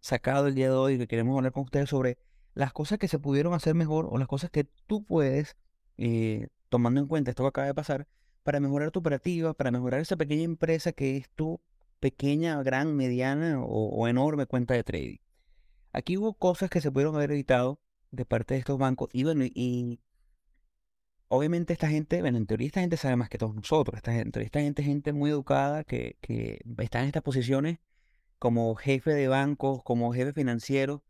sacado 0.00 0.48
el 0.48 0.54
día 0.54 0.68
de 0.68 0.74
hoy 0.74 0.98
que 0.98 1.06
queremos 1.06 1.36
hablar 1.36 1.52
con 1.52 1.64
ustedes 1.64 1.88
sobre 1.88 2.18
las 2.54 2.72
cosas 2.74 2.98
que 2.98 3.08
se 3.08 3.18
pudieron 3.18 3.54
hacer 3.54 3.74
mejor 3.74 4.08
o 4.10 4.18
las 4.18 4.28
cosas 4.28 4.50
que 4.50 4.64
tú 4.86 5.04
puedes, 5.04 5.56
eh, 5.96 6.48
tomando 6.68 7.00
en 7.00 7.06
cuenta 7.06 7.30
esto 7.30 7.44
que 7.44 7.48
acaba 7.48 7.66
de 7.66 7.74
pasar, 7.74 8.06
para 8.42 8.60
mejorar 8.60 8.90
tu 8.90 8.98
operativa, 9.00 9.54
para 9.54 9.70
mejorar 9.70 10.00
esa 10.00 10.16
pequeña 10.16 10.42
empresa 10.42 10.92
que 10.92 11.16
es 11.16 11.30
tu 11.30 11.60
pequeña, 12.00 12.62
gran, 12.62 12.94
mediana 12.94 13.62
o, 13.62 14.06
enorme 14.08 14.46
cuenta 14.46 14.74
de 14.74 14.84
trading. 14.84 15.18
Aquí 15.92 16.18
hubo 16.18 16.34
cosas 16.34 16.68
que 16.68 16.80
se 16.80 16.90
pudieron 16.90 17.14
haber 17.14 17.30
evitado 17.30 17.80
de 18.10 18.26
parte 18.26 18.54
de 18.54 18.60
estos 18.60 18.76
bancos 18.78 19.08
y 19.12 19.24
bueno, 19.24 19.44
y 19.46 20.00
obviamente 21.32 21.72
esta 21.72 21.88
gente, 21.88 22.20
bueno, 22.20 22.36
en 22.36 22.46
teoría 22.46 22.66
esta 22.66 22.82
gente 22.82 22.98
sabe 22.98 23.16
más 23.16 23.30
que 23.30 23.38
todos 23.38 23.54
nosotros, 23.54 23.96
esta 23.96 24.12
gente, 24.12 24.42
esta 24.42 24.60
gente 24.60 24.82
es 24.82 24.88
gente 24.88 25.14
muy 25.14 25.30
educada 25.30 25.82
que, 25.82 26.18
que 26.20 26.60
está 26.76 27.00
en 27.00 27.06
estas 27.06 27.22
posiciones 27.22 27.78
como 28.38 28.74
jefe 28.74 29.14
de 29.14 29.28
bancos, 29.28 29.82
como 29.82 30.12
jefe 30.12 30.34
financiero, 30.34 31.02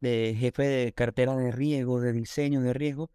de 0.00 0.34
jefe 0.38 0.62
de 0.62 0.92
cartera 0.94 1.36
de 1.36 1.52
riesgo, 1.52 2.00
de 2.00 2.14
diseño 2.14 2.62
de 2.62 2.72
riesgo, 2.72 3.10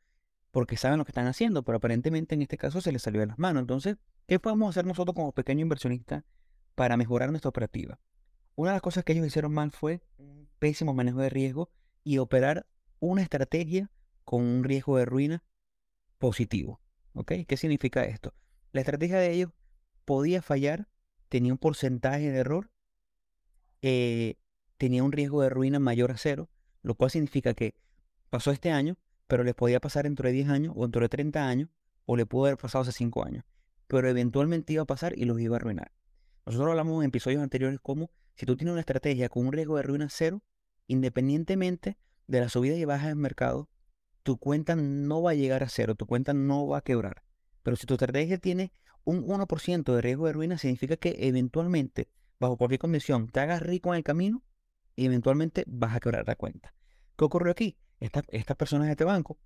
porque 0.52 0.78
saben 0.78 1.00
lo 1.00 1.06
que 1.06 1.10
están 1.10 1.26
haciendo, 1.26 1.64
pero 1.64 1.78
aparentemente 1.78 2.36
en 2.36 2.44
este 2.44 2.60
caso 2.60 2.80
se 2.80 2.92
les 2.92 3.02
salió 3.02 3.22
de 3.22 3.28
las 3.28 3.40
manos. 3.40 3.62
Entonces, 3.62 3.98
¿qué 4.28 4.38
podemos 4.38 4.70
hacer 4.70 4.86
nosotros 4.86 5.16
como 5.16 5.32
pequeño 5.32 5.62
inversionista 5.62 6.26
para 6.76 6.96
mejorar 6.96 7.32
nuestra 7.32 7.50
operativa? 7.50 8.00
Una 8.54 8.70
de 8.70 8.76
las 8.76 8.84
cosas 8.84 9.04
que 9.04 9.14
ellos 9.14 9.26
hicieron 9.26 9.52
mal 9.52 9.72
fue 9.72 10.04
pésimo 10.60 10.94
manejo 10.94 11.22
de 11.22 11.30
riesgo 11.32 11.72
y 12.04 12.20
operar 12.20 12.68
una 13.00 13.24
estrategia 13.24 13.90
con 14.26 14.44
un 14.44 14.64
riesgo 14.64 14.98
de 14.98 15.06
ruina 15.06 15.44
positivo. 16.22 16.80
¿Ok? 17.14 17.34
¿Qué 17.46 17.58
significa 17.58 18.06
esto? 18.06 18.34
La 18.72 18.80
estrategia 18.80 19.18
de 19.18 19.32
ellos 19.32 19.52
podía 20.06 20.42
fallar, 20.42 20.88
tenía 21.28 21.52
un 21.52 21.58
porcentaje 21.58 22.32
de 22.32 22.38
error, 22.38 22.72
eh, 23.82 24.36
tenía 24.78 25.04
un 25.04 25.12
riesgo 25.12 25.42
de 25.42 25.50
ruina 25.50 25.80
mayor 25.80 26.12
a 26.12 26.18
cero, 26.18 26.50
lo 26.84 26.96
cual 26.96 27.12
significa 27.12 27.54
que 27.54 27.76
pasó 28.30 28.52
este 28.52 28.72
año, 28.72 28.98
pero 29.28 29.44
les 29.44 29.56
podía 29.56 29.82
pasar 29.82 30.04
dentro 30.04 30.28
de 30.28 30.34
10 30.34 30.50
años 30.50 30.74
o 30.78 30.84
dentro 30.84 31.02
de 31.02 31.10
30 31.10 31.48
años, 31.48 31.70
o 32.06 32.16
le 32.16 32.26
pudo 32.26 32.46
haber 32.46 32.58
pasado 32.58 32.84
hace 32.84 32.92
5 32.92 33.26
años, 33.26 33.44
pero 33.88 34.08
eventualmente 34.08 34.74
iba 34.74 34.84
a 34.84 34.86
pasar 34.86 35.18
y 35.18 35.26
los 35.26 35.40
iba 35.42 35.56
a 35.56 35.60
arruinar. 35.60 35.92
Nosotros 36.46 36.70
hablamos 36.70 37.04
en 37.04 37.10
episodios 37.10 37.42
anteriores 37.42 37.80
como 37.82 38.12
si 38.36 38.46
tú 38.46 38.56
tienes 38.56 38.72
una 38.72 38.82
estrategia 38.82 39.28
con 39.30 39.48
un 39.48 39.54
riesgo 39.54 39.76
de 39.78 39.84
ruina 39.84 40.08
cero, 40.10 40.44
independientemente 40.88 41.98
de 42.28 42.40
la 42.40 42.50
subida 42.50 42.76
y 42.76 42.86
baja 42.86 43.08
del 43.08 43.18
mercado, 43.18 43.70
tu 44.24 44.38
cuenta 44.38 44.76
no 44.76 45.22
va 45.22 45.32
a 45.32 45.36
llegar 45.36 45.64
a 45.64 45.70
cero, 45.70 45.96
tu 45.96 46.06
cuenta 46.06 46.34
no 46.34 46.68
va 46.68 46.80
a 46.80 46.82
quebrar. 46.82 47.24
Pero 47.64 47.76
si 47.76 47.86
tu 47.86 47.96
estrategia 47.96 48.38
tiene 48.38 48.72
un 49.04 49.26
1% 49.26 49.96
de 49.96 50.02
riesgo 50.02 50.28
de 50.28 50.34
ruina, 50.34 50.58
significa 50.58 50.98
que 50.98 51.16
eventualmente, 51.20 52.10
bajo 52.40 52.58
cualquier 52.58 52.80
condición, 52.80 53.28
te 53.30 53.40
hagas 53.40 53.62
rico 53.62 53.94
en 53.94 53.98
el 53.98 54.04
camino 54.04 54.44
y 54.96 55.06
eventualmente 55.06 55.64
vas 55.68 55.96
a 55.96 56.00
quebrar 56.00 56.28
la 56.28 56.36
cuenta. 56.36 56.74
¿Qué 57.18 57.26
ocurrió 57.26 57.52
aquí? 57.52 57.78
estas 58.00 58.58
personas 58.58 58.88
de 58.88 58.94
este 58.94 59.04
banco 59.04 59.38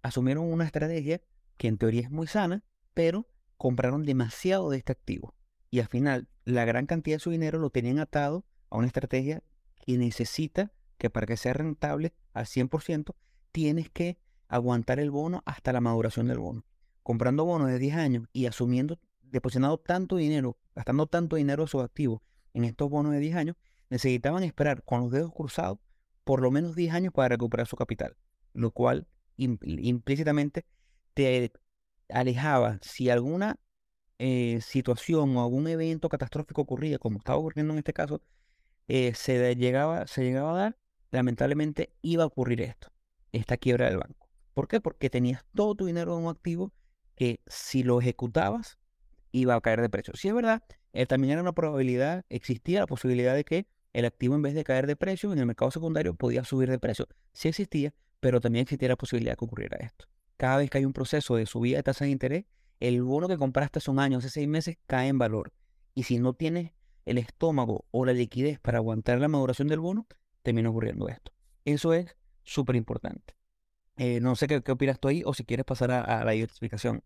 asumieron 0.00 0.44
una 0.44 0.64
estrategia 0.64 1.20
que 1.56 1.66
en 1.66 1.76
teoría 1.76 2.02
es 2.02 2.10
muy 2.10 2.28
sana, 2.28 2.62
pero 2.94 3.26
compraron 3.56 4.04
demasiado 4.04 4.70
de 4.70 4.78
este 4.78 4.92
activo. 4.92 5.34
Y 5.70 5.80
al 5.80 5.88
final, 5.88 6.28
la 6.44 6.64
gran 6.64 6.86
cantidad 6.86 7.16
de 7.16 7.20
su 7.20 7.30
dinero 7.30 7.58
lo 7.58 7.70
tenían 7.70 7.98
atado 7.98 8.46
a 8.70 8.76
una 8.76 8.86
estrategia 8.86 9.42
que 9.84 9.98
necesita 9.98 10.72
que 10.98 11.10
para 11.10 11.26
que 11.26 11.36
sea 11.36 11.52
rentable 11.52 12.14
al 12.32 12.46
100%, 12.46 13.14
tienes 13.56 13.88
que 13.88 14.18
aguantar 14.48 15.00
el 15.00 15.10
bono 15.10 15.42
hasta 15.46 15.72
la 15.72 15.80
maduración 15.80 16.28
del 16.28 16.38
bono. 16.38 16.66
Comprando 17.02 17.46
bonos 17.46 17.68
de 17.68 17.78
10 17.78 17.94
años 17.94 18.28
y 18.34 18.44
asumiendo, 18.44 18.98
depositando 19.22 19.78
tanto 19.78 20.16
dinero, 20.16 20.58
gastando 20.74 21.06
tanto 21.06 21.36
dinero 21.36 21.62
de 21.62 21.68
sus 21.70 21.82
activos 21.82 22.20
en 22.52 22.64
estos 22.66 22.90
bonos 22.90 23.12
de 23.12 23.18
10 23.18 23.34
años, 23.34 23.56
necesitaban 23.88 24.42
esperar 24.42 24.82
con 24.84 25.00
los 25.00 25.10
dedos 25.10 25.32
cruzados 25.32 25.78
por 26.22 26.42
lo 26.42 26.50
menos 26.50 26.76
10 26.76 26.92
años 26.92 27.14
para 27.14 27.30
recuperar 27.30 27.66
su 27.66 27.76
capital, 27.76 28.18
lo 28.52 28.72
cual 28.72 29.08
implícitamente 29.38 30.66
te 31.14 31.50
alejaba 32.10 32.78
si 32.82 33.08
alguna 33.08 33.58
eh, 34.18 34.60
situación 34.60 35.34
o 35.34 35.42
algún 35.42 35.66
evento 35.66 36.10
catastrófico 36.10 36.60
ocurría, 36.60 36.98
como 36.98 37.16
estaba 37.16 37.38
ocurriendo 37.38 37.72
en 37.72 37.78
este 37.78 37.94
caso, 37.94 38.20
eh, 38.86 39.14
se, 39.14 39.56
llegaba, 39.56 40.06
se 40.08 40.24
llegaba 40.24 40.52
a 40.52 40.56
dar, 40.56 40.78
lamentablemente 41.10 41.94
iba 42.02 42.24
a 42.24 42.26
ocurrir 42.26 42.60
esto, 42.60 42.92
esta 43.32 43.56
quiebra 43.56 43.86
del 43.86 43.98
banco. 43.98 44.28
¿Por 44.54 44.68
qué? 44.68 44.80
Porque 44.80 45.10
tenías 45.10 45.44
todo 45.54 45.74
tu 45.74 45.86
dinero 45.86 46.16
en 46.16 46.24
un 46.24 46.30
activo 46.30 46.72
que 47.14 47.40
si 47.46 47.82
lo 47.82 48.00
ejecutabas 48.00 48.78
iba 49.32 49.54
a 49.54 49.60
caer 49.60 49.80
de 49.80 49.88
precio. 49.88 50.14
Si 50.16 50.28
es 50.28 50.34
verdad, 50.34 50.62
eh, 50.92 51.06
también 51.06 51.32
era 51.32 51.42
una 51.42 51.52
probabilidad, 51.52 52.24
existía 52.30 52.80
la 52.80 52.86
posibilidad 52.86 53.34
de 53.34 53.44
que 53.44 53.66
el 53.92 54.04
activo 54.04 54.34
en 54.34 54.42
vez 54.42 54.54
de 54.54 54.64
caer 54.64 54.86
de 54.86 54.96
precio 54.96 55.32
en 55.32 55.38
el 55.38 55.46
mercado 55.46 55.70
secundario 55.70 56.14
podía 56.14 56.44
subir 56.44 56.70
de 56.70 56.78
precio. 56.78 57.06
Sí 57.32 57.48
existía, 57.48 57.94
pero 58.20 58.40
también 58.40 58.62
existía 58.62 58.88
la 58.88 58.96
posibilidad 58.96 59.32
de 59.32 59.36
que 59.36 59.44
ocurriera 59.44 59.78
esto. 59.78 60.06
Cada 60.36 60.58
vez 60.58 60.70
que 60.70 60.78
hay 60.78 60.84
un 60.84 60.92
proceso 60.92 61.36
de 61.36 61.46
subida 61.46 61.78
de 61.78 61.82
tasa 61.82 62.04
de 62.04 62.10
interés, 62.10 62.44
el 62.80 63.02
bono 63.02 63.28
que 63.28 63.38
compraste 63.38 63.78
hace 63.78 63.90
un 63.90 63.98
año, 63.98 64.18
hace 64.18 64.28
seis 64.28 64.48
meses, 64.48 64.76
cae 64.86 65.08
en 65.08 65.18
valor. 65.18 65.52
Y 65.94 66.02
si 66.02 66.18
no 66.18 66.34
tienes 66.34 66.72
el 67.06 67.18
estómago 67.18 67.86
o 67.90 68.04
la 68.04 68.12
liquidez 68.12 68.58
para 68.58 68.78
aguantar 68.78 69.18
la 69.18 69.28
maduración 69.28 69.68
del 69.68 69.80
bono, 69.80 70.06
termina 70.42 70.68
ocurriendo 70.68 71.08
esto. 71.08 71.32
Eso 71.64 71.94
es 71.94 72.16
súper 72.46 72.76
importante. 72.76 73.36
Eh, 73.96 74.20
no 74.20 74.36
sé 74.36 74.46
qué, 74.46 74.62
qué, 74.62 74.72
opinas 74.72 74.98
tú 75.00 75.08
ahí 75.08 75.22
o 75.26 75.34
si 75.34 75.44
quieres 75.44 75.66
pasar 75.66 75.90
a, 75.90 76.24
la 76.24 76.34
explicación. 76.34 77.02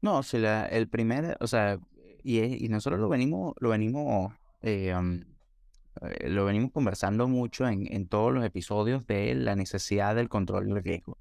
No, 0.00 0.22
si 0.22 0.38
la, 0.38 0.66
el 0.66 0.88
primer, 0.88 1.36
o 1.40 1.46
sea, 1.46 1.78
y, 2.22 2.64
y 2.64 2.68
nosotros 2.68 3.00
lo 3.00 3.08
venimos, 3.08 3.54
lo 3.58 3.70
venimos 3.70 4.32
eh, 4.62 4.94
eh, 6.00 6.28
lo 6.30 6.44
venimos 6.44 6.72
conversando 6.72 7.28
mucho 7.28 7.68
en, 7.68 8.06
todos 8.08 8.32
los 8.32 8.44
episodios 8.44 9.06
de 9.06 9.34
la 9.34 9.56
necesidad 9.56 10.14
del 10.16 10.28
control 10.28 10.66
del 10.68 10.82
riesgo. 10.82 11.18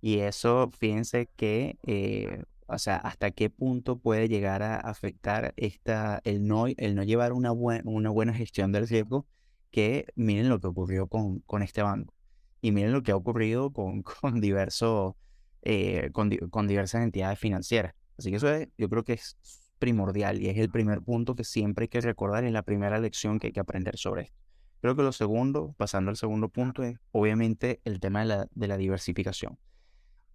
Y 0.00 0.20
eso, 0.20 0.70
fíjense 0.78 1.28
que, 1.36 1.78
eh, 1.86 2.44
o 2.66 2.78
sea, 2.78 2.96
hasta 2.96 3.30
qué 3.30 3.50
punto 3.50 3.98
puede 3.98 4.28
llegar 4.28 4.62
a 4.62 4.76
afectar 4.76 5.54
esta, 5.56 6.20
el, 6.24 6.46
no, 6.46 6.66
el 6.66 6.94
no 6.94 7.02
llevar 7.04 7.32
una, 7.32 7.52
una 7.52 8.10
buena 8.10 8.34
gestión 8.34 8.72
del 8.72 8.88
riesgo, 8.88 9.26
que 9.70 10.06
miren 10.14 10.48
lo 10.48 10.60
que 10.60 10.68
ocurrió 10.68 11.08
con, 11.08 11.40
con 11.40 11.62
este 11.62 11.82
banco. 11.82 12.14
Y 12.60 12.72
miren 12.72 12.92
lo 12.92 13.02
que 13.02 13.12
ha 13.12 13.16
ocurrido 13.16 13.72
con, 13.72 14.02
con, 14.20 14.40
diversos, 14.40 15.14
eh, 15.62 16.10
con, 16.12 16.30
con 16.50 16.66
diversas 16.66 17.02
entidades 17.02 17.38
financieras. 17.38 17.94
Así 18.18 18.30
que 18.30 18.36
eso 18.36 18.52
es, 18.52 18.68
yo 18.76 18.88
creo 18.88 19.04
que 19.04 19.14
es 19.14 19.36
primordial 19.78 20.42
y 20.42 20.48
es 20.48 20.58
el 20.58 20.70
primer 20.70 21.02
punto 21.02 21.36
que 21.36 21.44
siempre 21.44 21.84
hay 21.84 21.88
que 21.88 22.00
recordar, 22.00 22.44
es 22.44 22.52
la 22.52 22.62
primera 22.62 22.98
lección 22.98 23.38
que 23.38 23.48
hay 23.48 23.52
que 23.52 23.60
aprender 23.60 23.96
sobre 23.96 24.22
esto. 24.22 24.36
Creo 24.80 24.94
que 24.94 25.02
lo 25.02 25.12
segundo, 25.12 25.74
pasando 25.76 26.10
al 26.10 26.16
segundo 26.16 26.48
punto, 26.48 26.82
es 26.84 26.98
obviamente 27.10 27.80
el 27.84 28.00
tema 28.00 28.20
de 28.20 28.26
la, 28.26 28.48
de 28.52 28.68
la 28.68 28.76
diversificación. 28.76 29.58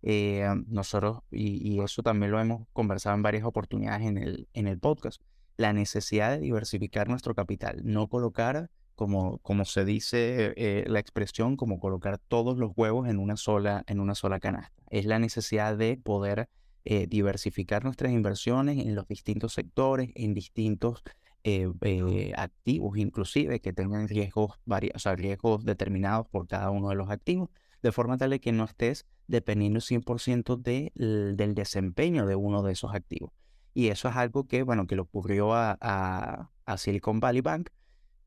Eh, 0.02 0.46
nosotros, 0.68 1.20
y, 1.32 1.80
eso 1.80 2.04
también 2.04 2.32
lo 2.32 2.40
hemos 2.40 2.68
conversado 2.74 3.16
en 3.16 3.22
varias 3.22 3.46
oportunidades 3.46 4.06
en 4.06 4.18
el, 4.18 4.50
en 4.54 4.68
el 4.68 4.78
podcast, 4.80 5.22
la 5.56 5.72
necesidad 5.72 6.32
de 6.32 6.40
diversificar 6.40 7.08
nuestro 7.08 7.36
capital, 7.36 7.82
no 7.86 8.10
colocar, 8.10 8.70
como, 8.96 9.40
como 9.40 9.66
se 9.66 9.86
dice 9.86 10.54
eh, 10.56 10.86
la 10.88 11.00
expresión, 11.00 11.58
como 11.58 11.80
colocar 11.80 12.18
todos 12.18 12.58
los 12.58 12.72
huevos 12.76 13.08
en 13.10 13.20
una 13.20 13.38
sola, 13.38 13.84
en 13.88 14.00
una 14.00 14.16
sola 14.16 14.40
canasta. 14.40 14.84
Es 14.90 15.06
la 15.06 15.20
necesidad 15.20 15.78
de 15.78 15.98
poder 15.98 16.50
eh, 16.86 17.08
diversificar 17.08 17.84
nuestras 17.84 18.12
inversiones 18.12 18.78
en 18.78 18.96
los 18.96 19.08
distintos 19.08 19.54
sectores, 19.54 20.12
en 20.16 20.34
distintos 20.34 21.04
eh, 21.44 22.34
activos, 22.36 22.98
inclusive 22.98 23.60
que 23.60 23.74
tengan 23.74 24.08
riesgos, 24.08 24.60
o 24.66 25.00
sea, 25.00 25.16
riesgos 25.16 25.66
determinados 25.66 26.28
por 26.28 26.48
cada 26.48 26.70
uno 26.70 26.90
de 26.90 26.96
los 26.96 27.10
activos, 27.10 27.50
de 27.82 27.92
forma 27.92 28.18
tal 28.18 28.40
que 28.40 28.52
no 28.52 28.64
estés 28.64 29.06
dependiendo 29.28 29.80
100% 29.80 30.62
de, 30.62 30.92
del 30.96 31.54
desempeño 31.54 32.26
de 32.26 32.36
uno 32.36 32.64
de 32.64 32.74
esos 32.74 32.94
activos. 32.94 33.32
Y 33.74 33.88
eso 33.88 34.08
es 34.08 34.16
algo 34.16 34.48
que, 34.48 34.64
bueno, 34.64 34.88
que 34.88 34.96
le 34.96 35.02
ocurrió 35.02 35.54
a, 35.54 35.78
a, 35.82 36.78
Silicon 36.78 37.20
Valley 37.20 37.42
Bank 37.42 37.70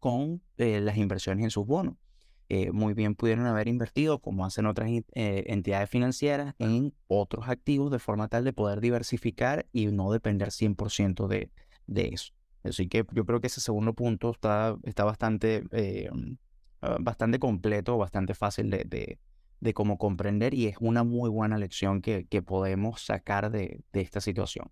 con 0.06 0.40
las 0.56 0.96
inversiones 0.98 1.42
en 1.42 1.50
sus 1.50 1.66
bonos. 1.66 1.96
Eh, 2.48 2.70
muy 2.70 2.94
bien 2.94 3.16
pudieron 3.16 3.44
haber 3.46 3.66
invertido, 3.66 4.20
como 4.20 4.46
hacen 4.46 4.66
otras 4.66 4.88
eh, 4.88 5.02
entidades 5.48 5.90
financieras, 5.90 6.54
en 6.61 6.94
otros 7.09 7.48
activos 7.48 7.90
de 7.90 7.98
forma 7.98 8.28
tal 8.28 8.44
de 8.44 8.52
poder 8.52 8.80
diversificar 8.80 9.66
y 9.72 9.86
no 9.86 10.12
depender 10.12 10.50
100% 10.50 11.26
de, 11.26 11.50
de 11.88 12.11
eso. 12.12 12.32
Así 12.62 12.86
que 12.86 13.04
yo 13.11 13.26
creo 13.26 13.40
que 13.40 13.48
ese 13.48 13.61
segundo 13.61 13.94
punto 13.94 14.30
está, 14.30 14.76
está 14.84 15.02
bastante, 15.02 15.64
eh, 15.72 16.09
ah, 16.82 16.98
bastante 17.00 17.40
completo, 17.40 17.98
bastante 17.98 18.34
fácil 18.34 18.70
de, 18.70 18.84
de, 18.84 19.18
de, 19.59 19.74
cómo 19.74 19.98
comprender 19.98 20.54
y 20.54 20.66
es 20.66 20.76
una 20.78 21.02
muy 21.02 21.30
buena 21.30 21.59
lección 21.59 22.00
que, 22.00 22.26
que 22.28 22.42
podemos 22.42 23.04
sacar 23.04 23.50
de, 23.50 23.82
de 23.92 24.00
esta 24.02 24.20
situación. 24.20 24.70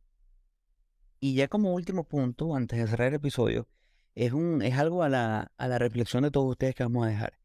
Y 1.19 1.35
ya 1.35 1.49
como 1.49 1.75
último 1.75 2.05
punto, 2.05 2.55
antes 2.55 2.79
de 2.79 2.87
cerrar 2.87 3.09
el 3.09 3.15
episodio, 3.15 3.67
es, 4.15 4.33
un, 4.33 4.63
es 4.63 4.77
algo 4.79 5.03
a 5.03 5.09
la, 5.09 5.53
a 5.57 5.69
la 5.69 5.79
reflexión 5.79 6.23
de 6.23 6.31
todos 6.31 6.51
ustedes 6.51 6.75
que 6.75 6.83
vamos 6.83 7.07
a 7.07 7.11
dejar. 7.11 7.39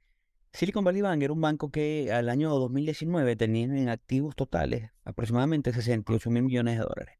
Silicon 0.51 0.83
Valley 0.83 1.01
Bank 1.01 1.21
era 1.21 1.33
un 1.33 1.41
banco 1.41 1.69
que 1.71 2.11
al 2.11 2.27
año 2.27 2.49
2019 2.49 3.35
tenía 3.35 3.65
en 3.65 3.89
activos 3.89 4.35
totales 4.35 4.89
aproximadamente 5.03 5.71
68 5.71 6.29
mil 6.31 6.43
millones 6.43 6.77
de 6.77 6.83
dólares. 6.83 7.17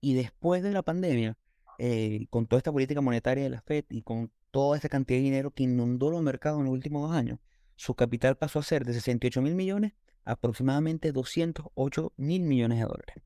Y 0.00 0.14
después 0.14 0.62
de 0.62 0.72
la 0.72 0.82
pandemia, 0.82 1.36
eh, 1.78 2.26
con 2.28 2.46
toda 2.46 2.58
esta 2.58 2.72
política 2.72 3.00
monetaria 3.00 3.44
de 3.44 3.50
la 3.50 3.60
Fed 3.60 3.84
y 3.88 4.02
con 4.02 4.32
toda 4.50 4.76
esta 4.76 4.88
cantidad 4.88 5.18
de 5.18 5.24
dinero 5.24 5.50
que 5.52 5.62
inundó 5.62 6.10
los 6.10 6.22
mercados 6.22 6.58
en 6.58 6.66
los 6.66 6.74
últimos 6.74 7.08
dos 7.08 7.16
años, 7.16 7.38
su 7.76 7.94
capital 7.94 8.36
pasó 8.36 8.58
a 8.58 8.62
ser 8.62 8.84
de 8.84 8.94
68 8.94 9.40
mil 9.42 9.54
millones 9.54 9.92
a 10.24 10.32
aproximadamente 10.32 11.12
208 11.12 12.12
mil 12.16 12.42
millones 12.42 12.78
de 12.78 12.84
dólares. 12.84 13.16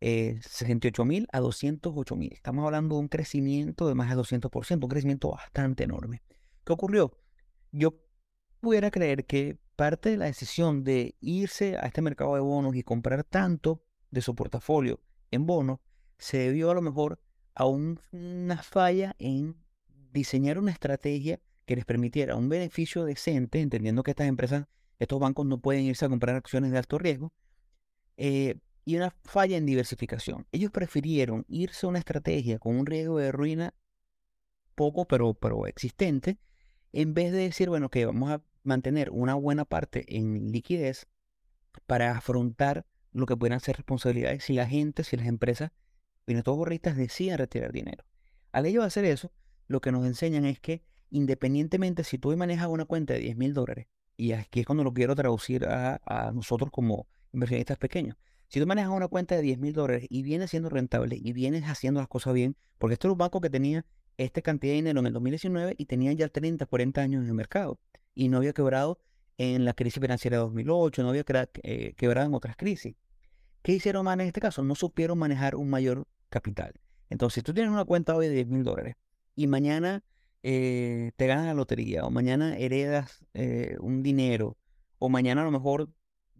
Eh, 0.00 0.38
68 0.42 1.04
mil 1.04 1.26
a 1.32 1.40
208 1.40 2.16
mil. 2.16 2.32
Estamos 2.32 2.64
hablando 2.64 2.96
de 2.96 3.00
un 3.02 3.08
crecimiento 3.08 3.88
de 3.88 3.94
más 3.94 4.10
de 4.10 4.16
200%, 4.16 4.82
un 4.82 4.88
crecimiento 4.88 5.30
bastante 5.30 5.84
enorme. 5.84 6.22
¿Qué 6.64 6.72
ocurrió? 6.72 7.16
Yo 7.72 7.94
pudiera 8.60 8.90
creer 8.90 9.26
que 9.26 9.58
parte 9.76 10.10
de 10.10 10.16
la 10.16 10.24
decisión 10.24 10.84
de 10.84 11.16
irse 11.20 11.76
a 11.76 11.86
este 11.86 12.02
mercado 12.02 12.34
de 12.34 12.40
bonos 12.40 12.74
y 12.74 12.82
comprar 12.82 13.24
tanto 13.24 13.82
de 14.10 14.22
su 14.22 14.34
portafolio 14.34 15.00
en 15.30 15.46
bonos 15.46 15.80
se 16.18 16.38
debió 16.38 16.70
a 16.70 16.74
lo 16.74 16.82
mejor 16.82 17.20
a 17.54 17.66
una 17.66 18.62
falla 18.62 19.14
en 19.18 19.56
diseñar 20.12 20.58
una 20.58 20.72
estrategia 20.72 21.40
que 21.66 21.76
les 21.76 21.84
permitiera 21.84 22.36
un 22.36 22.48
beneficio 22.48 23.04
decente, 23.04 23.60
entendiendo 23.60 24.02
que 24.02 24.12
estas 24.12 24.28
empresas, 24.28 24.66
estos 24.98 25.18
bancos 25.20 25.46
no 25.46 25.60
pueden 25.60 25.84
irse 25.84 26.04
a 26.04 26.08
comprar 26.08 26.36
acciones 26.36 26.70
de 26.70 26.78
alto 26.78 26.98
riesgo, 26.98 27.32
eh, 28.16 28.56
y 28.86 28.96
una 28.96 29.14
falla 29.24 29.56
en 29.56 29.66
diversificación. 29.66 30.46
Ellos 30.52 30.70
prefirieron 30.70 31.44
irse 31.48 31.84
a 31.84 31.88
una 31.88 31.98
estrategia 31.98 32.60
con 32.60 32.78
un 32.78 32.86
riesgo 32.86 33.18
de 33.18 33.32
ruina 33.32 33.74
poco, 34.76 35.06
pero, 35.06 35.34
pero 35.34 35.66
existente, 35.66 36.38
en 36.92 37.12
vez 37.12 37.32
de 37.32 37.38
decir, 37.38 37.68
bueno, 37.68 37.90
que 37.90 38.06
vamos 38.06 38.30
a 38.30 38.42
mantener 38.62 39.10
una 39.10 39.34
buena 39.34 39.64
parte 39.64 40.04
en 40.16 40.52
liquidez 40.52 41.08
para 41.86 42.16
afrontar 42.16 42.86
lo 43.12 43.26
que 43.26 43.36
puedan 43.36 43.58
ser 43.58 43.76
responsabilidades 43.76 44.44
si 44.44 44.54
la 44.54 44.68
gente, 44.68 45.02
si 45.02 45.16
las 45.16 45.26
empresas, 45.26 45.72
y 46.28 46.40
todos 46.42 46.58
borristas 46.58 46.96
deciden 46.96 47.38
retirar 47.38 47.72
dinero. 47.72 48.04
Al 48.52 48.66
ello 48.66 48.84
hacer 48.84 49.04
eso, 49.04 49.32
lo 49.66 49.80
que 49.80 49.90
nos 49.90 50.06
enseñan 50.06 50.44
es 50.44 50.60
que 50.60 50.84
independientemente 51.10 52.04
si 52.04 52.18
tú 52.18 52.36
manejas 52.36 52.68
una 52.68 52.84
cuenta 52.84 53.14
de 53.14 53.20
10 53.20 53.36
mil 53.36 53.52
dólares, 53.52 53.88
y 54.16 54.32
aquí 54.32 54.60
es 54.60 54.66
cuando 54.66 54.84
lo 54.84 54.94
quiero 54.94 55.16
traducir 55.16 55.66
a, 55.66 56.00
a 56.06 56.30
nosotros 56.30 56.70
como 56.70 57.08
inversionistas 57.32 57.78
pequeños, 57.78 58.16
si 58.48 58.60
tú 58.60 58.66
manejas 58.66 58.92
una 58.92 59.08
cuenta 59.08 59.34
de 59.36 59.42
10 59.42 59.58
mil 59.58 59.72
dólares 59.72 60.06
y 60.08 60.22
vienes 60.22 60.50
siendo 60.50 60.68
rentable 60.68 61.18
y 61.20 61.32
vienes 61.32 61.64
haciendo 61.64 62.00
las 62.00 62.08
cosas 62.08 62.34
bien, 62.34 62.56
porque 62.78 62.94
esto 62.94 63.08
es 63.08 63.12
un 63.12 63.18
banco 63.18 63.40
que 63.40 63.50
tenía 63.50 63.84
esta 64.18 64.42
cantidad 64.42 64.72
de 64.72 64.76
dinero 64.76 65.00
en 65.00 65.06
el 65.06 65.12
2019 65.12 65.74
y 65.78 65.86
tenía 65.86 66.12
ya 66.12 66.28
30, 66.28 66.66
40 66.66 67.00
años 67.00 67.22
en 67.22 67.28
el 67.28 67.34
mercado 67.34 67.78
y 68.14 68.28
no 68.28 68.38
había 68.38 68.52
quebrado 68.52 68.98
en 69.38 69.64
la 69.64 69.74
crisis 69.74 70.00
financiera 70.00 70.38
de 70.38 70.44
2008, 70.44 71.02
no 71.02 71.10
había 71.10 71.24
eh, 71.62 71.94
quebrado 71.96 72.26
en 72.26 72.34
otras 72.34 72.56
crisis. 72.56 72.94
¿Qué 73.62 73.72
hicieron 73.72 74.04
mal 74.04 74.20
en 74.20 74.28
este 74.28 74.40
caso? 74.40 74.62
No 74.62 74.74
supieron 74.74 75.18
manejar 75.18 75.56
un 75.56 75.68
mayor 75.68 76.06
capital. 76.30 76.72
Entonces, 77.10 77.34
si 77.34 77.42
tú 77.42 77.52
tienes 77.52 77.72
una 77.72 77.84
cuenta 77.84 78.16
hoy 78.16 78.28
de 78.28 78.34
10 78.34 78.48
mil 78.48 78.64
dólares 78.64 78.96
y 79.34 79.46
mañana 79.46 80.02
eh, 80.42 81.12
te 81.16 81.26
ganas 81.26 81.46
la 81.46 81.54
lotería 81.54 82.04
o 82.04 82.10
mañana 82.10 82.56
heredas 82.56 83.24
eh, 83.34 83.76
un 83.80 84.02
dinero 84.02 84.56
o 84.98 85.08
mañana 85.08 85.42
a 85.42 85.44
lo 85.44 85.50
mejor 85.50 85.90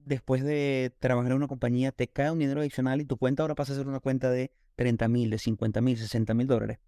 después 0.07 0.45
de 0.45 0.95
trabajar 1.01 1.33
en 1.33 1.37
una 1.37 1.49
compañía 1.49 1.93
te 1.93 2.09
cae 2.09 2.31
un 2.31 2.39
dinero 2.39 2.61
adicional 2.61 3.01
y 3.01 3.05
tu 3.05 3.19
cuenta 3.19 3.43
ahora 3.43 3.57
pasa 3.57 3.73
a 3.73 3.77
ser 3.77 3.89
una 3.89 4.01
cuenta 4.01 4.31
de 4.31 4.53
30 4.77 5.09
mil, 5.09 5.31
de 5.31 5.39
50 5.39 5.81
mil, 5.83 5.99
60 5.99 6.33
mil 6.33 6.47
dólares. 6.47 6.79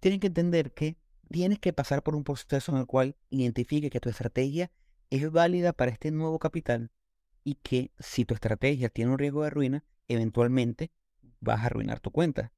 Tienes 0.00 0.18
que 0.18 0.28
entender 0.28 0.72
que 0.72 0.96
tienes 1.30 1.58
que 1.58 1.72
pasar 1.72 2.02
por 2.02 2.16
un 2.16 2.24
proceso 2.24 2.72
en 2.72 2.78
el 2.78 2.86
cual 2.86 3.16
identifique 3.28 3.90
que 3.90 4.00
tu 4.00 4.08
estrategia 4.08 4.72
es 5.10 5.30
válida 5.30 5.72
para 5.72 5.90
este 5.90 6.10
nuevo 6.10 6.38
capital 6.38 6.90
y 7.44 7.56
que 7.56 7.92
si 7.98 8.24
tu 8.24 8.34
estrategia 8.34 8.88
tiene 8.88 9.12
un 9.12 9.18
riesgo 9.18 9.44
de 9.44 9.50
ruina, 9.50 9.84
eventualmente 10.08 10.90
vas 11.40 11.60
a 11.60 11.66
arruinar 11.66 12.00
tu 12.00 12.10
cuenta. 12.10 12.52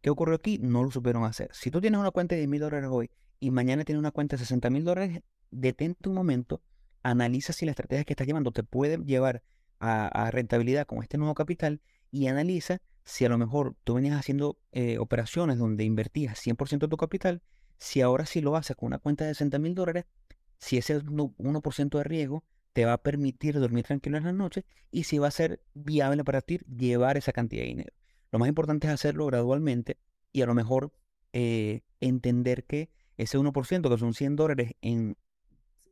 ¿Qué 0.00 0.10
ocurrió 0.10 0.36
aquí? 0.36 0.58
No 0.58 0.84
lo 0.84 0.92
supieron 0.92 1.24
hacer. 1.24 1.50
Si 1.52 1.72
tú 1.72 1.80
tienes 1.80 1.98
una 1.98 2.12
cuenta 2.12 2.36
de 2.36 2.42
10 2.42 2.48
mil 2.48 2.60
dólares 2.60 2.88
hoy 2.92 3.10
y 3.40 3.50
mañana 3.50 3.84
tienes 3.84 3.98
una 3.98 4.12
cuenta 4.12 4.36
de 4.36 4.40
60 4.40 4.70
mil 4.70 4.84
dólares, 4.84 5.20
detente 5.50 6.08
un 6.08 6.14
momento 6.14 6.62
analiza 7.02 7.52
si 7.52 7.64
la 7.64 7.72
estrategia 7.72 8.04
que 8.04 8.12
estás 8.12 8.26
llevando 8.26 8.52
te 8.52 8.62
puede 8.62 8.98
llevar 8.98 9.42
a, 9.80 10.30
rentabilidad 10.32 10.86
con 10.86 11.02
este 11.02 11.18
nuevo 11.18 11.34
capital 11.34 11.80
y 12.10 12.26
analiza 12.26 12.80
si 13.04 13.24
a 13.24 13.28
lo 13.28 13.38
mejor 13.38 13.76
tú 13.84 13.94
venías 13.94 14.18
haciendo 14.18 14.58
eh, 14.72 14.98
operaciones 14.98 15.58
donde 15.58 15.84
invertías 15.84 16.38
100% 16.44 16.78
de 16.80 16.88
tu 16.88 16.96
capital, 16.96 17.42
si 17.78 18.00
ahora 18.00 18.26
sí 18.26 18.40
lo 18.40 18.56
haces 18.56 18.76
con 18.76 18.88
una 18.88 18.98
cuenta 18.98 19.24
de 19.24 19.34
60 19.34 19.58
mil 19.58 19.74
dólares, 19.74 20.04
si 20.58 20.78
ese 20.78 21.00
1% 21.00 21.98
de 21.98 22.04
riesgo 22.04 22.44
te 22.72 22.84
va 22.84 22.94
a 22.94 23.02
permitir 23.02 23.58
dormir 23.58 23.84
tranquilo 23.84 24.18
en 24.18 24.24
las 24.24 24.34
noches 24.34 24.64
y 24.90 25.04
si 25.04 25.18
va 25.18 25.28
a 25.28 25.32
ser 25.32 25.62
viable 25.74 26.24
para 26.24 26.42
ti 26.42 26.58
llevar 26.58 27.16
esa 27.16 27.32
cantidad 27.32 27.62
de 27.62 27.68
dinero. 27.68 27.92
Lo 28.30 28.38
más 28.38 28.48
importante 28.48 28.86
es 28.88 28.92
hacerlo 28.92 29.26
gradualmente 29.26 29.98
y 30.32 30.42
a 30.42 30.46
lo 30.46 30.54
mejor 30.54 30.92
eh, 31.32 31.82
entender 32.00 32.64
que 32.64 32.90
ese 33.16 33.38
1%, 33.38 33.90
que 33.90 33.98
son 33.98 34.14
100 34.14 34.36
dólares 34.36 34.72
en, 34.80 35.16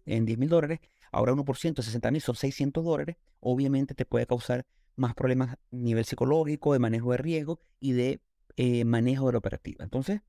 en 0.04 0.26
10 0.26 0.38
mil 0.38 0.48
dólares, 0.48 0.80
ahora 1.12 1.32
1%, 1.32 1.82
60 1.82 2.10
mil 2.10 2.20
son 2.20 2.36
600 2.36 2.84
dólares, 2.84 3.16
obviamente 3.40 3.94
te 3.94 4.04
puede 4.04 4.26
causar 4.26 4.66
más 4.96 5.14
problemas 5.14 5.54
a 5.54 5.58
nivel 5.70 6.04
psicológico, 6.04 6.72
de 6.72 6.78
manejo 6.78 7.12
de 7.12 7.18
riesgo 7.18 7.60
y 7.80 7.92
de 7.92 8.20
eh, 8.56 8.84
manejo 8.84 9.26
de 9.26 9.32
la 9.32 9.38
operativa. 9.38 9.84
Entonces, 9.84 10.22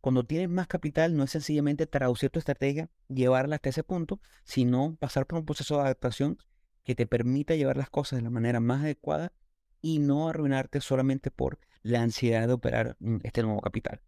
cuando 0.00 0.24
tienes 0.24 0.48
más 0.50 0.66
capital, 0.66 1.16
no 1.16 1.24
es 1.24 1.30
sencillamente 1.30 1.86
traducir 1.86 2.30
tu 2.30 2.38
estrategia, 2.38 2.90
llevarla 3.08 3.56
hasta 3.56 3.70
ese 3.70 3.82
punto, 3.82 4.20
sino 4.44 4.96
pasar 4.96 5.26
por 5.26 5.38
un 5.38 5.46
proceso 5.46 5.76
de 5.76 5.82
adaptación 5.82 6.38
que 6.84 6.94
te 6.94 7.06
permita 7.06 7.54
llevar 7.54 7.76
las 7.76 7.90
cosas 7.90 8.18
de 8.18 8.22
la 8.22 8.30
manera 8.30 8.60
más 8.60 8.82
adecuada 8.82 9.32
y 9.80 9.98
no 9.98 10.28
arruinarte 10.28 10.80
solamente 10.80 11.30
por 11.30 11.58
la 11.82 12.02
ansiedad 12.02 12.46
de 12.46 12.52
operar 12.52 12.96
mm, 13.00 13.18
este 13.22 13.42
nuevo 13.42 13.60
capital. 13.60 14.02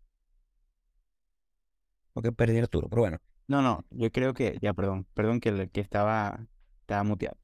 que 2.23 2.33
perdí 2.33 2.59
Arturo, 2.59 2.89
pero 2.89 3.03
bueno, 3.03 3.19
no, 3.49 3.63
no, 3.63 3.85
yo 3.91 4.11
creo 4.11 4.35
que, 4.35 4.59
ya, 4.61 4.75
perdón, 4.75 5.07
perdón 5.15 5.41
que, 5.41 5.69
que 5.71 5.81
estaba, 5.81 6.47
estaba 6.81 7.05
muteado. 7.05 7.37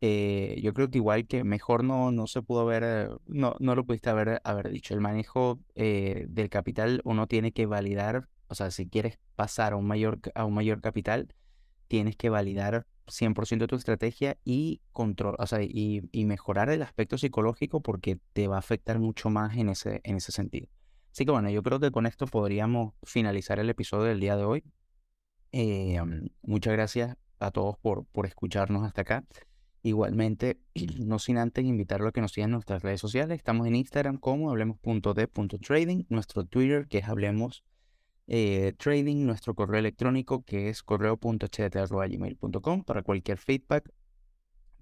Eh, 0.00 0.60
yo 0.62 0.74
creo 0.74 0.90
que 0.90 0.98
igual 0.98 1.26
que 1.26 1.42
mejor 1.44 1.82
no, 1.82 2.12
no 2.12 2.26
se 2.26 2.42
pudo 2.42 2.60
haber, 2.60 2.82
eh, 2.84 3.08
no, 3.26 3.56
no 3.60 3.74
lo 3.74 3.84
pudiste 3.86 4.10
haber, 4.10 4.40
haber 4.44 4.70
dicho. 4.70 4.94
El 4.94 5.00
manejo 5.00 5.60
eh, 5.74 6.26
del 6.28 6.50
capital 6.50 7.00
uno 7.04 7.26
tiene 7.26 7.52
que 7.52 7.66
validar, 7.66 8.28
o 8.48 8.54
sea, 8.54 8.70
si 8.70 8.88
quieres 8.88 9.18
pasar 9.36 9.72
a 9.72 9.76
un 9.76 9.86
mayor, 9.86 10.20
a 10.34 10.44
un 10.44 10.54
mayor 10.54 10.80
capital, 10.80 11.34
tienes 11.88 12.16
que 12.16 12.28
validar 12.28 12.86
100% 13.06 13.66
tu 13.68 13.76
estrategia 13.76 14.36
y 14.44 14.80
control, 14.92 15.36
o 15.38 15.46
sea, 15.46 15.62
y, 15.62 16.02
y, 16.12 16.24
mejorar 16.24 16.70
el 16.70 16.82
aspecto 16.82 17.18
psicológico 17.18 17.80
porque 17.80 18.18
te 18.32 18.48
va 18.48 18.56
a 18.56 18.58
afectar 18.58 18.98
mucho 18.98 19.30
más 19.30 19.56
en 19.56 19.68
ese, 19.70 20.00
en 20.04 20.16
ese 20.16 20.32
sentido. 20.32 20.68
Así 21.12 21.24
que 21.24 21.30
bueno, 21.30 21.48
yo 21.48 21.62
creo 21.62 21.80
que 21.80 21.90
con 21.90 22.06
esto 22.06 22.26
podríamos 22.26 22.94
finalizar 23.04 23.58
el 23.58 23.70
episodio 23.70 24.04
del 24.04 24.20
día 24.20 24.36
de 24.36 24.44
hoy. 24.44 24.64
Eh, 25.58 25.98
muchas 26.42 26.74
gracias 26.74 27.16
a 27.38 27.50
todos 27.50 27.78
por, 27.78 28.04
por 28.08 28.26
escucharnos 28.26 28.84
hasta 28.84 29.00
acá. 29.00 29.24
Igualmente, 29.82 30.60
no 30.98 31.18
sin 31.18 31.38
antes 31.38 31.64
invitarlo 31.64 32.08
a 32.08 32.12
que 32.12 32.20
nos 32.20 32.32
sigan 32.32 32.50
en 32.50 32.56
nuestras 32.56 32.82
redes 32.82 33.00
sociales. 33.00 33.38
Estamos 33.38 33.66
en 33.66 33.74
Instagram 33.74 34.18
como 34.18 34.50
hablemos.de.trading, 34.50 36.04
nuestro 36.10 36.44
Twitter 36.44 36.86
que 36.88 36.98
es 36.98 37.08
hablemos 37.08 37.64
eh, 38.26 38.74
trading, 38.76 39.24
nuestro 39.24 39.54
correo 39.54 39.78
electrónico 39.78 40.44
que 40.44 40.68
es 40.68 40.82
correo.ht.gmail.com 40.82 42.84
para 42.84 43.02
cualquier 43.02 43.38
feedback, 43.38 43.90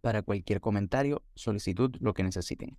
para 0.00 0.22
cualquier 0.22 0.60
comentario, 0.60 1.22
solicitud, 1.36 1.94
lo 2.00 2.14
que 2.14 2.24
necesiten. 2.24 2.78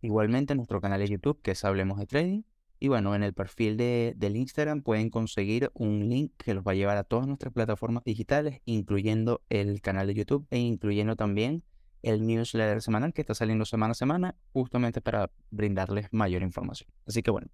Igualmente 0.00 0.56
nuestro 0.56 0.80
canal 0.80 0.98
de 0.98 1.06
YouTube 1.06 1.40
que 1.42 1.52
es 1.52 1.64
Hablemos 1.64 2.00
de 2.00 2.06
Trading 2.06 2.42
y 2.78 2.88
bueno, 2.88 3.14
en 3.14 3.22
el 3.22 3.32
perfil 3.32 3.76
de, 3.76 4.14
del 4.16 4.36
Instagram 4.36 4.82
pueden 4.82 5.10
conseguir 5.10 5.70
un 5.74 6.08
link 6.08 6.32
que 6.36 6.54
los 6.54 6.64
va 6.64 6.72
a 6.72 6.74
llevar 6.74 6.96
a 6.96 7.04
todas 7.04 7.26
nuestras 7.26 7.52
plataformas 7.52 8.04
digitales, 8.04 8.60
incluyendo 8.64 9.42
el 9.48 9.80
canal 9.80 10.06
de 10.06 10.14
YouTube 10.14 10.46
e 10.50 10.58
incluyendo 10.58 11.16
también 11.16 11.64
el 12.02 12.26
newsletter 12.26 12.82
semanal 12.82 13.12
que 13.12 13.22
está 13.22 13.34
saliendo 13.34 13.64
semana 13.64 13.92
a 13.92 13.94
semana, 13.94 14.36
justamente 14.52 15.00
para 15.00 15.30
brindarles 15.50 16.08
mayor 16.12 16.42
información. 16.42 16.90
Así 17.06 17.22
que 17.22 17.30
bueno, 17.30 17.48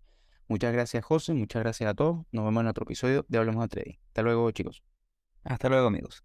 muchas 0.48 0.72
gracias 0.72 1.04
José, 1.04 1.34
muchas 1.34 1.62
gracias 1.62 1.88
a 1.88 1.94
todos. 1.94 2.26
Nos 2.32 2.44
vemos 2.44 2.60
en 2.62 2.66
otro 2.66 2.84
episodio 2.84 3.24
de 3.28 3.38
Hablemos 3.38 3.62
de 3.64 3.68
Trading. 3.68 3.98
Hasta 4.08 4.22
luego 4.22 4.50
chicos. 4.50 4.82
Hasta 5.44 5.68
luego 5.68 5.86
amigos. 5.86 6.22